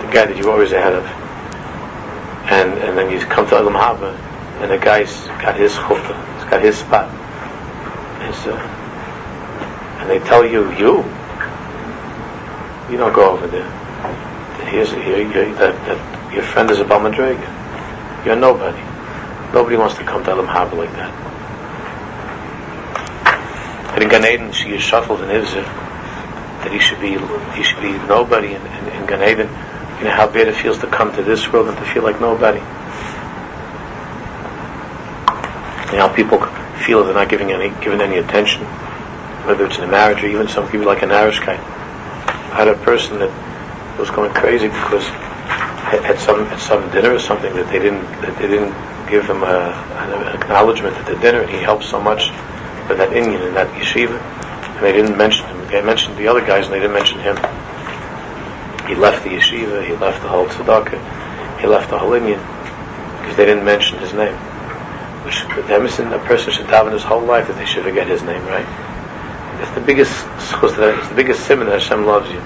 The 0.06 0.12
guy 0.12 0.26
that 0.26 0.36
you 0.36 0.44
were 0.44 0.52
always 0.52 0.72
ahead 0.72 0.94
of. 0.94 1.04
And 2.50 2.72
and 2.78 2.96
then 2.98 3.10
you 3.10 3.18
come 3.26 3.46
to 3.48 3.54
Olam 3.54 3.78
Haba, 3.78 4.14
and 4.62 4.70
the 4.70 4.78
guy's 4.78 5.26
got 5.42 5.56
his 5.56 5.72
chuppah, 5.72 6.36
he's 6.36 6.50
got 6.50 6.62
his 6.62 6.78
spot. 6.78 7.08
Uh, 8.46 8.56
and 10.00 10.08
they 10.08 10.18
tell 10.20 10.44
you, 10.44 10.70
you, 10.72 11.04
you 12.90 12.96
don't 12.96 13.12
go 13.12 13.32
over 13.32 13.46
there. 13.46 13.68
Here's 14.66 14.90
here, 14.90 15.28
here 15.30 15.54
that, 15.54 15.74
that 15.86 16.32
your 16.32 16.42
friend 16.42 16.70
is 16.70 16.80
a 16.80 16.84
Balmadraga. 16.84 18.24
You're 18.24 18.36
nobody. 18.36 18.80
Nobody 19.52 19.76
wants 19.76 19.96
to 19.96 20.04
come 20.04 20.24
to 20.24 20.30
Olam 20.30 20.46
Haba 20.46 20.74
like 20.76 20.92
that. 20.92 21.10
But 23.92 24.02
in 24.02 24.08
Gan 24.08 24.24
Eden, 24.24 24.52
she 24.52 24.70
is 24.70 24.82
shuffled 24.82 25.20
in 25.20 25.28
Ivzir, 25.28 25.64
that 26.62 26.72
he 26.72 26.78
should 26.78 27.00
be 27.00 27.18
he 27.56 27.62
should 27.62 27.80
be 27.80 27.92
nobody 28.06 28.54
in, 28.54 28.62
in, 28.66 28.88
in 28.88 29.06
Gan 29.06 29.22
Eden. 29.22 29.48
You 29.98 30.04
know 30.04 30.12
how 30.12 30.26
bad 30.28 30.48
it 30.48 30.54
feels 30.56 30.78
to 30.78 30.86
come 30.86 31.14
to 31.16 31.22
this 31.22 31.50
world 31.52 31.68
and 31.68 31.76
to 31.76 31.84
feel 31.84 32.02
like 32.02 32.20
nobody. 32.20 32.60
You 35.90 35.96
know 35.98 36.08
how 36.08 36.14
people 36.14 36.38
feel 36.84 37.04
they're 37.04 37.14
not 37.14 37.28
giving 37.28 37.52
any 37.52 37.68
given 37.82 38.00
any 38.00 38.18
attention, 38.18 38.62
whether 39.46 39.66
it's 39.66 39.78
in 39.78 39.84
a 39.84 39.88
marriage 39.88 40.22
or 40.22 40.26
even 40.28 40.48
some 40.48 40.68
people 40.70 40.86
like 40.86 41.02
an 41.02 41.12
Irish 41.12 41.40
guy. 41.40 41.54
I 41.56 42.54
had 42.54 42.68
a 42.68 42.76
person 42.76 43.18
that 43.18 43.30
was 43.98 44.10
going 44.10 44.32
crazy 44.32 44.68
because 44.68 45.04
at 45.92 46.18
some 46.18 46.42
at 46.46 46.60
some 46.60 46.90
dinner 46.90 47.14
or 47.14 47.18
something 47.18 47.52
that 47.54 47.66
they 47.68 47.78
didn't 47.78 48.04
that 48.22 48.38
they 48.38 48.46
didn't 48.46 48.74
give 49.10 49.28
him 49.28 49.42
a, 49.42 49.74
an 49.98 50.40
acknowledgement 50.40 50.96
at 50.96 51.06
the 51.06 51.16
dinner, 51.16 51.40
and 51.40 51.50
he 51.50 51.56
helped 51.56 51.84
so 51.84 52.00
much 52.00 52.30
for 52.86 52.94
that 52.94 53.12
Indian 53.12 53.42
in 53.42 53.54
that 53.54 53.68
yeshiva, 53.74 54.18
and 54.20 54.84
they 54.84 54.92
didn't 54.92 55.16
mention 55.16 55.44
They 55.70 55.82
mentioned 55.82 56.16
the 56.16 56.26
other 56.26 56.40
guys, 56.44 56.66
and 56.66 56.74
they 56.74 56.80
didn't 56.80 56.94
mention 56.94 57.20
him. 57.20 57.36
he 58.88 58.94
left 58.94 59.22
the 59.22 59.30
yeshiva, 59.30 59.86
he 59.86 59.94
left 59.94 60.22
the 60.22 60.28
whole 60.28 60.46
tzedakah, 60.46 61.60
he 61.60 61.66
left 61.66 61.90
the 61.90 61.98
whole 61.98 62.12
Indian, 62.14 62.40
because 63.20 63.36
they 63.36 63.46
didn't 63.46 63.64
mention 63.64 63.98
his 63.98 64.12
name. 64.12 64.34
Which 65.24 65.44
the 65.44 65.74
emerson, 65.74 66.12
a 66.12 66.18
person 66.18 66.52
should 66.52 66.66
daven 66.66 66.92
his 66.92 67.04
whole 67.04 67.20
life 67.22 67.46
that 67.48 67.56
they 67.56 67.66
should 67.66 67.84
forget 67.84 68.08
his 68.08 68.22
name, 68.22 68.44
right? 68.46 68.66
It's 69.60 69.70
the 69.72 69.80
biggest 69.80 70.26
it's 70.26 71.08
the 71.08 71.14
biggest 71.14 71.46
simon 71.46 71.66
that 71.66 71.80
Hashem 71.80 72.06
loves 72.06 72.30
you 72.30 72.40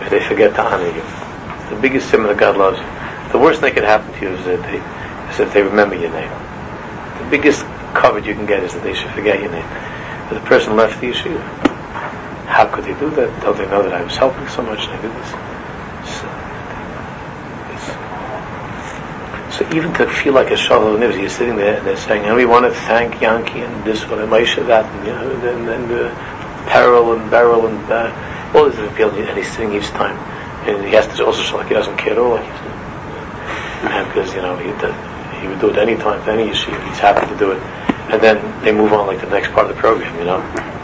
if 0.00 0.10
they 0.10 0.20
forget 0.20 0.54
to 0.54 0.62
honor 0.62 0.86
you. 0.86 1.02
It's 1.02 1.70
the 1.70 1.80
biggest 1.80 2.08
simon 2.08 2.28
that 2.28 2.38
God 2.38 2.56
loves 2.56 2.78
you. 2.78 3.32
The 3.32 3.38
worst 3.38 3.60
thing 3.60 3.74
that 3.74 3.80
can 3.80 3.84
happen 3.84 4.12
to 4.14 4.20
you 4.20 4.28
is 4.36 4.44
that 4.44 4.62
they 4.62 4.78
is 5.30 5.38
that 5.38 5.52
they 5.52 5.62
remember 5.62 5.96
your 5.96 6.12
name. 6.12 6.30
The 7.18 7.28
biggest 7.30 7.64
coverage 7.94 8.26
you 8.26 8.34
can 8.34 8.46
get 8.46 8.62
is 8.62 8.74
that 8.74 8.82
they 8.82 8.94
should 8.94 9.10
forget 9.10 9.40
your 9.40 9.50
name. 9.50 9.66
But 10.28 10.40
the 10.40 10.46
person 10.46 10.76
left 10.76 11.00
the 11.00 11.10
yeshiva. 11.10 11.71
How 12.52 12.68
could 12.68 12.84
they 12.84 12.92
do 13.00 13.08
that? 13.08 13.42
Don't 13.42 13.56
they 13.56 13.64
know 13.66 13.82
that 13.82 13.94
I 13.94 14.02
was 14.04 14.14
helping 14.14 14.46
so 14.48 14.60
much 14.60 14.80
and 14.84 14.92
I 14.92 15.00
did 15.00 15.10
this? 15.16 15.30
So, 19.56 19.64
even 19.74 19.94
to 19.94 20.06
feel 20.06 20.34
like 20.34 20.50
a 20.50 20.56
shalom 20.58 21.00
nivs, 21.00 21.18
you're 21.18 21.30
sitting 21.30 21.56
there 21.56 21.78
and 21.78 21.86
they're 21.86 21.96
saying, 21.96 22.26
and 22.26 22.36
we 22.36 22.44
want 22.44 22.66
to 22.66 22.72
thank 22.72 23.22
Yankee 23.22 23.60
and 23.60 23.84
this 23.84 24.06
one 24.06 24.20
and 24.20 24.30
Moshe 24.30 24.66
that 24.66 24.84
and, 24.84 25.06
you 25.06 25.12
know, 25.14 25.30
and, 25.30 25.68
and, 25.68 25.92
uh, 25.92 26.68
Peril 26.68 27.14
and 27.14 27.30
Beryl 27.30 27.66
and 27.66 27.90
uh, 27.90 28.52
all 28.54 28.68
these 28.68 28.76
different 28.76 29.16
and 29.16 29.38
he's 29.38 29.50
sitting 29.50 29.72
each 29.72 29.88
time. 29.88 30.18
And 30.68 30.84
he 30.84 30.92
has 30.92 31.06
to 31.16 31.24
also 31.24 31.40
show 31.40 31.56
like 31.56 31.68
he 31.68 31.74
doesn't 31.74 31.96
care 31.96 32.12
at 32.12 32.18
all. 32.18 32.32
Like 32.32 32.44
and 32.44 34.08
because, 34.08 34.34
you 34.34 34.42
know, 34.42 34.58
he, 34.58 34.68
he 35.40 35.48
would 35.48 35.58
do 35.58 35.70
it 35.70 35.78
any 35.78 35.96
time, 35.96 36.20
any 36.28 36.50
issue, 36.50 36.70
he's 36.70 36.98
happy 36.98 37.26
to 37.32 37.38
do 37.38 37.52
it. 37.52 37.62
And 38.12 38.22
then 38.22 38.62
they 38.62 38.72
move 38.72 38.92
on 38.92 39.06
like 39.06 39.22
the 39.22 39.26
next 39.28 39.52
part 39.52 39.70
of 39.70 39.74
the 39.74 39.80
program, 39.80 40.14
you 40.18 40.24
know. 40.24 40.78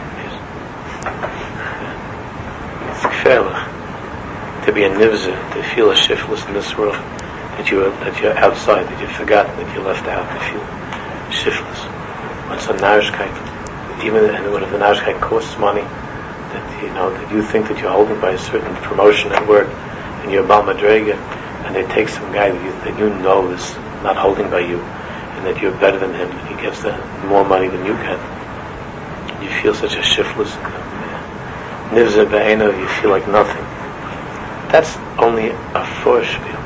To 3.24 4.72
be 4.72 4.84
a 4.84 4.90
nivza, 4.90 5.32
to 5.54 5.62
feel 5.74 5.90
a 5.90 5.96
shiftless 5.96 6.44
in 6.46 6.54
this 6.54 6.76
world, 6.76 6.94
that 6.94 7.70
you 7.70 7.84
are, 7.84 7.90
that 8.04 8.20
you're 8.20 8.36
outside, 8.36 8.86
that 8.86 9.00
you've 9.00 9.12
forgotten, 9.12 9.56
that 9.56 9.74
you're 9.74 9.84
left 9.84 10.06
out, 10.06 10.28
to 10.28 10.38
feel 10.46 10.62
shiftless. 11.32 11.78
What's 12.48 12.66
a 12.66 12.74
narishkeit? 12.74 13.34
Even 14.04 14.30
and 14.30 14.52
when 14.52 14.62
the 14.62 14.78
narishkeit 14.78 15.20
costs 15.20 15.58
money, 15.58 15.82
that 15.82 16.82
you 16.82 16.90
know 16.90 17.10
that 17.10 17.32
you 17.32 17.42
think 17.42 17.68
that 17.68 17.78
you're 17.78 17.90
holding 17.90 18.20
by 18.20 18.32
a 18.32 18.38
certain 18.38 18.74
promotion 18.76 19.32
at 19.32 19.46
work, 19.48 19.68
and 20.22 20.30
you're 20.30 20.46
Bal 20.46 20.62
Madrega, 20.62 21.14
and 21.66 21.74
they 21.74 21.84
take 21.92 22.08
some 22.08 22.32
guy 22.32 22.50
that 22.50 22.64
you, 22.64 22.70
that 22.70 22.98
you 22.98 23.10
know 23.22 23.50
is 23.50 23.74
not 24.02 24.16
holding 24.16 24.48
by 24.48 24.60
you, 24.60 24.78
and 24.78 25.46
that 25.46 25.60
you're 25.60 25.76
better 25.80 25.98
than 25.98 26.14
him, 26.14 26.30
and 26.30 26.48
he 26.48 26.54
gets 26.62 26.82
the, 26.82 26.96
more 27.26 27.44
money 27.44 27.68
than 27.68 27.84
you 27.84 27.94
get. 27.94 28.20
You 29.42 29.50
feel 29.60 29.74
such 29.74 29.96
a 29.96 30.02
shiftless, 30.02 30.54
nivza 31.90 32.28
be'ena, 32.28 32.66
you 32.66 32.88
feel 33.00 33.10
like 33.10 33.26
nothing. 33.28 33.64
That's 34.70 34.96
only 35.18 35.48
a 35.50 35.86
feel. 36.02 36.58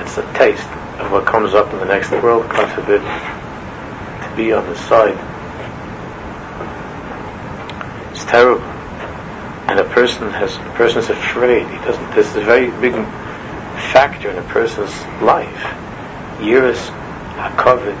It's 0.00 0.18
a 0.18 0.32
taste 0.34 0.68
of 1.00 1.12
what 1.12 1.26
comes 1.26 1.54
up 1.54 1.72
in 1.72 1.78
the 1.78 1.84
next 1.84 2.10
world, 2.10 2.48
God 2.48 2.72
forbid, 2.72 3.00
to 3.00 4.36
be 4.36 4.52
on 4.52 4.66
the 4.66 4.76
side. 4.76 5.18
It's 8.12 8.24
terrible. 8.24 8.62
And 9.68 9.80
a 9.80 9.84
person 9.84 10.30
has, 10.30 10.56
a 10.56 10.74
person 10.76 10.98
is 10.98 11.10
afraid. 11.10 11.66
He 11.66 11.76
doesn't, 11.78 12.14
this 12.14 12.28
is 12.28 12.36
a 12.36 12.40
very 12.40 12.70
big 12.80 12.94
factor 13.92 14.30
in 14.30 14.38
a 14.38 14.42
person's 14.42 14.94
life. 15.22 15.64
Years 16.42 16.78
HaKavod, 17.36 17.96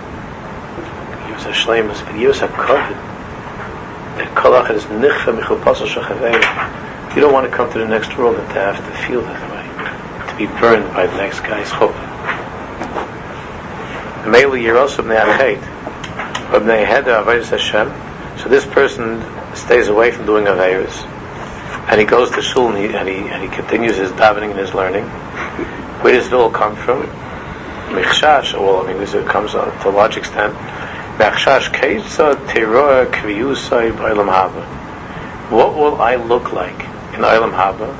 years 1.28 1.42
HaShlemus, 1.42 2.04
but 2.04 2.18
years 2.18 2.40
HaKavod, 2.40 2.74
that 2.74 2.74
Kolach 2.74 2.90
is 2.90 2.92
Nichva 2.92 2.92
Michel 2.92 2.92
Pasal 2.92 4.03
You 7.14 7.20
don't 7.20 7.32
want 7.32 7.50
to 7.50 7.56
come 7.56 7.70
to 7.72 7.78
the 7.78 7.86
next 7.86 8.16
world 8.16 8.36
and 8.36 8.48
to 8.48 8.54
have 8.54 8.76
to 8.76 8.92
feel 9.06 9.22
that 9.22 9.50
way, 9.50 9.64
to 10.30 10.36
be 10.36 10.46
burned 10.60 10.92
by 10.94 11.06
the 11.06 11.16
next 11.16 11.40
guy's 11.40 11.70
chuppah. 11.70 12.12
So 18.38 18.48
this 18.48 18.64
person 18.66 19.22
stays 19.54 19.88
away 19.88 20.10
from 20.10 20.26
doing 20.26 20.46
Averis, 20.46 21.04
and 21.88 22.00
he 22.00 22.06
goes 22.06 22.30
to 22.32 22.42
shul 22.42 22.68
and 22.68 22.78
he, 22.78 22.96
and 22.96 23.08
he, 23.08 23.16
and 23.28 23.42
he 23.42 23.48
continues 23.48 23.96
his 23.96 24.10
davening 24.12 24.50
and 24.50 24.58
his 24.58 24.74
learning. 24.74 25.04
Where 26.02 26.14
does 26.14 26.26
it 26.26 26.32
all 26.32 26.50
come 26.50 26.74
from? 26.76 27.06
Well, 27.94 28.80
I 28.80 28.86
mean, 28.88 28.98
this 28.98 29.12
comes 29.28 29.52
to 29.52 29.88
a 29.88 29.90
large 29.90 30.16
extent. 30.16 30.54
What 35.50 35.76
will 35.76 36.02
I 36.02 36.16
look 36.16 36.52
like 36.52 36.80
in 37.14 37.20
olam 37.20 37.52
haba? 37.52 37.94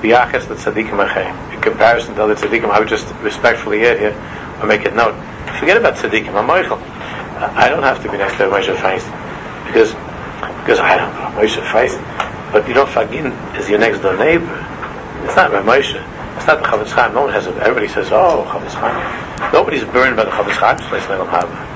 B'yachas 0.00 0.48
the 0.48 0.54
tzaddikim 0.54 1.06
achem. 1.06 1.54
In 1.54 1.60
comparison 1.60 2.14
to 2.14 2.22
other 2.22 2.34
tzaddikim, 2.34 2.70
I 2.70 2.78
would 2.78 2.88
just 2.88 3.12
respectfully 3.16 3.84
add 3.84 3.98
here, 3.98 4.16
or 4.62 4.66
make 4.66 4.86
it 4.86 4.94
note. 4.94 5.14
Forget 5.60 5.76
about 5.76 5.96
tzaddikim. 5.96 6.34
I'm 6.34 6.46
Michael. 6.46 6.78
I 6.78 7.68
don't 7.68 7.82
have 7.82 8.02
to 8.02 8.10
be 8.10 8.16
next 8.16 8.38
to 8.38 8.44
Moshe 8.44 8.74
Feinstein 8.76 9.12
because 9.66 9.92
because 10.62 10.78
I 10.78 10.96
don't 10.96 11.12
know 11.12 11.42
Moshe 11.42 11.60
Feinstein. 11.68 12.00
But 12.50 12.66
you 12.66 12.72
know, 12.72 12.86
Fagin 12.86 13.58
is 13.58 13.68
your 13.68 13.78
next 13.78 13.98
door 14.00 14.16
neighbor. 14.16 14.66
It's 15.24 15.36
not 15.36 15.50
Moshe. 15.50 16.00
It's 16.36 16.46
not 16.46 16.62
the 16.62 16.66
Chofetz 16.66 16.92
Chaim. 16.92 17.12
No 17.12 17.24
one 17.24 17.32
has. 17.34 17.46
Everybody 17.46 17.88
says, 17.88 18.10
"Oh, 18.10 18.46
Chofetz 18.48 18.72
Chaim." 18.72 19.52
Nobody's 19.52 19.84
burned 19.84 20.16
by 20.16 20.24
the 20.24 20.30
Chofetz 20.30 20.58
Chaim's 20.58 20.88
place 20.88 21.04
in 21.04 21.10
Olam 21.10 21.28
Haba. 21.28 21.73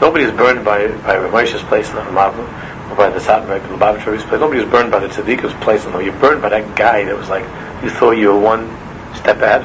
Nobody's 0.00 0.30
burned 0.30 0.64
by 0.64 0.88
by 0.88 1.16
Ramesh's 1.16 1.62
place 1.64 1.88
in 1.90 1.96
the 1.96 2.02
Haba, 2.02 2.90
or 2.90 2.96
by 2.96 3.10
the 3.10 3.20
Satmark 3.20 3.62
and 3.62 3.78
Lubavitcher's 3.78 4.24
place. 4.24 4.40
Nobody's 4.40 4.68
burned 4.68 4.90
by 4.90 5.00
the 5.00 5.08
Tzaddik's 5.08 5.52
place. 5.62 5.84
No, 5.84 5.98
you're 5.98 6.18
burned 6.18 6.40
by 6.40 6.48
that 6.48 6.76
guy 6.76 7.04
that 7.04 7.16
was 7.16 7.28
like 7.28 7.44
you 7.82 7.90
thought 7.90 8.12
you 8.12 8.28
were 8.28 8.38
one 8.38 8.66
step 9.14 9.42
ahead. 9.42 9.62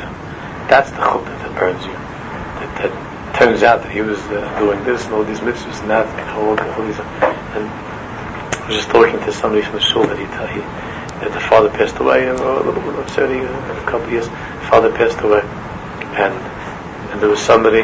That's 0.70 0.92
the 0.92 0.98
chuppah 0.98 1.26
that 1.26 1.56
burns 1.60 1.86
you. 1.86 1.94
That, 1.94 2.72
that 2.82 3.36
turns 3.38 3.64
out 3.64 3.84
that 3.84 3.92
he 3.92 4.02
was 4.02 4.20
uh, 4.20 4.60
doing 4.60 4.84
this 4.84 5.06
and 5.06 5.14
all 5.14 5.24
these 5.24 5.40
mitzvahs 5.40 5.82
and 5.82 5.90
that 5.90 6.08
and 6.08 6.30
all, 6.32 6.60
all 6.60 6.86
these. 6.86 7.00
And 7.00 7.70
I 7.70 8.68
was 8.68 8.76
just 8.78 8.90
talking 8.90 9.20
to 9.20 9.32
somebody 9.32 9.62
from 9.62 9.76
the 9.76 9.82
shul 9.82 10.04
that 10.04 10.18
he, 10.18 10.26
he 10.26 10.60
that 11.20 11.32
the 11.32 11.40
father 11.40 11.70
passed 11.70 11.98
away, 12.00 12.28
and 12.28 12.38
uh, 12.40 13.08
certainly 13.08 13.46
a 13.46 13.84
couple 13.86 14.04
of 14.04 14.12
years, 14.12 14.28
father 14.68 14.92
passed 14.92 15.22
away, 15.22 15.40
and 15.40 16.34
and 17.12 17.22
there 17.22 17.30
was 17.30 17.40
somebody 17.40 17.84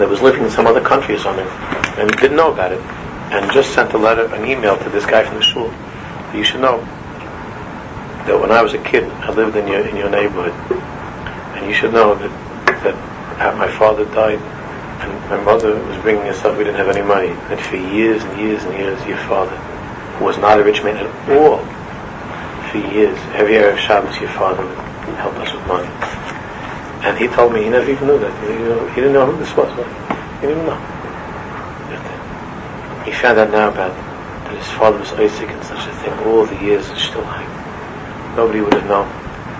that 0.00 0.08
was 0.08 0.20
living 0.20 0.42
in 0.42 0.50
some 0.50 0.66
other 0.66 0.80
country 0.80 1.14
or 1.14 1.18
something, 1.18 1.46
and 1.98 2.10
didn't 2.18 2.36
know 2.36 2.52
about 2.52 2.72
it, 2.72 2.80
and 3.32 3.52
just 3.52 3.72
sent 3.74 3.92
a 3.92 3.98
letter, 3.98 4.26
an 4.34 4.44
email 4.44 4.76
to 4.76 4.90
this 4.90 5.06
guy 5.06 5.24
from 5.24 5.36
the 5.36 5.42
shul. 5.42 5.72
You 6.34 6.42
should 6.42 6.60
know 6.60 6.80
that 8.26 8.40
when 8.40 8.50
I 8.50 8.62
was 8.62 8.74
a 8.74 8.82
kid, 8.82 9.04
I 9.04 9.30
lived 9.30 9.56
in 9.56 9.68
your 9.68 9.86
in 9.86 9.96
your 9.96 10.10
neighborhood, 10.10 10.54
and 11.56 11.66
you 11.66 11.74
should 11.74 11.92
know 11.92 12.14
that 12.14 12.30
that 13.38 13.56
my 13.56 13.70
father 13.78 14.04
died 14.06 14.40
and 15.00 15.30
my 15.30 15.40
mother 15.42 15.74
was 15.86 15.96
bringing 16.02 16.28
us 16.28 16.44
up, 16.44 16.58
we 16.58 16.64
didn't 16.64 16.76
have 16.76 16.94
any 16.94 17.06
money. 17.06 17.28
And 17.28 17.58
for 17.58 17.76
years 17.76 18.22
and 18.22 18.38
years 18.38 18.62
and 18.64 18.74
years, 18.74 19.02
your 19.06 19.16
father, 19.16 19.56
who 19.56 20.24
was 20.26 20.36
not 20.36 20.60
a 20.60 20.64
rich 20.64 20.82
man 20.82 20.98
at 20.98 21.38
all, 21.38 21.64
for 22.70 22.78
years, 22.92 23.16
every 23.32 23.54
Erev 23.54 23.78
Shabbos, 23.78 24.20
your 24.20 24.30
father 24.30 24.66
help 25.16 25.34
us 25.36 25.52
with 25.52 25.66
money. 25.66 25.88
And 27.02 27.16
he 27.16 27.28
told 27.28 27.52
me 27.52 27.62
he 27.64 27.70
never 27.70 27.90
even 27.90 28.06
knew 28.06 28.18
that. 28.18 28.32
He, 28.44 28.94
he 28.94 29.00
didn't 29.00 29.14
know 29.14 29.26
who 29.30 29.38
this 29.38 29.56
was. 29.56 29.70
He 30.40 30.46
didn't 30.46 30.62
even 30.62 30.66
know. 30.66 30.80
He 33.04 33.12
found 33.12 33.38
out 33.38 33.50
now 33.50 33.70
about 33.70 33.96
that 33.96 34.56
his 34.56 34.70
father 34.72 34.98
was 34.98 35.12
Isaac 35.12 35.48
and 35.48 35.64
such 35.64 35.88
a 35.88 35.92
thing. 36.04 36.12
All 36.26 36.44
the 36.44 36.60
years 36.62 36.88
it's 36.90 37.02
still 37.02 37.22
like 37.22 37.48
nobody 38.36 38.60
would 38.60 38.74
have 38.74 38.86
known. 38.86 39.08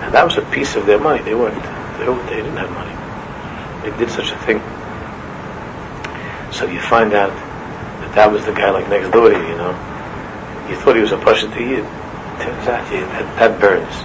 And 0.05 0.13
that 0.13 0.23
was 0.23 0.37
a 0.37 0.41
piece 0.43 0.75
of 0.75 0.85
their 0.85 0.99
money. 0.99 1.23
They 1.23 1.33
weren't. 1.33 1.55
They, 1.97 2.05
they 2.05 2.41
didn't 2.43 2.57
have 2.57 2.69
money. 2.71 2.93
They 3.83 3.97
did 3.97 4.11
such 4.11 4.31
a 4.31 4.37
thing. 4.45 4.61
So 6.53 6.65
you 6.65 6.79
find 6.79 7.13
out 7.13 7.33
that 8.01 8.13
that 8.15 8.31
was 8.31 8.45
the 8.45 8.53
guy 8.53 8.69
like 8.69 8.87
next 8.89 9.09
door 9.09 9.29
to 9.29 9.35
you, 9.35 9.47
you 9.47 9.57
know. 9.57 9.71
You 10.69 10.75
thought 10.75 10.95
he 10.95 11.01
was 11.01 11.11
a 11.11 11.17
pasha 11.17 11.47
to 11.47 11.63
you. 11.63 11.81
Turns 12.39 12.67
out 12.67 12.85
that, 12.89 13.35
that 13.39 13.59
burns. 13.59 13.95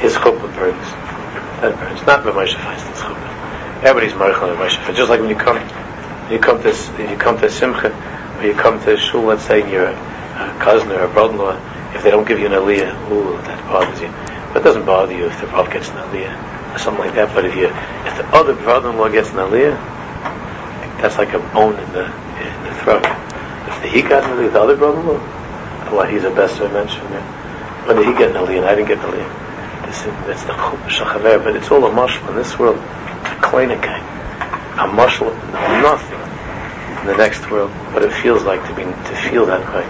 His 0.00 0.14
chuppah 0.14 0.52
burns. 0.54 1.05
Burns. 1.60 2.06
Not 2.06 2.22
Moshe 2.24 2.54
Feinstein's 2.54 3.00
chuppah. 3.00 3.82
Everybody's 3.82 4.14
Marchal 4.14 4.50
and 4.50 4.58
Moshe 4.58 4.94
Just 4.94 5.08
like 5.08 5.20
when 5.20 5.30
you 5.30 5.36
come, 5.36 5.56
you 6.30 6.38
come 6.38 6.62
to 6.62 6.68
you 6.98 7.16
come 7.16 7.38
to 7.38 7.50
Simcha, 7.50 7.90
or 8.38 8.44
you 8.44 8.54
come 8.54 8.78
to 8.84 8.96
shul, 8.96 9.22
let's 9.22 9.44
say, 9.44 9.70
you're 9.70 9.86
a 9.86 9.92
uh, 9.92 10.58
cousin 10.58 10.92
or 10.92 11.04
a 11.04 11.08
brother-in-law, 11.08 11.94
if 11.94 12.02
they 12.02 12.10
don't 12.10 12.28
give 12.28 12.38
you 12.38 12.46
an 12.46 12.52
aliyah, 12.52 13.10
ooh, 13.10 13.32
that 13.48 13.58
bothers 13.70 14.00
you. 14.00 14.08
But 14.52 14.60
it 14.60 14.64
doesn't 14.64 14.84
bother 14.84 15.16
you 15.16 15.26
if 15.26 15.40
the 15.40 15.46
Rav 15.46 15.72
gets 15.72 15.88
an 15.88 15.96
aliyah 15.96 16.74
or 16.74 16.78
something 16.78 17.04
like 17.06 17.14
that. 17.14 17.34
But 17.34 17.46
if 17.46 17.56
you, 17.56 17.68
if 17.68 18.16
the 18.18 18.26
other 18.36 18.54
brother-in-law 18.54 19.08
gets 19.08 19.30
an 19.30 19.36
aliyah, 19.36 19.76
that's 21.00 21.16
like 21.16 21.32
a 21.32 21.38
bone 21.38 21.78
in 21.78 21.92
the 21.92 22.04
in 22.04 22.64
the 22.64 22.74
throat. 22.84 23.04
If 23.68 23.82
the 23.82 23.88
he 23.88 24.02
got 24.02 24.24
an 24.24 24.36
aliyah, 24.36 24.52
the 24.52 24.60
other 24.60 24.76
brother-in-law, 24.76 25.92
well, 25.92 26.06
he's 26.06 26.24
a 26.24 26.30
best 26.30 26.60
mention. 26.60 27.00
When 27.86 27.96
did 27.96 28.06
he 28.06 28.12
get 28.12 28.36
an 28.36 28.36
aliyah 28.36 28.64
I 28.64 28.74
didn't 28.74 28.88
get 28.88 28.98
an 28.98 29.10
aliyah? 29.12 29.45
This, 29.84 30.00
is, 30.00 30.12
that's 30.26 30.44
the 30.44 30.52
shachaver, 30.52 31.44
but 31.44 31.56
it's 31.56 31.70
all 31.70 31.84
a 31.84 31.90
mushal 31.90 32.28
in 32.30 32.36
this 32.36 32.58
world. 32.58 32.76
It's 32.76 33.44
a 34.76 34.88
mushal, 34.88 35.32
nothing 35.82 36.20
in 37.00 37.06
the 37.06 37.16
next 37.16 37.50
world. 37.50 37.70
What 37.92 38.02
it 38.02 38.12
feels 38.12 38.44
like 38.44 38.66
to 38.68 38.74
be 38.74 38.82
to 38.84 39.16
feel 39.30 39.46
that 39.46 39.64
way, 39.74 39.84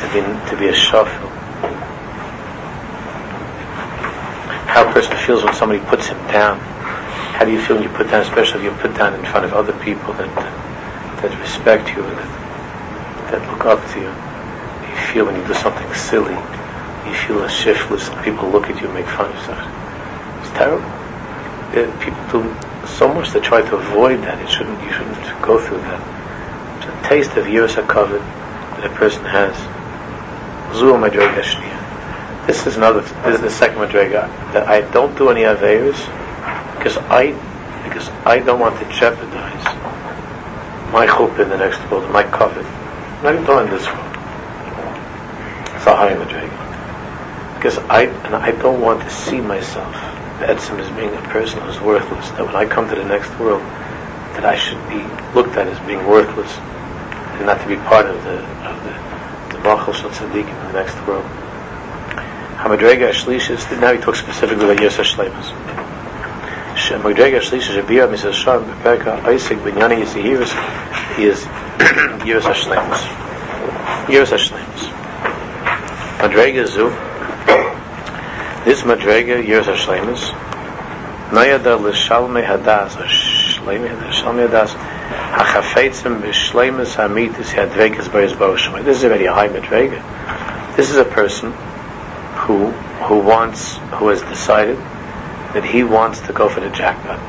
to 0.00 0.06
be 0.12 0.20
to 0.50 0.56
be 0.58 0.68
a 0.68 0.72
shafil, 0.72 1.30
how 4.68 4.88
a 4.88 4.92
person 4.92 5.16
feels 5.16 5.42
when 5.42 5.54
somebody 5.54 5.80
puts 5.80 6.08
him 6.08 6.18
down. 6.28 6.58
How 6.58 7.44
do 7.46 7.52
you 7.52 7.60
feel 7.60 7.76
when 7.76 7.84
you 7.84 7.96
put 7.96 8.10
down, 8.10 8.22
especially 8.22 8.58
if 8.58 8.64
you're 8.64 8.82
put 8.82 8.94
down 8.94 9.14
in 9.14 9.24
front 9.24 9.46
of 9.46 9.54
other 9.54 9.72
people 9.84 10.12
that 10.14 10.28
that 11.22 11.40
respect 11.40 11.88
you 11.96 12.04
and 12.04 12.18
that, 12.18 13.30
that 13.30 13.50
look 13.50 13.64
up 13.64 13.80
to 13.92 14.00
you? 14.00 14.08
You 14.08 14.96
feel 15.12 15.24
when 15.26 15.36
you 15.36 15.46
do 15.46 15.54
something 15.54 15.92
silly. 15.94 16.36
You 17.10 17.16
feel 17.16 17.42
a 17.42 17.48
shiftless 17.50 18.08
people 18.22 18.48
look 18.50 18.70
at 18.70 18.80
you 18.80 18.86
and 18.86 18.94
make 18.94 19.06
fun 19.06 19.34
of 19.34 19.34
you. 19.34 20.40
It's 20.40 20.50
terrible. 20.54 20.86
People 21.98 22.22
do 22.30 22.86
so 22.86 23.12
much 23.12 23.32
to 23.32 23.40
try 23.40 23.62
to 23.62 23.76
avoid 23.76 24.20
that. 24.20 24.40
It 24.40 24.48
shouldn't. 24.48 24.80
You 24.84 24.92
shouldn't 24.92 25.42
go 25.42 25.58
through 25.58 25.78
that. 25.78 26.00
It's 26.78 26.86
a 26.86 27.08
taste 27.08 27.36
of 27.36 27.48
years 27.48 27.74
covered 27.74 28.20
that 28.22 28.84
a 28.86 28.94
person 28.94 29.24
has. 29.24 29.56
This 32.46 32.66
is 32.68 32.76
another. 32.76 33.00
This 33.00 33.34
is 33.34 33.40
the 33.40 33.50
second 33.50 33.78
Madrega 33.78 34.28
that 34.52 34.68
I 34.68 34.88
don't 34.92 35.18
do 35.18 35.30
any 35.30 35.42
Averas 35.42 35.98
because 36.78 36.96
I 37.10 37.32
because 37.88 38.08
I 38.24 38.38
don't 38.38 38.60
want 38.60 38.78
to 38.78 38.84
jeopardize 38.96 39.64
my 40.92 41.06
hope 41.06 41.40
in 41.40 41.48
the 41.48 41.58
next 41.58 41.80
world, 41.90 42.08
my 42.12 42.22
kavod. 42.22 42.64
I'm 42.64 43.24
not 43.24 43.34
even 43.34 43.46
talking 43.46 43.70
this 43.72 43.86
world. 43.86 44.14
It's 45.74 45.86
a 45.86 45.96
high 45.96 46.14
Madrega 46.14 46.69
because 47.60 47.76
I 47.90 48.04
and 48.24 48.34
I 48.34 48.52
don't 48.52 48.80
want 48.80 49.02
to 49.02 49.10
see 49.10 49.38
myself 49.38 49.94
Etzim 50.40 50.80
as 50.80 50.88
being 50.96 51.14
a 51.14 51.20
person 51.28 51.60
who's 51.60 51.78
worthless. 51.78 52.30
That 52.30 52.46
when 52.46 52.56
I 52.56 52.64
come 52.64 52.88
to 52.88 52.94
the 52.94 53.04
next 53.04 53.28
world, 53.38 53.60
that 54.32 54.46
I 54.46 54.56
should 54.56 54.80
be 54.88 55.04
looked 55.34 55.58
at 55.58 55.68
as 55.68 55.78
being 55.86 56.06
worthless 56.08 56.50
and 56.56 57.44
not 57.44 57.60
to 57.60 57.68
be 57.68 57.76
part 57.76 58.06
of 58.06 58.16
the 58.24 58.40
of 58.64 58.82
the 59.52 59.58
Bachel 59.58 59.92
Shal 59.92 60.08
Tzaddik 60.08 60.48
in 60.48 60.66
the 60.68 60.72
next 60.72 60.96
world. 61.06 61.26
Hamadrega 62.56 63.10
Ashlishis, 63.10 63.78
now 63.78 63.92
he 63.92 64.00
talks 64.00 64.20
specifically 64.20 64.64
about 64.64 64.80
Yosef 64.80 65.06
Shleimus. 65.06 65.52
Hamadrega 66.76 67.40
Ashlishis, 67.40 67.76
Shabira 67.76 68.08
Mrs. 68.08 68.32
Sham, 68.32 68.64
Beperka, 68.64 69.22
Isaac, 69.24 69.58
Binyani, 69.58 70.00
Yisihiris, 70.02 70.52
he 71.16 71.24
is 71.24 71.44
Yosef 72.26 72.56
Shleimus. 72.56 74.08
Yosef 74.08 74.40
Shleimus. 74.40 74.88
Madrega 76.20 76.66
Zu, 76.66 77.09
this 78.64 78.82
Madrega, 78.82 79.46
Yosef 79.46 79.76
Shleimus, 79.76 80.30
Nayada 81.30 81.80
L'Shalme 81.80 82.44
Hadas, 82.44 82.90
Shalme 83.06 84.48
Hadas, 84.48 84.76
Hachafetzim 85.10 86.20
b'shleimus 86.20 86.96
hamitis 86.96 87.54
hadvekas 87.54 88.08
b'yis 88.08 88.32
b'oshemai. 88.32 88.84
This 88.84 88.98
is 88.98 89.04
a 89.04 89.32
high 89.32 89.48
madrega. 89.48 90.76
This 90.76 90.90
is 90.90 90.96
a 90.96 91.04
person 91.04 91.52
who 92.34 92.70
who 93.06 93.18
wants 93.18 93.76
who 93.94 94.08
has 94.08 94.22
decided 94.22 94.76
that 95.54 95.64
he 95.64 95.82
wants 95.84 96.20
to 96.22 96.32
go 96.32 96.48
for 96.48 96.60
the 96.60 96.70
jackpot. 96.70 97.20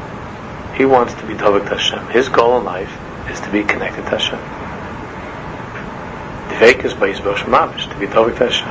He 0.75 0.85
wants 0.85 1.13
to 1.13 1.25
be 1.27 1.33
Dovik 1.35 1.67
Hashem. 1.67 2.07
His 2.09 2.27
goal 2.29 2.57
in 2.57 2.65
life 2.65 2.91
is 3.29 3.39
to 3.41 3.51
be 3.51 3.63
connected 3.63 4.03
to 4.03 4.17
Hashem. 4.17 4.39
Dvekas 6.57 6.93
b'yis 6.95 7.21
b'oshemai 7.21 7.89
to 7.91 7.99
be 7.99 8.07
Dovik 8.07 8.37
Hashem. 8.37 8.67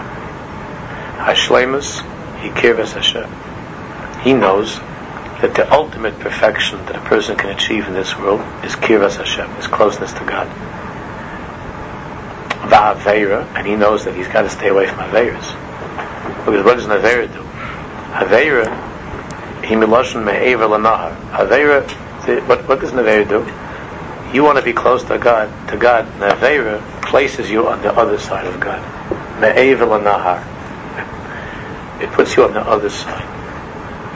Hashleimus 1.25 2.03
he 2.41 2.49
kirvas 2.51 2.93
Hashem. 2.93 3.29
He 4.23 4.33
knows 4.33 4.79
that 5.41 5.55
the 5.55 5.71
ultimate 5.73 6.19
perfection 6.19 6.85
that 6.87 6.97
a 6.97 7.01
person 7.01 7.37
can 7.37 7.51
achieve 7.51 7.87
in 7.87 7.95
this 7.95 8.17
world 8.17 8.41
is 8.65 8.77
kirvas 8.77 9.17
Hashem, 9.17 9.51
is 9.59 9.67
closeness 9.67 10.13
to 10.15 10.25
God. 10.25 10.47
Va'aveira, 12.69 13.47
and 13.57 13.67
he 13.67 13.75
knows 13.75 14.05
that 14.05 14.15
he's 14.15 14.29
got 14.29 14.43
to 14.43 14.51
stay 14.51 14.69
away 14.69 14.87
from 14.87 14.99
Aveiras. 14.99 15.57
Because 16.45 16.65
what 16.65 16.77
does 16.77 16.85
an 16.85 16.93
Aveira 16.93 17.27
do? 17.33 17.43
Aveira, 18.13 18.67
he 19.65 19.75
miloshin 19.75 20.25
me'ever 20.25 20.65
lanahar. 20.65 21.17
Aveira, 21.33 21.89
what, 22.47 22.69
what 22.69 22.81
does 22.81 22.93
an 22.93 22.99
Aveira 22.99 23.29
do? 23.29 24.37
You 24.37 24.45
want 24.45 24.59
to 24.59 24.65
be 24.65 24.73
close 24.73 25.03
to 25.05 25.19
God, 25.19 25.51
to 25.71 25.77
God, 25.77 26.07
and 26.07 26.23
Aveira 26.23 26.81
places 27.03 27.51
you 27.51 27.67
on 27.67 27.83
the 27.83 27.93
other 27.93 28.19
side 28.19 28.47
of 28.47 28.61
God. 28.61 28.81
Me'ever 29.41 29.87
lanahar. 29.87 30.60
It 32.03 32.11
puts 32.13 32.37
you 32.37 32.45
on 32.45 32.55
the 32.55 32.61
other 32.61 32.91
side 32.91 33.41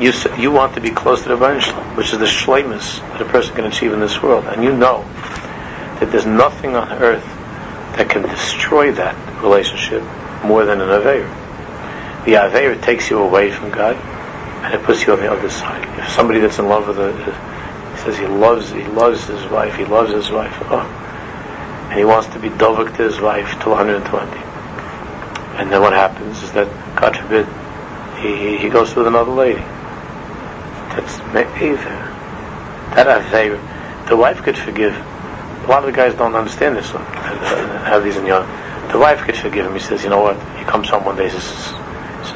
you 0.00 0.12
you 0.36 0.50
want 0.50 0.74
to 0.74 0.80
be 0.80 0.90
close 0.90 1.22
to 1.22 1.28
the 1.28 1.60
Shalom, 1.60 1.96
which 1.96 2.12
is 2.12 2.18
the 2.18 2.26
shleimus 2.26 2.98
that 3.12 3.22
a 3.22 3.24
person 3.24 3.54
can 3.54 3.64
achieve 3.64 3.92
in 3.92 4.00
this 4.00 4.20
world, 4.20 4.44
and 4.46 4.64
you 4.64 4.72
know 4.72 5.04
that 6.00 6.10
there's 6.10 6.26
nothing 6.26 6.74
on 6.74 6.90
earth 6.92 7.24
that 7.96 8.10
can 8.10 8.22
destroy 8.22 8.90
that 8.92 9.14
relationship 9.42 10.02
more 10.44 10.64
than 10.64 10.80
an 10.80 10.88
aveir. 10.88 12.24
The 12.24 12.32
aveir 12.32 12.82
takes 12.82 13.08
you 13.08 13.20
away 13.20 13.52
from 13.52 13.70
God, 13.70 13.94
and 14.64 14.74
it 14.74 14.82
puts 14.82 15.06
you 15.06 15.12
on 15.12 15.20
the 15.20 15.30
other 15.30 15.48
side. 15.48 15.86
If 16.00 16.10
somebody 16.10 16.40
that's 16.40 16.58
in 16.58 16.68
love 16.68 16.88
with 16.88 16.98
a, 16.98 17.10
uh, 17.10 17.92
he 17.92 17.98
says 17.98 18.18
he 18.18 18.26
loves 18.26 18.70
he 18.70 18.84
loves 18.84 19.26
his 19.28 19.46
wife, 19.46 19.76
he 19.76 19.84
loves 19.84 20.10
his 20.10 20.28
wife, 20.28 20.56
oh, 20.70 20.80
and 21.90 21.98
he 21.98 22.04
wants 22.04 22.26
to 22.34 22.40
be 22.40 22.48
dovak 22.48 22.96
to 22.96 23.04
his 23.04 23.20
wife 23.20 23.48
till 23.62 23.72
120, 23.72 24.38
and 25.60 25.70
then 25.70 25.80
what 25.80 25.92
happens 25.92 26.42
is 26.42 26.50
that 26.52 26.66
God 26.96 27.16
forbid 27.16 27.46
he, 28.32 28.56
he 28.58 28.68
goes 28.68 28.94
with 28.94 29.06
another 29.06 29.32
lady 29.32 29.62
that's 30.94 31.18
me'ever. 31.34 32.14
That 32.94 33.08
I 33.08 33.28
say, 33.30 33.48
The 34.08 34.16
wife 34.16 34.42
could 34.42 34.56
forgive. 34.56 34.94
A 34.94 35.66
lot 35.66 35.80
of 35.80 35.86
the 35.86 35.92
guys 35.92 36.14
don't 36.14 36.34
understand 36.34 36.76
this. 36.76 36.90
Have 36.90 37.00
uh, 37.00 37.96
uh, 37.96 38.00
these 38.00 38.16
in 38.16 38.26
your. 38.26 38.46
The 38.92 38.98
wife 38.98 39.22
could 39.22 39.36
forgive 39.36 39.66
him. 39.66 39.72
He 39.72 39.80
says, 39.80 40.04
you 40.04 40.10
know 40.10 40.20
what? 40.20 40.36
He 40.58 40.64
comes 40.64 40.88
home 40.88 41.04
one 41.04 41.16
day. 41.16 41.24
He 41.24 41.30
says, 41.30 41.72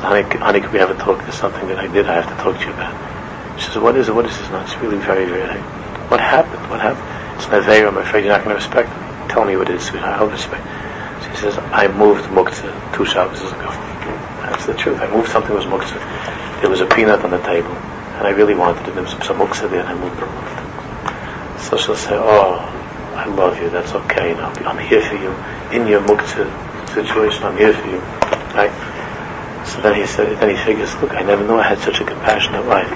honey, 0.00 0.22
honey, 0.22 0.60
could 0.60 0.72
we 0.72 0.78
have 0.78 0.90
a 0.90 0.94
talk? 0.94 1.20
There's 1.22 1.34
something 1.34 1.68
that 1.68 1.78
I 1.78 1.86
did. 1.86 2.06
I 2.06 2.20
have 2.20 2.28
to 2.36 2.42
talk 2.42 2.58
to 2.58 2.64
you 2.66 2.72
about. 2.72 3.60
She 3.60 3.66
says, 3.66 3.78
what 3.78 3.96
is 3.96 4.08
it? 4.08 4.14
What 4.14 4.26
is 4.26 4.36
this? 4.36 4.48
No, 4.50 4.60
it's 4.60 4.76
really 4.76 4.98
very, 4.98 5.26
very. 5.26 5.60
What 6.08 6.20
happened? 6.20 6.68
What 6.70 6.80
happened? 6.80 7.36
It's 7.36 7.46
an 7.46 7.62
aveir. 7.62 7.86
I'm 7.86 7.98
afraid 7.98 8.24
you're 8.24 8.32
not 8.32 8.44
going 8.44 8.56
to 8.56 8.62
respect 8.62 8.88
me. 8.88 9.28
Tell 9.28 9.44
me 9.44 9.56
what 9.56 9.68
it 9.68 9.76
is, 9.76 9.84
sweetheart. 9.84 10.20
I'll 10.20 10.30
respect. 10.30 10.64
She 11.30 11.36
says, 11.36 11.58
I 11.58 11.86
moved 11.88 12.24
muktzah 12.24 12.96
two 12.96 13.04
Shabbos 13.04 13.40
ago. 13.42 13.87
That's 14.50 14.66
the 14.66 14.74
truth. 14.74 15.00
I 15.00 15.10
moved 15.14 15.28
something 15.28 15.54
that 15.54 15.64
was 15.64 15.66
muktzah. 15.66 16.60
There 16.60 16.70
was 16.70 16.80
a 16.80 16.86
peanut 16.86 17.24
on 17.24 17.30
the 17.30 17.42
table 17.42 17.76
and 18.18 18.26
I 18.26 18.30
really 18.30 18.54
wanted 18.54 18.84
to 18.86 18.92
do 18.92 19.06
some, 19.06 19.22
some 19.22 19.38
muksa 19.38 19.70
there, 19.70 19.78
and 19.78 19.88
I 19.88 19.94
moved 19.94 20.18
her. 20.18 21.60
So 21.60 21.76
she'll 21.76 21.94
say, 21.94 22.16
"Oh, 22.18 22.58
I 23.14 23.26
love 23.26 23.62
you. 23.62 23.70
That's 23.70 23.92
okay. 23.92 24.30
You 24.30 24.42
I'm 24.66 24.78
here 24.78 25.02
for 25.02 25.14
you 25.14 25.30
in 25.70 25.86
your 25.86 26.00
muksa 26.02 26.50
situation. 26.92 27.44
I'm 27.44 27.56
here 27.56 27.72
for 27.72 27.86
you." 27.86 28.00
Right? 28.58 28.74
So 29.64 29.80
then 29.82 29.94
he 29.94 30.06
said, 30.06 30.36
then 30.40 30.50
he 30.50 30.56
figures, 30.64 30.92
"Look, 30.96 31.12
I 31.12 31.22
never 31.22 31.46
knew 31.46 31.54
I 31.54 31.62
had 31.62 31.78
such 31.78 32.00
a 32.00 32.04
compassionate 32.04 32.66
wife." 32.66 32.90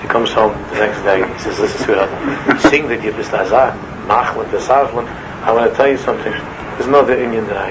She 0.00 0.06
comes 0.06 0.30
home 0.30 0.52
the 0.70 0.78
next 0.78 1.02
day. 1.02 1.26
He 1.26 1.38
says, 1.40 1.58
"Listen, 1.58 1.84
sweetheart, 1.84 2.60
seeing 2.60 2.86
that 2.86 3.02
you're 3.02 3.14
bistazar, 3.14 3.74
machlin, 4.06 4.46
besavlin, 4.50 5.08
I 5.42 5.50
want 5.50 5.68
to 5.72 5.76
tell 5.76 5.88
you 5.88 5.98
something. 5.98 6.32
There's 6.32 6.86
another 6.86 7.18
Indian 7.18 7.48
that 7.48 7.56
I 7.56 7.70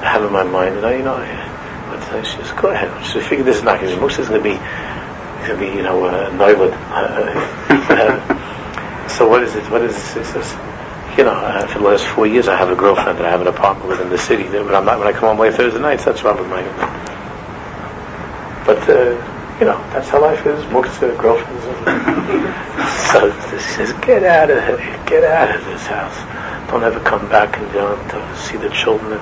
have 0.00 0.24
in 0.24 0.32
my 0.32 0.44
mind, 0.44 0.76
and 0.76 0.86
I, 0.86 0.96
you 0.96 1.02
know." 1.02 1.16
I, 1.16 1.53
but 2.10 2.26
she 2.26 2.36
says, 2.36 2.52
"Go 2.52 2.70
ahead." 2.70 3.04
She 3.06 3.20
figured 3.20 3.46
this 3.46 3.58
is 3.58 3.62
not 3.62 3.80
going 3.80 3.94
to 3.94 4.00
be. 4.00 4.06
It's 4.06 4.28
going 4.28 4.42
to 4.42 4.48
be 4.50 4.58
to 5.48 5.56
be, 5.56 5.66
you 5.66 5.82
know, 5.82 6.04
uh, 6.04 6.30
Neuland. 6.30 6.72
Uh, 6.90 8.28
so 9.08 9.28
what 9.28 9.42
is 9.42 9.54
it? 9.54 9.70
What 9.70 9.82
is 9.82 9.94
this? 10.14 10.32
this 10.32 10.52
you 11.16 11.22
know, 11.22 11.30
uh, 11.30 11.66
for 11.68 11.78
the 11.78 11.84
last 11.84 12.04
four 12.06 12.26
years, 12.26 12.48
I 12.48 12.56
have 12.56 12.70
a 12.70 12.74
girlfriend 12.74 13.18
that 13.18 13.26
I 13.26 13.30
have 13.30 13.40
an 13.40 13.46
apartment 13.46 13.88
with 13.88 14.00
in 14.00 14.08
the 14.08 14.18
city. 14.18 14.44
When 14.44 14.74
I'm 14.74 14.84
not, 14.84 14.98
when 14.98 15.06
I 15.06 15.12
come 15.12 15.28
home 15.28 15.38
late 15.38 15.54
Thursday 15.54 15.80
nights, 15.80 16.04
that's 16.04 16.24
wrong 16.24 16.38
with 16.38 16.48
my. 16.48 16.62
But 18.66 18.88
uh, 18.88 19.10
you 19.60 19.66
know, 19.66 19.78
that's 19.92 20.08
how 20.08 20.20
life 20.20 20.44
is. 20.46 20.64
Muktzah, 20.64 21.16
girlfriends. 21.20 21.62
so 23.12 23.30
he 23.30 23.58
says, 23.62 23.92
get 24.04 24.24
out 24.24 24.50
of 24.50 24.58
here, 24.64 25.04
get 25.06 25.22
out 25.22 25.54
of 25.54 25.64
this 25.66 25.86
house. 25.86 26.70
Don't 26.70 26.82
ever 26.82 26.98
come 27.00 27.28
back 27.28 27.56
and 27.58 27.72
down 27.72 27.96
to 28.08 28.36
see 28.36 28.56
the 28.56 28.70
children. 28.70 29.20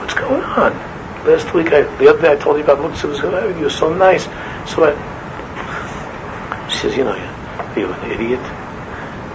What's 0.00 0.14
going 0.14 0.42
on? 0.42 0.91
Last 1.24 1.54
week, 1.54 1.72
I, 1.72 1.82
the 1.98 2.10
other 2.10 2.20
day, 2.20 2.32
I 2.32 2.36
told 2.36 2.56
you 2.58 2.64
about 2.64 2.78
Muktzah. 2.78 3.08
Was 3.08 3.20
going 3.20 3.32
good. 3.32 3.56
You 3.56 3.64
were 3.64 3.70
so 3.70 3.94
nice. 3.94 4.24
So 4.66 4.84
I, 4.84 4.92
she 6.68 6.78
says, 6.78 6.96
you 6.96 7.04
know, 7.04 7.14
you're 7.76 7.92
an 7.92 8.10
idiot. 8.10 8.40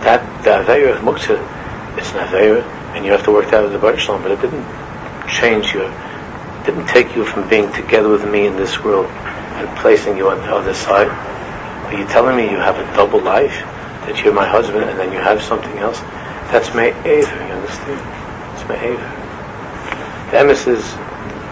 That, 0.03 0.43
the 0.43 0.49
Aveira 0.49 0.99
Muktzah, 0.99 1.39
it's 1.97 2.11
an 2.11 2.27
Aveira, 2.27 2.61
and 2.95 3.05
you 3.05 3.11
have 3.11 3.23
to 3.23 3.31
work 3.31 3.45
that 3.45 3.55
out 3.55 3.65
of 3.65 3.71
the 3.71 3.79
Baruch 3.79 4.05
but 4.05 4.31
it 4.31 4.41
didn't 4.41 4.65
change 5.29 5.73
you. 5.73 5.83
It 5.83 6.65
didn't 6.65 6.87
take 6.87 7.15
you 7.15 7.23
from 7.23 7.47
being 7.47 7.71
together 7.71 8.09
with 8.09 8.29
me 8.29 8.47
in 8.47 8.57
this 8.57 8.83
world 8.83 9.05
and 9.05 9.77
placing 9.79 10.17
you 10.17 10.29
on 10.29 10.39
the 10.39 10.53
other 10.53 10.73
side. 10.73 11.07
Are 11.07 11.97
you 11.97 12.05
telling 12.07 12.35
me 12.35 12.51
you 12.51 12.57
have 12.57 12.77
a 12.77 12.95
double 12.95 13.21
life? 13.21 13.63
That 14.05 14.21
you're 14.23 14.33
my 14.33 14.47
husband 14.47 14.89
and 14.89 14.99
then 14.99 15.13
you 15.13 15.19
have 15.19 15.41
something 15.41 15.77
else? 15.77 15.99
That's 16.51 16.69
my 16.73 16.91
Me'aver, 17.03 17.47
you 17.47 17.53
understand? 17.53 17.99
It's 18.55 18.67
Me'aver. 18.67 20.31
The 20.31 20.39
emissaries, 20.39 20.83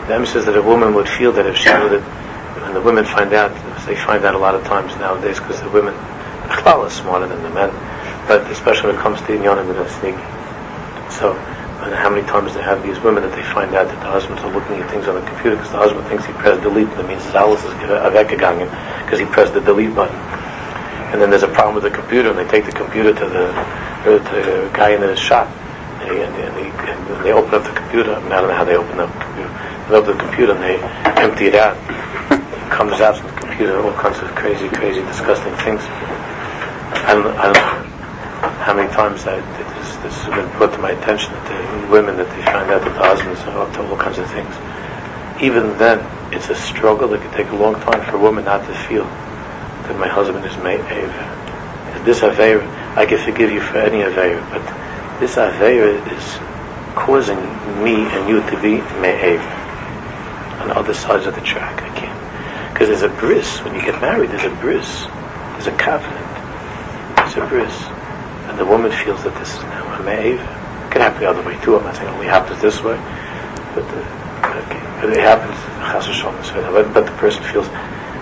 the 0.07 0.13
emissaries 0.13 0.45
that 0.45 0.55
a 0.55 0.61
woman 0.61 0.93
would 0.93 1.09
feel 1.09 1.31
that 1.33 1.45
if 1.45 1.57
she 1.57 1.69
would 1.69 2.01
when 2.01 2.73
the 2.73 2.81
women 2.81 3.05
find 3.05 3.33
out 3.33 3.53
they 3.85 3.95
find 3.95 4.25
out 4.25 4.33
a 4.33 4.37
lot 4.37 4.55
of 4.55 4.63
times 4.63 4.95
nowadays 4.97 5.39
because 5.39 5.61
the 5.61 5.69
women, 5.69 5.93
is 5.93 6.93
smarter 6.93 7.27
than 7.27 7.43
the 7.43 7.49
men, 7.49 7.69
but 8.27 8.49
especially 8.49 8.89
when 8.89 8.95
it 8.95 9.01
comes 9.01 9.19
to 9.21 9.27
Inyanim 9.27 9.69
and 9.69 9.89
sneak. 10.01 10.17
So, 11.11 11.33
how 11.33 12.09
many 12.09 12.25
times 12.25 12.53
they 12.55 12.63
have 12.63 12.81
these 12.81 12.99
women 12.99 13.21
that 13.23 13.35
they 13.35 13.43
find 13.43 13.75
out 13.75 13.87
that 13.87 13.99
the 13.99 14.09
husbands 14.09 14.41
are 14.41 14.51
looking 14.51 14.81
at 14.81 14.89
things 14.89 15.07
on 15.07 15.15
the 15.15 15.25
computer 15.27 15.55
because 15.55 15.71
the 15.71 15.77
husband 15.77 16.07
thinks 16.07 16.25
he 16.25 16.33
pressed 16.33 16.61
delete 16.61 16.87
and 16.87 16.99
it 17.01 17.07
means 17.07 17.23
his 17.23 17.35
is 17.35 17.73
avekgegangen 17.77 18.69
because 19.05 19.19
he 19.19 19.25
pressed 19.25 19.53
the 19.53 19.61
delete 19.61 19.93
button. 19.93 20.17
And 21.13 21.21
then 21.21 21.29
there's 21.29 21.43
a 21.43 21.47
problem 21.47 21.75
with 21.75 21.83
the 21.83 21.91
computer, 21.91 22.29
and 22.29 22.39
they 22.39 22.47
take 22.47 22.65
the 22.65 22.71
computer 22.71 23.13
to 23.13 23.25
the, 23.29 23.45
uh, 23.53 24.03
to 24.05 24.19
the 24.19 24.71
guy 24.73 24.89
in 24.91 25.01
the 25.01 25.15
shop, 25.15 25.47
he, 26.05 26.21
and 26.21 26.35
they 27.25 27.31
open 27.31 27.53
up 27.55 27.63
the 27.63 27.73
computer. 27.73 28.13
I, 28.13 28.21
don't 28.21 28.29
know 28.29 28.53
how 28.53 28.63
they 28.63 28.77
open 28.77 28.99
up 28.99 29.11
the 29.13 29.19
computer. 29.19 29.51
They 29.89 30.01
the 30.01 30.17
computer 30.17 30.53
and 30.53 30.63
they 30.63 30.77
empty 31.21 31.45
it 31.45 31.55
out. 31.55 31.77
It 32.31 32.71
comes 32.71 33.01
out 33.01 33.17
from 33.17 33.27
the 33.27 33.41
computer 33.41 33.81
all 33.81 33.93
kinds 33.93 34.19
of 34.19 34.29
crazy, 34.35 34.67
crazy, 34.69 35.01
disgusting 35.01 35.53
things. 35.61 35.81
I 37.05 37.13
don't, 37.13 37.27
I 37.37 37.53
don't 37.53 37.53
know 37.53 37.85
how 38.65 38.73
many 38.73 38.91
times 38.93 39.25
I, 39.25 39.41
this, 39.57 39.95
this 39.97 40.23
has 40.23 40.33
been 40.33 40.49
put 40.57 40.73
to 40.73 40.79
my 40.79 40.91
attention 40.91 41.33
that 41.33 41.45
the 41.49 41.91
women 41.91 42.17
that 42.17 42.29
they 42.29 42.43
find 42.45 42.69
out 42.69 42.81
that 42.81 42.93
the 42.93 43.05
husbands 43.05 43.41
are 43.41 43.61
up 43.61 43.73
to 43.73 43.87
all 43.87 43.97
kinds 43.97 44.17
of 44.17 44.29
things. 44.29 44.53
Even 45.41 45.77
then, 45.77 46.01
it's 46.33 46.49
a 46.49 46.55
struggle. 46.55 47.13
It 47.13 47.21
can 47.21 47.31
take 47.33 47.49
a 47.49 47.55
long 47.55 47.75
time 47.75 48.03
for 48.05 48.17
a 48.17 48.19
woman 48.19 48.45
not 48.45 48.65
to 48.67 48.73
feel 48.87 49.05
that 49.05 49.97
my 49.99 50.07
husband 50.07 50.45
is 50.45 50.57
me'aver. 50.57 52.03
This 52.05 52.21
aveira, 52.21 52.65
I 52.95 53.05
can 53.05 53.17
forgive 53.23 53.51
you 53.51 53.61
for 53.61 53.77
any 53.77 54.01
aveira, 54.01 54.41
but 54.49 54.61
this 55.19 55.35
aveira 55.35 55.95
is 56.11 56.95
causing 56.95 57.39
me 57.83 57.95
and 57.95 58.29
you 58.29 58.41
to 58.49 58.61
be 58.61 58.81
me'aver 58.99 59.53
on 60.61 60.71
other 60.71 60.93
sides 60.93 61.25
of 61.25 61.35
the 61.35 61.41
track. 61.41 61.81
I 61.81 61.89
can't. 61.99 62.73
Because 62.73 62.89
there's 62.89 63.03
a 63.03 63.09
bris. 63.09 63.59
When 63.63 63.75
you 63.75 63.81
get 63.81 63.99
married, 64.01 64.29
there's 64.31 64.45
a 64.45 64.55
bris. 64.61 65.05
There's 65.53 65.67
a 65.67 65.77
covenant. 65.77 66.25
There's 67.17 67.37
a 67.37 67.47
bris. 67.47 67.73
And 68.49 68.59
the 68.59 68.65
woman 68.65 68.91
feels 68.91 69.23
that 69.23 69.35
this 69.35 69.55
is 69.55 69.63
now 69.63 69.99
a 69.99 70.03
me'aver. 70.03 70.43
It 70.43 70.91
can 70.91 71.01
happen 71.01 71.21
the 71.21 71.29
other 71.29 71.41
way 71.43 71.59
too. 71.63 71.77
I'm 71.77 71.83
not 71.83 71.95
saying 71.95 72.07
it 72.07 72.13
only 72.13 72.27
happens 72.27 72.61
this 72.61 72.81
way. 72.81 72.97
But, 73.75 73.83
uh, 73.83 74.63
okay. 74.63 75.01
but 75.01 75.09
it 75.11 75.19
happens, 75.19 75.55
but, 76.51 76.93
but 76.93 77.05
the 77.05 77.11
person 77.17 77.43
feels 77.43 77.67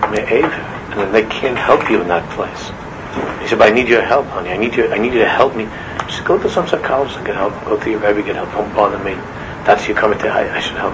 me'aver 0.10 0.74
and 0.94 1.02
then 1.02 1.12
they 1.12 1.24
can't 1.26 1.58
help 1.58 1.90
you 1.90 2.02
in 2.02 2.08
that 2.08 2.30
place. 2.38 2.70
He 3.42 3.48
said, 3.48 3.58
but 3.58 3.72
I 3.72 3.74
need 3.74 3.88
your 3.88 4.04
help, 4.04 4.28
honey. 4.28 4.52
I 4.52 4.58
need 4.58 4.76
you, 4.76 4.90
I 4.90 5.00
need 5.00 5.14
you 5.14 5.20
to 5.20 5.30
help 5.30 5.56
me. 5.56 5.66
Said, 6.14 6.26
go 6.26 6.38
to 6.42 6.50
some 6.50 6.68
psychologist 6.68 7.18
and 7.18 7.26
get 7.26 7.36
help. 7.36 7.54
Go 7.66 7.80
to 7.80 7.90
your 7.90 8.00
Rebbe, 8.00 8.22
get 8.24 8.36
help. 8.36 8.52
Don't 8.52 8.74
bother 8.76 9.00
me. 9.00 9.14
That's 9.66 9.88
you 9.88 9.96
coming 9.96 10.20
to, 10.20 10.28
I, 10.28 10.58
I 10.58 10.60
should 10.60 10.78
help. 10.78 10.94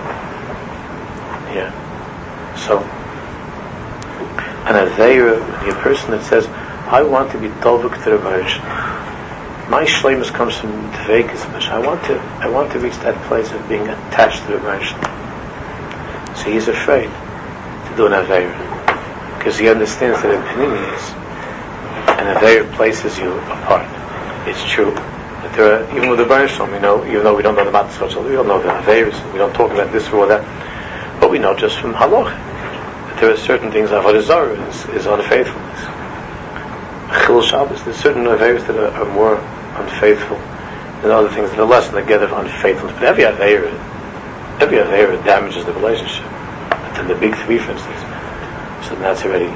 Yeah. 1.53 2.55
So, 2.55 2.79
and 4.67 4.77
a 4.77 4.95
there, 4.95 5.33
a 5.33 5.81
person 5.81 6.11
that 6.11 6.23
says, 6.23 6.45
I 6.47 7.03
want 7.03 7.31
to 7.31 7.37
be 7.39 7.47
Tovuk 7.47 8.03
to 8.03 8.09
the. 8.11 8.17
My 9.69 9.85
shlemus 9.85 10.33
comes 10.33 10.57
from 10.57 10.71
Vegas, 11.05 11.45
I 11.67 11.77
want 11.77 12.03
to, 12.05 12.19
I 12.19 12.49
want 12.49 12.71
to 12.71 12.79
reach 12.79 12.97
that 12.97 13.15
place 13.27 13.51
of 13.51 13.67
being 13.69 13.87
attached 13.87 14.43
to 14.45 14.53
the 14.53 14.57
Virgin. 14.57 14.97
So 16.35 16.49
he's 16.49 16.67
afraid 16.67 17.05
to 17.05 17.93
do 17.95 18.07
an 18.07 18.13
Aveira 18.13 19.37
because 19.37 19.59
he 19.59 19.69
understands 19.69 20.21
that 20.23 20.33
in 20.33 20.41
Paninius, 20.41 21.13
and 22.17 22.37
Aveir 22.37 22.73
places 22.75 23.19
you 23.19 23.31
apart. 23.31 23.98
It's 24.47 24.63
true. 24.63 24.91
That 24.91 25.53
there 25.55 25.83
are, 25.83 25.97
even 25.97 26.09
with 26.09 26.19
the 26.19 26.25
Baruch 26.25 26.51
we 26.71 26.79
know, 26.79 27.05
even 27.05 27.23
though 27.23 27.35
we 27.35 27.43
don't 27.43 27.55
know 27.55 27.65
the 27.65 27.71
Matzvot, 27.71 28.23
we 28.25 28.31
don't 28.31 28.47
know 28.47 28.61
the 28.61 28.69
Aveirs, 28.69 29.33
we 29.33 29.37
don't 29.37 29.53
talk 29.53 29.71
about 29.71 29.91
this 29.91 30.07
or 30.09 30.27
that, 30.27 30.43
but 31.19 31.29
we 31.29 31.39
know 31.39 31.55
just 31.55 31.77
from 31.77 31.93
Halach 31.93 32.31
that 32.31 33.19
there 33.19 33.31
are 33.31 33.37
certain 33.37 33.71
things, 33.71 33.89
Avodah 33.89 34.21
Zarah 34.21 34.59
is, 34.67 34.85
is 34.89 35.05
unfaithfulness. 35.05 35.79
Chil 37.25 37.41
Shabbos, 37.41 37.83
there's 37.83 37.97
certain 37.97 38.23
Aveirs 38.23 38.65
that 38.67 38.77
are, 38.77 38.91
are, 38.91 39.13
more 39.13 39.37
unfaithful 39.81 40.37
than 41.01 41.11
other 41.11 41.29
things 41.29 41.49
that 41.51 41.59
are 41.59 41.65
less 41.65 41.89
than 41.89 42.05
the 42.05 42.23
of 42.23 42.31
unfaithfulness. 42.31 42.95
But 42.95 43.03
every 43.03 43.23
Aveir, 43.23 43.71
every 44.61 44.77
Aveir 44.77 45.23
damages 45.25 45.65
the 45.65 45.73
relationship. 45.73 46.25
But 46.69 46.93
then 46.95 47.07
the 47.07 47.15
big 47.15 47.35
three, 47.35 47.59
for 47.59 47.71
instance, 47.71 47.99
so 48.87 48.95
that's 48.95 49.23
already, 49.23 49.51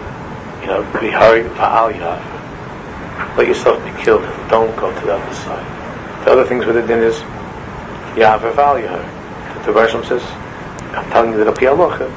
you 0.61 0.67
know, 0.67 0.83
be 0.99 1.09
hurry, 1.09 1.43
Ba'al 1.43 1.93
Yav. 1.93 2.32
Let 3.37 3.47
yourself 3.47 3.83
be 3.83 3.91
killed. 4.03 4.23
Don't 4.49 4.75
go 4.77 4.93
to 4.93 5.05
the 5.05 5.13
other 5.15 5.33
side. 5.33 6.25
The 6.25 6.31
other 6.31 6.45
things 6.45 6.65
with 6.65 6.75
the 6.75 6.81
din 6.81 7.03
is, 7.03 7.15
Yav 8.15 8.41
Val 8.55 8.75
Yav. 8.75 9.65
The 9.65 9.71
Rasham 9.71 10.05
says, 10.05 10.21
I'm 10.95 11.09
telling 11.11 11.31
you 11.31 11.37
that 11.37 11.47
a 11.47 11.51
Pialocha, 11.51 12.07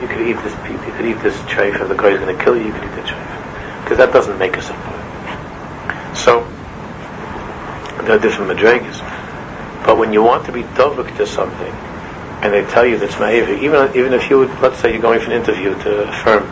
you 0.00 0.08
could 0.08 0.26
eat 0.26 0.36
this 0.42 0.54
you 0.70 0.92
could 0.92 1.06
eat 1.06 1.20
this 1.22 1.36
treif, 1.50 1.80
if 1.80 1.88
the 1.88 1.94
guy 1.94 2.08
is 2.08 2.20
going 2.20 2.36
to 2.36 2.42
kill 2.42 2.56
you, 2.56 2.66
you 2.66 2.72
could 2.72 2.84
eat 2.84 2.94
the 2.96 3.02
treif. 3.02 3.82
Because 3.82 3.98
that 3.98 4.12
doesn't 4.12 4.38
make 4.38 4.56
us 4.56 4.70
a 4.70 6.16
So, 6.16 6.48
there 8.04 8.16
are 8.16 8.18
different 8.18 8.58
madrigas. 8.58 8.98
But 9.84 9.98
when 9.98 10.12
you 10.12 10.22
want 10.22 10.46
to 10.46 10.52
be 10.52 10.62
dovuk 10.62 11.16
to 11.16 11.26
something, 11.26 11.72
and 12.42 12.52
they 12.52 12.64
tell 12.64 12.86
you 12.86 12.98
that's 12.98 13.16
ma'avi, 13.16 13.62
even 13.62 13.96
even 13.96 14.12
if 14.12 14.30
you 14.30 14.38
would, 14.38 14.50
let's 14.60 14.78
say 14.78 14.92
you're 14.92 15.02
going 15.02 15.20
for 15.20 15.26
an 15.26 15.40
interview 15.40 15.74
to 15.82 16.08
a 16.08 16.12
firm, 16.22 16.44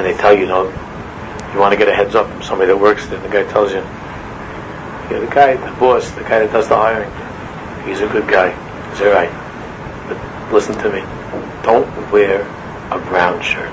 and 0.00 0.08
they 0.08 0.20
tell 0.20 0.32
you, 0.32 0.40
you 0.40 0.46
know, 0.46 0.64
you 1.52 1.58
want 1.58 1.72
to 1.72 1.78
get 1.78 1.88
a 1.88 1.94
heads 1.94 2.14
up 2.14 2.28
from 2.28 2.42
somebody 2.42 2.68
that 2.68 2.76
works 2.76 3.06
there, 3.08 3.20
the 3.20 3.28
guy 3.28 3.44
tells 3.44 3.72
you, 3.72 3.78
yeah, 3.78 5.18
the 5.20 5.26
guy, 5.26 5.54
the 5.54 5.78
boss, 5.78 6.10
the 6.12 6.22
guy 6.22 6.40
that 6.40 6.52
does 6.52 6.68
the 6.68 6.76
hiring, 6.76 7.10
he's 7.86 8.00
a 8.00 8.08
good 8.08 8.28
guy, 8.28 8.50
he's 8.90 9.00
all 9.02 9.12
right, 9.12 9.30
but 10.08 10.52
listen 10.52 10.74
to 10.78 10.90
me, 10.90 11.00
don't 11.62 11.88
wear 12.10 12.42
a 12.90 12.98
brown 13.08 13.42
shirt. 13.42 13.70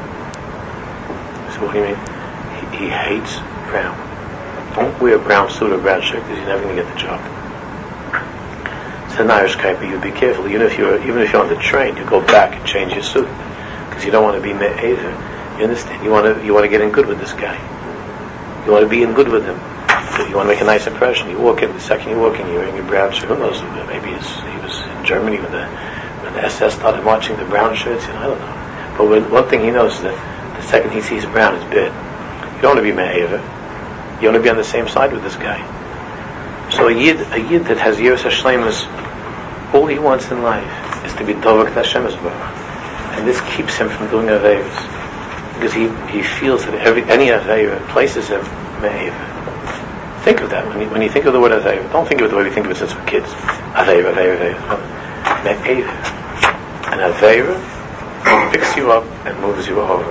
So 1.54 1.66
what 1.66 1.74
do 1.74 1.80
you 1.80 1.86
mean? 1.86 1.96
He, 2.76 2.86
he 2.86 2.90
hates 2.90 3.40
brown. 3.70 3.96
Don't 4.76 5.00
wear 5.02 5.16
a 5.16 5.20
brown 5.20 5.50
suit 5.50 5.72
or 5.72 5.80
brown 5.80 6.02
shirt 6.02 6.22
because 6.24 6.38
you're 6.38 6.48
never 6.48 6.64
going 6.64 6.76
to 6.76 6.84
get 6.84 6.94
the 6.94 7.00
job 7.00 7.38
an 9.20 9.32
Irish 9.32 9.56
guy, 9.56 9.74
but 9.74 9.88
you 9.88 10.00
be 10.00 10.12
careful. 10.12 10.48
Even 10.48 10.62
if 10.62 10.78
you're 10.78 11.02
even 11.02 11.20
if 11.20 11.34
you're 11.34 11.42
on 11.42 11.50
the 11.50 11.56
train, 11.56 11.98
you 11.98 12.06
go 12.06 12.22
back 12.22 12.56
and 12.56 12.66
change 12.68 12.94
your 12.94 13.02
suit 13.02 13.28
because 13.90 14.06
you 14.06 14.12
don't 14.12 14.24
want 14.24 14.36
to 14.36 14.42
be 14.42 14.54
me'aver. 14.54 15.37
You 15.58 15.64
understand? 15.64 16.04
You 16.04 16.12
want 16.12 16.26
to 16.26 16.46
you 16.46 16.54
want 16.54 16.66
to 16.66 16.70
get 16.70 16.82
in 16.82 16.92
good 16.92 17.08
with 17.08 17.20
this 17.20 17.34
guy. 17.34 17.58
You 18.66 18.72
want 18.72 18.84
to 18.84 18.90
be 18.90 19.04
in 19.04 19.14
good 19.14 19.28
with 19.28 19.46
him. 19.46 19.58
You 20.30 20.36
want 20.36 20.50
to 20.50 20.54
make 20.54 20.62
a 20.62 20.66
nice 20.66 20.88
impression. 20.88 21.30
You 21.30 21.40
walk 21.40 21.62
in 21.62 21.72
the 21.74 21.80
second 21.80 22.10
you 22.10 22.20
walk 22.20 22.40
in, 22.40 22.48
you're 22.48 22.60
wearing 22.60 22.76
your 22.76 22.86
brown 22.86 23.12
shirt. 23.12 23.30
Who 23.30 23.38
knows? 23.38 23.62
Maybe 23.88 24.10
he 24.10 24.14
was 24.14 24.82
in 24.82 25.06
Germany 25.06 25.40
when 25.40 25.52
the 25.52 25.66
when 26.24 26.34
the 26.34 26.44
SS 26.44 26.76
started 26.76 27.04
marching 27.04 27.38
the 27.38 27.46
brown 27.46 27.76
shirts. 27.76 28.06
You 28.06 28.14
know, 28.14 28.20
I 28.20 28.28
don't 28.28 28.40
know. 28.40 28.96
But 28.98 29.10
when, 29.10 29.32
one 29.32 29.48
thing 29.50 29.62
he 29.62 29.72
knows 29.72 29.96
is 29.96 30.02
that 30.02 30.58
the 30.58 30.64
second 30.64 30.92
he 30.92 31.02
sees 31.02 31.26
brown, 31.26 31.56
it's 31.56 31.66
bad. 31.66 31.94
You 32.56 32.62
don't 32.62 32.76
want 32.76 32.86
to 32.86 32.92
be 32.92 32.92
me'aver. 32.92 33.42
You 34.22 34.30
want 34.30 34.38
to 34.38 34.44
be 34.44 34.50
on 34.50 34.58
the 34.58 34.64
same 34.64 34.88
side 34.88 35.14
with 35.14 35.24
this 35.24 35.36
guy. 35.36 35.62
So 36.72 36.88
a 36.88 36.92
yid, 36.92 37.22
a 37.32 37.40
yid 37.40 37.66
that 37.66 37.78
has 37.78 38.00
years 38.00 38.24
Hashlemus 38.24 38.86
all 39.74 39.86
he 39.86 40.00
wants 40.00 40.32
in 40.32 40.42
life 40.44 41.06
is 41.06 41.14
to 41.16 41.26
be 41.26 41.34
Dovak 41.34 41.74
Hashem 41.74 42.06
And 42.06 43.28
this 43.28 43.40
keeps 43.56 43.78
him 43.78 43.90
from 43.90 44.10
doing 44.10 44.28
Averis. 44.28 44.97
Because 45.58 45.74
he, 45.74 45.90
he 46.14 46.22
feels 46.22 46.66
that 46.66 46.76
every, 46.76 47.04
any 47.04 47.28
Aveir 47.28 47.86
places 47.90 48.30
him 48.30 48.42
Me'av. 48.82 50.24
Think 50.24 50.42
of 50.42 50.52
that. 50.52 50.68
When 50.68 50.82
you, 50.82 50.90
when 50.90 51.02
you 51.02 51.10
think 51.10 51.26
of 51.26 51.34
the 51.34 51.40
word 51.40 51.52
Aveir, 51.52 51.92
don't 51.92 52.08
think 52.08 52.22
of 52.22 52.28
it 52.28 52.30
the 52.30 52.38
way 52.38 52.44
we 52.44 52.52
think 52.52 52.66
of 52.66 52.72
it 52.72 52.78
since 52.78 52.94
we're 52.94 53.06
kids. 53.06 53.28
Aveir, 53.74 54.14
Aveir, 54.14 54.38
Aveir. 54.38 54.58
Me'av. 55.44 56.14
An 56.94 58.52
picks 58.52 58.76
you 58.76 58.92
up 58.92 59.04
and 59.26 59.40
moves 59.42 59.68
you 59.68 59.80
over. 59.80 60.04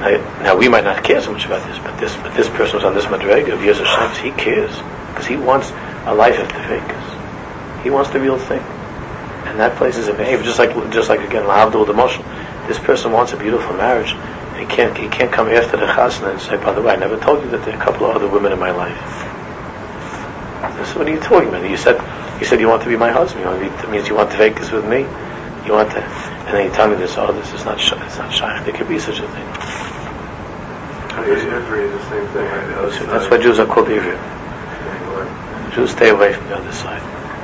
Now, 0.00 0.42
now, 0.42 0.56
we 0.56 0.68
might 0.68 0.84
not 0.84 1.02
care 1.02 1.22
so 1.22 1.32
much 1.32 1.46
about 1.46 1.66
this, 1.66 1.78
but 1.78 1.98
this 1.98 2.14
but 2.16 2.34
this 2.34 2.48
person 2.50 2.76
was 2.76 2.84
on 2.84 2.94
this 2.94 3.06
Madrega 3.06 3.54
of 3.54 3.62
years 3.62 3.80
of 3.80 3.86
Shabbos, 3.86 4.18
he 4.18 4.30
cares. 4.30 4.76
Because 5.08 5.26
he 5.26 5.36
wants 5.36 5.70
a 6.04 6.14
life 6.14 6.38
of 6.38 6.48
Tevekas. 6.48 7.82
He 7.82 7.88
wants 7.88 8.10
the 8.10 8.20
real 8.20 8.38
thing. 8.38 8.60
And 9.46 9.58
that 9.60 9.76
place 9.76 9.96
is 9.96 10.08
a 10.08 10.42
just 10.42 10.58
like 10.58 10.74
just 10.90 11.08
like 11.08 11.20
again 11.20 11.44
La'avdul 11.44 11.86
the 11.86 11.94
Moshel. 11.94 12.24
This 12.66 12.78
person 12.78 13.12
wants 13.12 13.32
a 13.32 13.36
beautiful 13.36 13.76
marriage. 13.76 14.12
He 14.58 14.66
can't 14.66 14.96
he 14.96 15.08
can't 15.08 15.32
come 15.32 15.48
after 15.48 15.76
the 15.76 15.86
chasna 15.86 16.32
and 16.32 16.40
say, 16.40 16.56
by 16.56 16.72
the 16.72 16.82
way, 16.82 16.92
I 16.92 16.96
never 16.96 17.18
told 17.18 17.44
you 17.44 17.50
that 17.50 17.64
there 17.64 17.74
are 17.74 17.80
a 17.80 17.84
couple 17.84 18.06
of 18.06 18.16
other 18.16 18.28
women 18.28 18.52
in 18.52 18.58
my 18.58 18.70
life. 18.70 18.96
So 20.88 20.98
what 20.98 21.08
are 21.08 21.12
you 21.12 21.20
talking 21.20 21.48
about? 21.48 21.68
You 21.68 21.76
said 21.76 22.00
you 22.40 22.46
said 22.46 22.60
you 22.60 22.68
want 22.68 22.82
to 22.82 22.88
be 22.88 22.96
my 22.96 23.12
husband. 23.12 23.44
You 23.44 23.50
want 23.50 23.62
to 23.62 23.70
be, 23.70 23.76
that 23.76 23.90
means 23.90 24.08
you 24.08 24.14
want 24.14 24.30
to 24.30 24.36
take 24.36 24.56
this 24.56 24.70
with 24.70 24.84
me. 24.84 25.00
You 25.66 25.72
want 25.72 25.90
to, 25.92 26.02
and 26.02 26.54
then 26.54 26.66
you 26.66 26.72
tell 26.72 26.88
me 26.88 26.96
this. 26.96 27.16
Oh, 27.16 27.32
this 27.32 27.52
is 27.52 27.64
not 27.64 27.78
it's 27.80 28.18
not 28.18 28.32
shy. 28.32 28.62
There 28.64 28.72
could 28.72 28.88
be 28.88 28.98
such 28.98 29.18
a 29.20 29.28
thing. 29.28 29.46
Is 31.26 31.42
the 31.42 32.02
same 32.10 32.26
thing, 32.28 32.44
right? 32.44 33.08
That's 33.08 33.30
why 33.30 33.38
Jews 33.38 33.58
are 33.58 33.66
called 33.66 33.88
Ivri. 33.88 34.16
Jews 35.74 35.90
stay 35.90 36.10
away 36.10 36.32
from 36.32 36.46
the 36.48 36.56
other 36.56 36.72
side. 36.72 37.02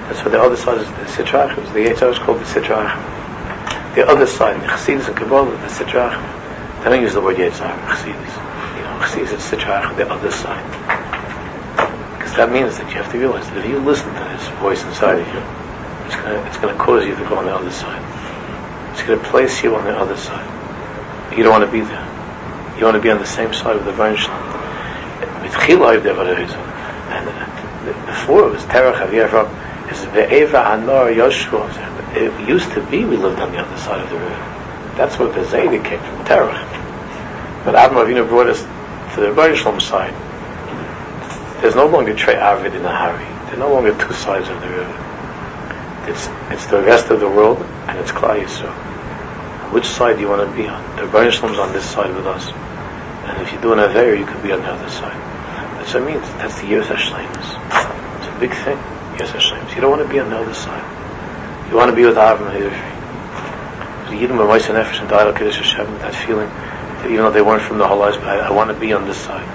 That's 0.09 0.25
why 0.25 0.31
the 0.31 0.41
other 0.41 0.57
side 0.57 0.79
is 0.79 0.87
the 0.89 1.23
Sitra 1.23 1.49
Achra. 1.49 1.73
The 1.73 1.81
Yetzirah 1.81 2.13
is 2.13 2.19
called 2.19 2.41
the 2.41 2.45
Sitra 2.45 2.87
Achra. 2.87 3.22
The 3.95 4.09
other 4.09 4.27
side, 4.27 4.57
Chassidus 4.63 5.09
and 5.09 5.17
Kabbalah, 5.17 5.51
the 5.51 5.67
Sitra 5.69 6.09
Achra. 6.09 6.83
They 6.83 6.91
don't 6.91 7.03
use 7.03 7.13
the 7.13 7.21
word 7.21 7.37
Yetzirah, 7.37 7.77
Chassidus. 7.89 8.35
You 8.77 8.83
know, 8.83 8.99
Chassidus 9.05 9.33
is 9.35 9.43
Sitra 9.43 9.83
Achra, 9.83 9.97
the 9.97 10.11
other 10.11 10.31
side. 10.31 10.65
Because 12.17 12.35
that 12.37 12.51
means 12.51 12.79
that 12.79 12.89
you 12.89 12.97
have 13.03 13.13
to 13.13 13.19
realize 13.19 13.47
that 13.51 13.59
if 13.59 13.67
you 13.67 13.79
listen 13.79 14.09
to 14.15 14.25
this 14.33 14.49
voice 14.61 14.83
inside 14.85 15.19
of 15.19 15.29
you, 15.29 15.43
it's 16.07 16.17
going 16.17 16.47
it's 16.47 16.57
to 16.57 16.75
cause 16.75 17.05
you 17.05 17.15
to 17.15 17.25
go 17.29 17.37
on 17.37 17.45
the 17.45 17.55
other 17.55 17.71
side. 17.71 18.01
It's 18.93 19.03
to 19.03 19.19
place 19.19 19.63
you 19.63 19.77
on 19.77 19.85
the 19.85 19.95
other 19.95 20.17
side. 20.17 20.49
You 21.37 21.43
don't 21.43 21.53
want 21.53 21.65
to 21.65 21.71
be 21.71 21.83
there. 21.83 22.09
You 22.79 22.85
want 22.85 22.97
to 22.97 23.03
be 23.03 23.11
on 23.11 23.19
the 23.19 23.27
same 23.27 23.53
side 23.53 23.77
of 23.77 23.85
the 23.85 23.93
Weinstein. 23.93 24.35
And 27.13 27.27
before 28.07 28.49
it 28.49 28.53
was 28.53 28.63
Terach 28.65 29.07
Aviyah 29.07 29.29
Ve'eva 30.01 30.65
Hanor 30.65 31.15
Yoshua. 31.15 32.17
It 32.17 32.49
used 32.49 32.73
to 32.73 32.83
be 32.91 33.05
we 33.05 33.17
lived 33.17 33.41
on 33.41 33.53
the 33.53 33.59
other 33.59 33.77
side 33.77 34.01
of 34.01 34.11
the 34.11 34.17
river. 34.17 34.95
That's 34.97 35.19
where 35.19 35.29
the 35.33 35.41
Zayda 35.41 35.85
came 35.85 36.01
from, 36.01 36.25
Terach. 36.25 37.65
But 37.65 37.75
Avram 37.75 38.05
Avinu 38.05 38.29
brought 38.29 38.49
us 38.49 38.63
to 39.15 39.21
the 39.21 39.31
Rebbe 39.31 39.57
Shalom 39.57 39.81
side. 39.81 40.15
There's 41.63 41.75
no 41.75 41.87
longer 41.87 42.15
Trey 42.15 42.35
Avid 42.35 42.75
in 42.75 42.85
a 42.85 42.95
hurry. 42.95 43.25
There 43.47 43.55
are 43.55 43.59
no 43.59 43.73
longer 43.73 43.97
two 43.97 44.13
sides 44.13 44.49
of 44.49 44.61
the 44.61 44.69
river. 44.69 46.05
It's, 46.09 46.29
it's 46.51 46.67
the 46.67 46.83
rest 46.83 47.11
of 47.11 47.21
the 47.21 47.29
world 47.29 47.63
and 47.87 47.99
it's 47.99 48.11
Klal 48.11 48.43
Yisrael. 48.43 48.75
Which 49.73 49.87
side 49.87 50.17
do 50.17 50.23
you 50.23 50.29
want 50.29 50.49
to 50.49 50.57
be 50.57 50.67
on? 50.67 50.97
The 50.97 51.07
Rebbe 51.07 51.31
Shalom's 51.31 51.59
on 51.59 51.73
this 51.73 51.89
side 51.89 52.15
with 52.15 52.27
us. 52.27 52.51
And 52.51 53.41
if 53.41 53.53
you 53.53 53.61
do 53.61 53.73
an 53.73 53.79
Aveir, 53.79 54.19
you 54.19 54.27
could 54.27 54.43
be 54.43 54.53
on 54.53 54.61
the 54.61 54.73
other 54.73 54.91
side. 54.91 55.17
That's 55.79 55.95
what 55.95 56.03
it 56.03 56.07
means. 56.07 56.29
That's 56.35 56.61
the 56.61 56.67
Years 56.67 56.87
Hashlemus. 56.87 58.19
It's 58.19 58.29
a 58.29 58.41
big 58.41 58.53
thing. 58.53 58.92
Years 59.19 59.31
Hashlemus. 59.31 59.75
You 59.75 59.81
don't 59.81 59.91
want 59.91 60.03
to 60.03 60.09
be 60.09 60.19
on 60.19 60.31
the 60.31 60.39
other 60.39 60.55
side. 60.55 60.83
You 61.71 61.77
want 61.77 61.91
to 61.91 61.97
be 61.97 62.05
with 62.05 62.17
Avram 62.17 62.53
Hidri. 62.53 64.11
The 64.11 64.17
Yiddim 64.17 64.41
of 64.41 64.49
Moise 64.49 64.67
Nefesh 64.67 65.01
and 65.01 65.09
Dial 65.09 65.33
Kiddush 65.33 65.57
Hashem, 65.57 65.87
that 65.99 66.15
feeling 66.15 66.49
that 66.49 67.07
even 67.07 67.25
though 67.25 67.31
they 67.31 67.43
weren't 67.43 67.63
from 67.63 67.79
the 67.79 67.89
whole 67.89 67.99
lives, 67.99 68.19
I, 68.19 68.39
I 68.39 68.51
want 68.51 68.71
to 68.71 68.79
be 68.79 68.93
on 68.93 69.07
this 69.07 69.17
side. 69.17 69.49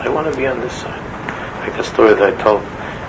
I 0.00 0.08
want 0.08 0.32
to 0.32 0.36
be 0.36 0.46
on 0.46 0.60
this 0.60 0.72
side. 0.72 1.00
Like 1.60 1.76
that 1.76 1.84
story 1.84 2.14
that 2.14 2.22
I 2.22 2.42
told 2.42 2.62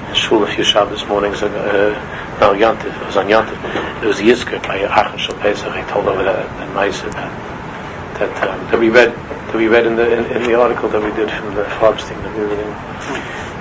in 0.10 0.16
Shul 0.16 0.44
a 0.44 0.48
few 0.48 0.64
Shabbos 0.64 1.06
mornings 1.06 1.42
ago, 1.42 1.56
uh, 1.56 2.40
no, 2.40 2.54
Yantiv, 2.54 3.00
it 3.00 3.06
was 3.06 3.18
on 3.18 3.28
Yantiv. 3.28 4.04
It 4.04 4.08
was 4.08 4.18
Yizkir 4.18 4.62
by 4.64 4.78
Achim 4.78 5.18
Shal 5.20 5.36
Pesach. 5.36 5.72
I 5.72 5.90
told 5.90 6.08
over 6.08 6.24
that, 6.24 6.46
that 6.58 6.74
nice 6.74 7.02
that, 7.02 7.14
that, 7.14 8.50
um, 8.50 8.60
that 8.72 8.80
we 8.80 8.90
read 8.90 9.12
that 9.12 9.56
we 9.56 9.68
read 9.68 9.88
in 9.88 9.96
the 9.96 10.12
in, 10.12 10.26
in, 10.38 10.44
the 10.44 10.60
article 10.60 10.90
that 10.90 11.02
we 11.02 11.12
did 11.12 11.30
from 11.32 11.56
the 11.56 11.64
Farbstein 11.64 12.22
that 12.24 12.36
we 12.36 12.44
were 12.44 12.60
in 12.60 12.74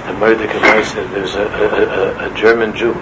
the 0.06 0.12
Murdoch 0.14 0.50
Meiser. 0.50 1.10
There's 1.10 1.34
a, 1.34 1.42
a, 1.42 2.28
a, 2.28 2.32
a 2.32 2.34
German 2.36 2.76
Jew 2.76 2.94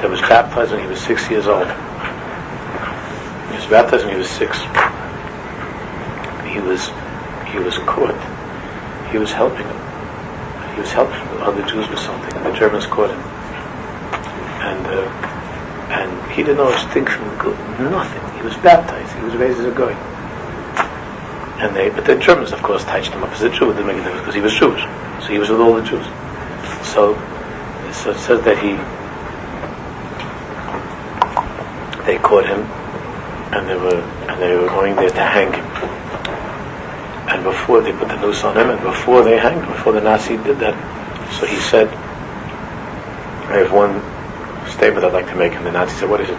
that 0.00 0.08
was 0.08 0.20
baptized 0.20 0.72
when 0.72 0.80
he 0.80 0.86
was 0.86 1.00
six 1.00 1.28
years 1.30 1.46
old. 1.46 1.66
He 1.66 3.56
was 3.56 3.66
baptized 3.66 4.04
when 4.04 4.14
he 4.14 4.18
was 4.18 4.30
six. 4.30 4.58
He 6.48 6.60
was 6.60 6.90
he 7.52 7.58
was 7.58 7.78
caught. 7.84 8.16
He 9.10 9.18
was 9.18 9.32
helping 9.32 9.66
him. 9.66 10.74
He 10.74 10.80
was 10.80 10.92
helping 10.92 11.18
other 11.42 11.62
Jews 11.66 11.88
with 11.88 11.98
something, 11.98 12.42
the 12.42 12.52
Germans 12.52 12.86
caught 12.86 13.10
him. 13.10 13.18
And 13.18 14.86
uh, 14.86 15.28
and 15.90 16.32
he 16.32 16.42
didn't 16.42 16.58
know 16.58 16.72
a 16.72 16.78
stink 16.78 17.08
from 17.08 17.36
good, 17.38 17.58
nothing. 17.80 18.22
He 18.36 18.42
was 18.42 18.56
baptized. 18.58 19.12
He 19.16 19.22
was 19.24 19.34
raised 19.36 19.58
as 19.58 19.66
a 19.66 19.70
guy. 19.72 19.92
And 21.60 21.74
they, 21.74 21.90
but 21.90 22.04
the 22.04 22.16
Germans, 22.16 22.52
of 22.52 22.62
course, 22.62 22.84
touched 22.84 23.12
him 23.12 23.24
up 23.24 23.32
as 23.32 23.42
a 23.42 23.50
Jew. 23.50 23.70
It 23.70 23.74
didn't 23.74 23.90
a 23.90 23.94
difference 23.94 24.20
because 24.20 24.34
he 24.34 24.40
was 24.40 24.54
Jewish. 24.54 24.82
So 25.24 25.28
he 25.28 25.38
was 25.38 25.50
with 25.50 25.60
all 25.60 25.74
the 25.74 25.82
Jews. 25.82 26.06
So, 26.82 27.14
so 27.92 28.10
it 28.10 28.18
says 28.18 28.44
that 28.44 28.58
he, 28.58 28.76
they 32.04 32.18
caught 32.18 32.46
him, 32.46 32.60
and 33.54 33.68
they 33.68 33.76
were, 33.76 34.00
and 34.00 34.42
they 34.42 34.54
were 34.54 34.68
going 34.68 34.96
there 34.96 35.10
to 35.10 35.22
hang 35.22 35.52
him. 35.52 35.64
And 37.28 37.44
before 37.44 37.82
they 37.82 37.92
put 37.92 38.08
the 38.08 38.20
noose 38.20 38.42
on 38.44 38.56
him, 38.56 38.70
and 38.70 38.80
before 38.82 39.22
they 39.22 39.38
hanged 39.38 39.66
before 39.66 39.92
the 39.92 40.00
Nazi 40.00 40.36
did 40.36 40.58
that, 40.60 40.74
so 41.38 41.46
he 41.46 41.56
said, 41.56 41.88
I 43.48 43.58
have 43.58 43.72
one 43.72 44.00
statement 44.68 45.04
I'd 45.04 45.12
like 45.12 45.26
to 45.28 45.36
make. 45.36 45.52
And 45.52 45.66
the 45.66 45.72
Nazi 45.72 45.96
said, 45.96 46.08
what 46.08 46.20
is 46.20 46.28
it? 46.30 46.38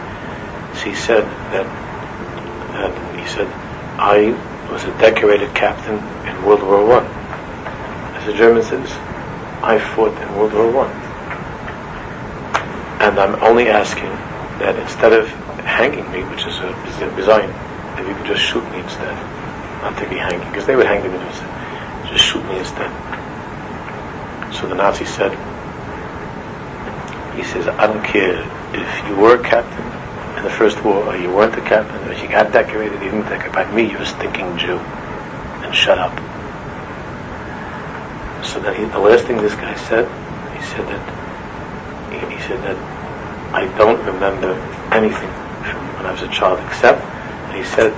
So 0.77 0.89
he 0.89 0.95
said 0.95 1.23
that, 1.53 1.65
that 2.73 3.19
he 3.19 3.27
said, 3.27 3.47
I 3.99 4.31
was 4.71 4.83
a 4.83 4.91
decorated 4.99 5.53
captain 5.55 5.97
in 6.27 6.45
World 6.45 6.61
War 6.61 6.85
One. 6.85 7.05
As 8.15 8.25
the 8.25 8.33
German 8.33 8.63
says, 8.63 8.89
I 9.61 9.77
fought 9.77 10.15
in 10.21 10.35
World 10.35 10.53
War 10.53 10.71
One. 10.71 10.91
And 13.01 13.19
I'm 13.19 13.35
only 13.43 13.69
asking 13.69 14.09
that 14.59 14.77
instead 14.77 15.13
of 15.13 15.27
hanging 15.63 16.09
me, 16.11 16.23
which 16.23 16.45
is 16.45 16.57
a 16.59 17.15
design, 17.15 17.49
that 17.95 18.07
you 18.07 18.15
could 18.15 18.25
just 18.25 18.41
shoot 18.41 18.63
me 18.71 18.79
instead, 18.79 19.15
not 19.81 19.97
to 19.97 20.09
be 20.09 20.15
hanging, 20.15 20.47
because 20.49 20.65
they 20.65 20.75
would 20.75 20.85
hang 20.85 21.03
me 21.03 21.09
just, 21.17 21.41
just 22.11 22.25
shoot 22.25 22.43
me 22.45 22.59
instead. 22.59 22.91
So 24.53 24.67
the 24.67 24.75
Nazi 24.75 25.05
said, 25.05 25.31
he 27.35 27.43
says, 27.43 27.67
I 27.67 27.87
don't 27.87 28.03
care 28.03 28.43
if 28.73 29.07
you 29.07 29.15
were 29.15 29.35
a 29.39 29.43
captain 29.43 29.85
in 30.37 30.43
the 30.43 30.49
First 30.49 30.83
War, 30.83 31.03
or 31.03 31.15
you 31.15 31.31
weren't 31.31 31.55
a 31.55 31.61
captain, 31.61 32.07
or 32.07 32.13
you 32.13 32.27
got 32.27 32.51
decorated, 32.51 32.99
didn't 32.99 33.23
decorate. 33.23 33.53
By 33.53 33.71
me, 33.71 33.89
you're 33.91 34.01
a 34.01 34.05
stinking 34.05 34.57
Jew. 34.57 34.77
And 34.77 35.75
shut 35.75 35.97
up. 35.99 36.38
So 38.49 38.59
then 38.59 38.73
he, 38.73 38.85
the 38.85 38.97
last 38.97 39.25
thing 39.25 39.37
this 39.37 39.53
guy 39.53 39.75
said, 39.75 40.09
he 40.57 40.61
said 40.73 40.87
that, 40.89 41.01
he, 42.11 42.17
he 42.33 42.41
said 42.47 42.63
that 42.65 42.77
I 43.53 43.67
don't 43.77 44.03
remember 44.05 44.57
anything 44.91 45.29
from 45.69 45.85
when 45.97 46.05
I 46.07 46.11
was 46.11 46.23
a 46.23 46.29
child 46.29 46.59
except, 46.65 46.99
and 46.99 47.57
he 47.57 47.63
said 47.63 47.93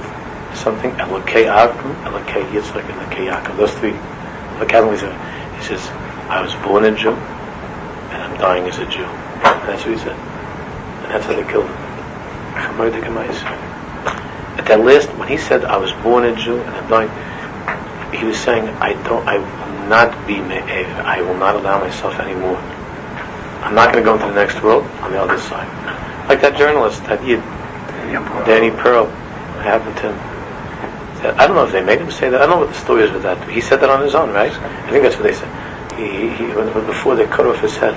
something, 0.56 0.92
Elokei 0.92 1.48
Avram, 1.48 1.96
Elokei 2.04 2.44
Yitzchak, 2.52 2.84
Elokei 2.84 3.32
Yaakov. 3.32 3.56
Those 3.56 3.74
three, 3.80 3.96
he 5.56 5.64
says, 5.64 5.88
I 6.28 6.42
was 6.42 6.54
born 6.68 6.84
a 6.84 6.92
Jew, 6.92 7.12
and 7.12 8.24
I'm 8.24 8.38
dying 8.38 8.68
as 8.68 8.78
a 8.78 8.86
Jew. 8.86 9.06
And 9.06 9.70
that's 9.70 9.86
what 9.86 9.94
he 9.94 10.00
said. 10.00 10.18
And 10.18 11.12
that's 11.12 11.26
how 11.26 11.34
they 11.34 11.44
killed 11.50 11.66
him. 11.66 11.78
At 14.58 14.66
that 14.68 14.80
last, 14.84 15.10
when 15.18 15.30
he 15.30 15.38
said, 15.38 15.64
I 15.64 15.78
was 15.78 15.94
born 16.04 16.26
a 16.26 16.36
Jew 16.36 16.60
and 16.60 16.70
I'm 16.70 16.90
dying, 16.90 17.10
he 18.20 18.26
was 18.26 18.38
saying, 18.38 18.68
I 18.68 18.94
don't, 19.04 19.26
I 19.28 19.38
not 19.92 20.26
be 20.26 20.40
me'ev. 20.40 20.88
I 21.04 21.22
will 21.22 21.38
not 21.38 21.56
allow 21.56 21.80
myself 21.80 22.16
anymore. 22.16 22.56
I'm 23.62 23.76
not 23.76 23.94
going 23.94 24.04
to 24.04 24.08
go 24.10 24.16
into 24.16 24.28
the 24.28 24.34
next 24.34 24.64
world 24.64 24.86
on 25.04 25.12
the 25.12 25.22
other 25.22 25.38
side. 25.38 25.68
Like 26.28 26.42
that 26.42 26.58
journalist, 26.58 27.04
that 27.06 27.24
Yid, 27.24 27.42
Danny 28.48 28.72
Pearl, 28.72 29.06
what 29.06 29.66
happened 29.66 29.98
to 29.98 30.14
him? 30.14 31.38
I 31.38 31.46
don't 31.46 31.56
know 31.56 31.66
if 31.66 31.72
they 31.72 31.84
made 31.84 32.00
him 32.00 32.10
say 32.10 32.30
that. 32.30 32.42
I 32.42 32.48
don't 32.48 32.56
know 32.58 32.66
what 32.66 32.74
the 32.74 32.80
story 32.80 33.04
is 33.04 33.12
with 33.12 33.24
that. 33.24 33.38
He 33.50 33.62
said 33.62 33.82
that 33.82 33.90
on 33.92 34.02
his 34.02 34.16
own, 34.16 34.32
right? 34.32 34.52
I 34.52 34.90
think 34.90 35.04
that's 35.04 35.18
what 35.18 35.24
they 35.24 35.34
said. 35.34 35.52
He, 36.00 36.30
he, 36.34 36.48
before 36.88 37.16
they 37.16 37.28
cut 37.28 37.46
off 37.46 37.60
his 37.60 37.78
head. 37.78 37.94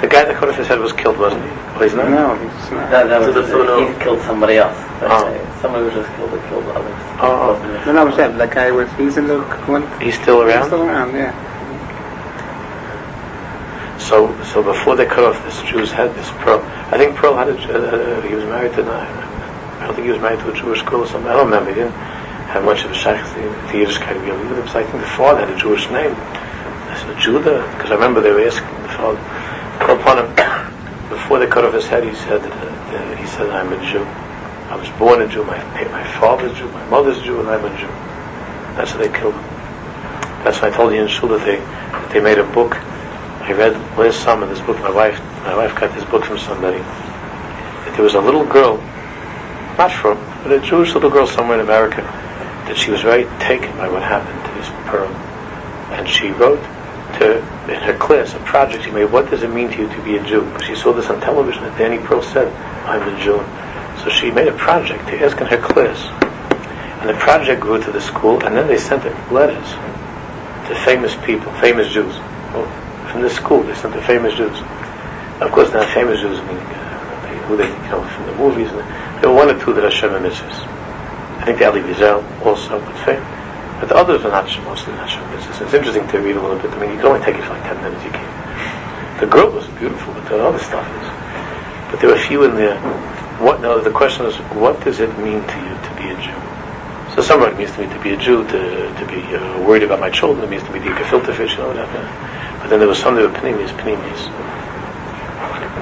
The 0.00 0.08
guy 0.08 0.24
that 0.24 0.36
cut 0.36 0.48
off 0.48 0.56
his 0.56 0.66
head 0.66 0.78
was 0.80 0.92
killed, 0.94 1.18
wasn't 1.18 1.42
he? 1.44 1.50
Oh, 1.50 1.80
he's 1.82 1.94
not? 1.94 2.08
No, 2.08 2.34
he's 2.36 2.70
not. 2.70 2.90
That, 2.90 3.08
that 3.08 3.20
was 3.20 3.34
So 3.34 3.42
the 3.42 3.48
photo- 3.48 3.92
he 3.92 4.02
killed 4.02 4.20
somebody 4.22 4.56
else. 4.56 4.76
Oh. 5.02 5.58
Somebody 5.60 5.84
who 5.90 5.90
just 6.02 6.10
killed 6.16 6.32
or 6.32 6.40
killed 6.48 6.64
others. 6.72 6.96
Oh, 7.20 7.82
No, 7.86 7.92
no, 7.92 8.04
was 8.06 8.16
that 8.16 8.36
that 8.38 8.50
guy 8.50 8.70
was, 8.70 8.90
he's 8.96 9.16
in 9.18 9.26
the 9.26 9.40
one, 9.68 9.84
He's 10.00 10.18
still 10.20 10.40
around. 10.42 10.58
he's 10.58 10.66
still 10.68 10.82
around, 10.82 11.14
yeah. 11.14 11.32
So, 13.98 14.32
so 14.44 14.62
before 14.62 14.96
they 14.96 15.04
cut 15.06 15.24
off 15.24 15.44
this 15.44 15.60
Jew's 15.62 15.92
head, 15.92 16.14
this 16.14 16.30
Pearl, 16.42 16.60
I 16.90 16.96
think 16.96 17.14
Pearl 17.16 17.36
had 17.36 17.48
a, 17.48 17.52
uh, 17.54 18.20
he 18.22 18.34
was 18.34 18.44
married 18.44 18.72
to, 18.74 18.82
I 18.82 19.84
don't 19.86 19.94
think 19.94 20.06
he 20.06 20.12
was 20.12 20.20
married 20.20 20.40
to 20.40 20.50
a 20.50 20.54
Jewish 20.56 20.82
girl 20.82 21.02
or 21.02 21.06
something. 21.06 21.30
I 21.30 21.34
don't 21.34 21.44
remember. 21.50 21.70
He 21.70 21.76
didn't 21.76 21.92
have 22.50 22.64
much 22.64 22.82
of 22.84 22.90
a 22.90 22.94
shaykh, 22.94 23.22
the, 23.36 23.42
the 23.70 23.78
Yiddish 23.78 23.98
kind 23.98 24.16
of 24.16 24.24
with 24.24 24.58
him. 24.58 24.66
So 24.68 24.80
I 24.80 24.84
think 24.84 25.00
the 25.04 25.10
father 25.14 25.44
had 25.46 25.50
a 25.54 25.58
Jewish 25.58 25.88
name. 25.90 26.16
I 26.16 26.96
said, 26.98 27.20
Judah? 27.20 27.62
Because 27.76 27.90
I 27.92 27.94
remember 27.94 28.20
they 28.20 28.32
were 28.32 28.42
asking 28.48 28.66
the 28.82 28.88
father, 28.88 29.20
him. 29.88 31.08
Before 31.08 31.38
they 31.38 31.46
cut 31.46 31.64
off 31.64 31.74
his 31.74 31.86
head, 31.86 32.04
he 32.04 32.14
said, 32.14 32.40
uh, 32.42 33.16
he 33.16 33.26
said, 33.26 33.50
I'm 33.50 33.72
a 33.72 33.80
Jew. 33.90 34.04
I 34.70 34.76
was 34.76 34.88
born 34.98 35.20
a 35.22 35.28
Jew. 35.28 35.44
My, 35.44 35.58
my 35.90 36.04
father's 36.20 36.56
Jew. 36.56 36.68
My 36.70 36.86
mother's 36.88 37.20
Jew, 37.22 37.40
and 37.40 37.48
I'm 37.48 37.64
a 37.64 37.78
Jew. 37.78 37.88
That's 38.76 38.92
how 38.92 38.98
they 38.98 39.08
killed 39.08 39.34
him. 39.34 39.42
That's 40.44 40.62
why 40.62 40.68
I 40.68 40.70
told 40.70 40.92
you 40.94 41.02
in 41.02 41.08
shul 41.08 41.28
that 41.30 41.44
they, 41.44 41.56
that 41.56 42.10
they 42.12 42.20
made 42.20 42.38
a 42.38 42.44
book. 42.44 42.76
I 42.76 43.52
read 43.52 43.74
last 43.98 44.22
summer 44.22 44.46
this 44.46 44.60
book. 44.60 44.78
My 44.78 44.90
wife, 44.90 45.18
my 45.44 45.56
wife 45.56 45.74
got 45.74 45.92
this 45.94 46.04
book 46.04 46.24
from 46.24 46.38
somebody. 46.38 46.78
That 46.78 47.92
there 47.94 48.04
was 48.04 48.14
a 48.14 48.20
little 48.20 48.46
girl, 48.46 48.76
not 49.76 49.90
from, 49.90 50.18
but 50.44 50.52
a 50.52 50.60
Jewish 50.60 50.94
little 50.94 51.10
girl 51.10 51.26
somewhere 51.26 51.58
in 51.58 51.64
America, 51.64 52.02
that 52.68 52.76
she 52.76 52.90
was 52.90 53.00
very 53.00 53.24
taken 53.40 53.76
by 53.76 53.88
what 53.88 54.02
happened 54.02 54.38
to 54.46 54.52
this 54.54 54.70
pearl, 54.88 55.08
and 55.92 56.08
she 56.08 56.30
wrote 56.30 56.62
to 57.18 57.42
her 57.78 57.96
class 57.96 58.34
a 58.34 58.38
project 58.40 58.84
she 58.84 58.90
made. 58.90 59.04
What 59.04 59.30
does 59.30 59.42
it 59.42 59.50
mean 59.50 59.70
to 59.70 59.78
you 59.78 59.88
to 59.88 60.02
be 60.02 60.16
a 60.16 60.22
Jew? 60.24 60.50
She 60.66 60.74
saw 60.74 60.92
this 60.92 61.08
on 61.10 61.20
television 61.20 61.62
that 61.62 61.78
Danny 61.78 61.98
Pearl 61.98 62.22
said, 62.22 62.48
"I'm 62.86 63.02
a 63.02 63.20
Jew." 63.20 63.42
So 64.02 64.10
she 64.10 64.30
made 64.30 64.48
a 64.48 64.52
project 64.52 65.08
to 65.08 65.24
ask 65.24 65.40
in 65.40 65.46
her 65.46 65.58
class, 65.58 66.08
and 67.00 67.08
the 67.08 67.14
project 67.14 67.60
grew 67.60 67.82
to 67.82 67.90
the 67.92 68.00
school, 68.00 68.44
and 68.44 68.56
then 68.56 68.66
they 68.66 68.78
sent 68.78 69.04
letters 69.32 69.74
to 70.68 70.74
famous 70.84 71.14
people, 71.24 71.52
famous 71.54 71.92
Jews. 71.92 72.16
Well, 72.52 72.66
from 73.10 73.22
the 73.22 73.30
school, 73.30 73.62
they 73.62 73.74
sent 73.74 73.94
to 73.94 74.02
famous 74.02 74.34
Jews. 74.34 74.60
Of 75.40 75.52
course, 75.52 75.72
not 75.72 75.88
famous 75.88 76.20
Jews, 76.20 76.38
I 76.38 76.42
mean, 76.44 76.56
uh, 76.58 77.22
they- 77.22 77.38
who 77.46 77.56
they, 77.56 77.66
you 77.66 77.90
know, 77.90 78.02
from 78.02 78.26
the 78.26 78.32
movies. 78.32 78.70
There 79.20 79.30
were 79.30 79.36
one 79.36 79.50
or 79.50 79.58
two 79.58 79.72
that 79.74 79.84
are 79.84 79.90
Shem 79.90 80.10
mitzvahs. 80.10 80.66
I 81.40 81.44
think 81.44 81.58
the 81.58 81.64
Elie 81.64 81.80
Wiesel 81.80 82.22
also, 82.44 82.80
but 82.80 82.94
fame. 82.96 83.22
But 83.80 83.88
the 83.88 83.96
others 83.96 84.22
are 84.26 84.30
not, 84.30 84.44
mostly 84.64 84.92
not 84.92 85.08
mitzvahs. 85.08 85.62
It's 85.62 85.72
interesting 85.72 86.06
to 86.08 86.18
read 86.20 86.36
a 86.36 86.40
little 86.40 86.58
bit. 86.58 86.70
I 86.70 86.78
mean, 86.80 86.90
you 86.92 86.96
can 86.96 87.06
only 87.06 87.24
take 87.24 87.36
it 87.36 87.42
for 87.44 87.56
like 87.56 87.64
10 87.64 87.82
minutes, 87.82 88.04
you 88.04 88.10
can't. 88.10 89.20
The 89.20 89.26
girl 89.26 89.50
was 89.50 89.66
beautiful, 89.80 90.12
but 90.12 90.28
the 90.28 90.44
other 90.44 90.58
stuff 90.58 90.84
is. 90.84 91.08
But 91.90 92.00
there 92.00 92.10
were 92.10 92.16
a 92.16 92.26
few 92.28 92.44
in 92.44 92.54
there. 92.56 92.78
What, 93.40 93.62
no, 93.62 93.80
the 93.80 93.90
question 93.90 94.26
is, 94.26 94.36
what 94.52 94.84
does 94.84 95.00
it 95.00 95.08
mean 95.18 95.40
to 95.40 95.56
you 95.64 95.72
to 95.80 95.90
be 95.96 96.12
a 96.12 96.16
Jew? 96.20 96.36
So 97.16 97.22
some 97.22 97.42
it 97.42 97.56
means 97.56 97.72
to 97.72 97.80
me 97.80 97.92
to 97.92 98.02
be 98.02 98.10
a 98.10 98.16
Jew, 98.16 98.44
to, 98.44 98.94
to 98.94 99.06
be 99.08 99.20
uh, 99.34 99.64
worried 99.66 99.82
about 99.82 99.98
my 99.98 100.10
children, 100.10 100.44
it 100.44 100.50
means 100.50 100.62
to 100.62 100.72
be 100.72 100.78
the 100.78 100.90
gefilte 100.90 101.34
fish, 101.34 101.52
you 101.52 101.58
know, 101.58 101.68
whatever. 101.68 101.98
But 102.60 102.68
then 102.68 102.78
there 102.78 102.88
was 102.88 102.98
some 102.98 103.16
that 103.16 103.22
were 103.22 103.36
panimis, 103.36 103.70
panimis. 103.80 104.28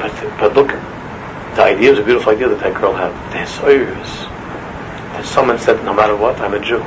But, 0.01 0.39
but 0.39 0.55
look, 0.55 0.69
the 0.69 1.63
idea 1.63 1.93
is 1.93 1.99
a 1.99 2.05
beautiful 2.05 2.33
idea 2.33 2.49
that 2.49 2.61
that 2.61 2.75
girl 2.81 2.95
had. 2.95 3.11
The 3.33 3.39
Hisoyers, 3.43 5.25
someone 5.25 5.59
said, 5.59 5.85
no 5.85 5.93
matter 5.93 6.17
what, 6.17 6.41
I'm 6.41 6.55
a 6.55 6.61
Jew, 6.61 6.79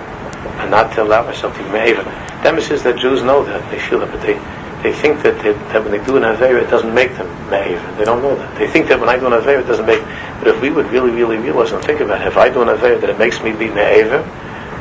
and 0.60 0.72
not 0.72 0.94
to 0.94 1.04
allow 1.04 1.24
myself 1.24 1.56
to 1.58 1.64
be 1.64 1.70
me'aver. 1.70 2.04
That 2.44 2.54
means 2.56 2.68
that 2.84 2.98
Jews 3.00 3.22
know 3.24 3.44
that, 3.46 3.72
they 3.72 3.80
feel 3.80 4.00
that, 4.00 4.12
but 4.12 4.22
they, 4.22 4.34
they 4.84 4.94
think 4.94 5.22
that, 5.24 5.42
they, 5.44 5.54
that 5.54 5.84
when 5.84 5.92
they 5.92 6.04
do 6.04 6.18
an 6.18 6.24
Aveira, 6.24 6.62
it 6.64 6.70
doesn't 6.70 6.94
make 6.94 7.16
them 7.16 7.28
me'aver. 7.50 7.96
They 7.98 8.06
don't 8.06 8.22
know 8.22 8.36
that. 8.36 8.58
They 8.58 8.68
think 8.68 8.88
that 8.88 9.00
when 9.00 9.10
I 9.10 9.18
do 9.18 9.28
an 9.28 9.34
Aveira, 9.34 9.62
it 9.62 9.68
doesn't 9.68 9.86
make, 9.86 10.02
but 10.40 10.48
if 10.48 10.62
we 10.62 10.70
would 10.70 10.88
really, 10.88 11.12
really 11.12 11.38
realize 11.38 11.72
and 11.72 11.84
think 11.84 12.00
about 12.00 12.22
it, 12.22 12.28
if 12.28 12.38
I 12.38 12.50
do 12.50 12.62
an 12.62 12.68
Aveira 12.68 13.00
that 13.02 13.10
it 13.10 13.20
makes 13.20 13.42
me 13.42 13.52
be 13.52 13.70
me'aver, 13.70 14.22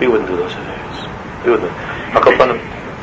we 0.00 0.08
wouldn't 0.08 0.28
do 0.28 0.36
those 0.36 0.52
Aveiras. 0.52 1.44
We 1.44 1.50
wouldn't. 1.50 1.70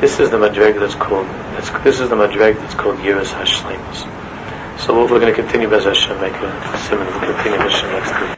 This 0.00 0.20
is 0.20 0.30
the 0.30 0.36
Madreg 0.36 0.78
that's 0.78 0.94
called, 0.94 1.26
that's, 1.26 1.70
this 1.82 1.98
is 1.98 2.08
the 2.08 2.14
Madreg 2.14 2.56
that's 2.60 2.74
called 2.74 2.98
Yiras 2.98 3.32
HaShleimus. 3.32 4.78
So 4.78 4.94
we're 4.94 5.08
going 5.08 5.34
to 5.34 5.34
continue, 5.34 5.68
Bez 5.68 5.84
Hashem, 5.84 6.20
make 6.20 6.34
a 6.34 6.78
simon, 6.78 7.06
we'll 7.06 7.34
continue 7.34 7.58
Hashem 7.58 7.90
next 7.90 8.20
week. 8.20 8.34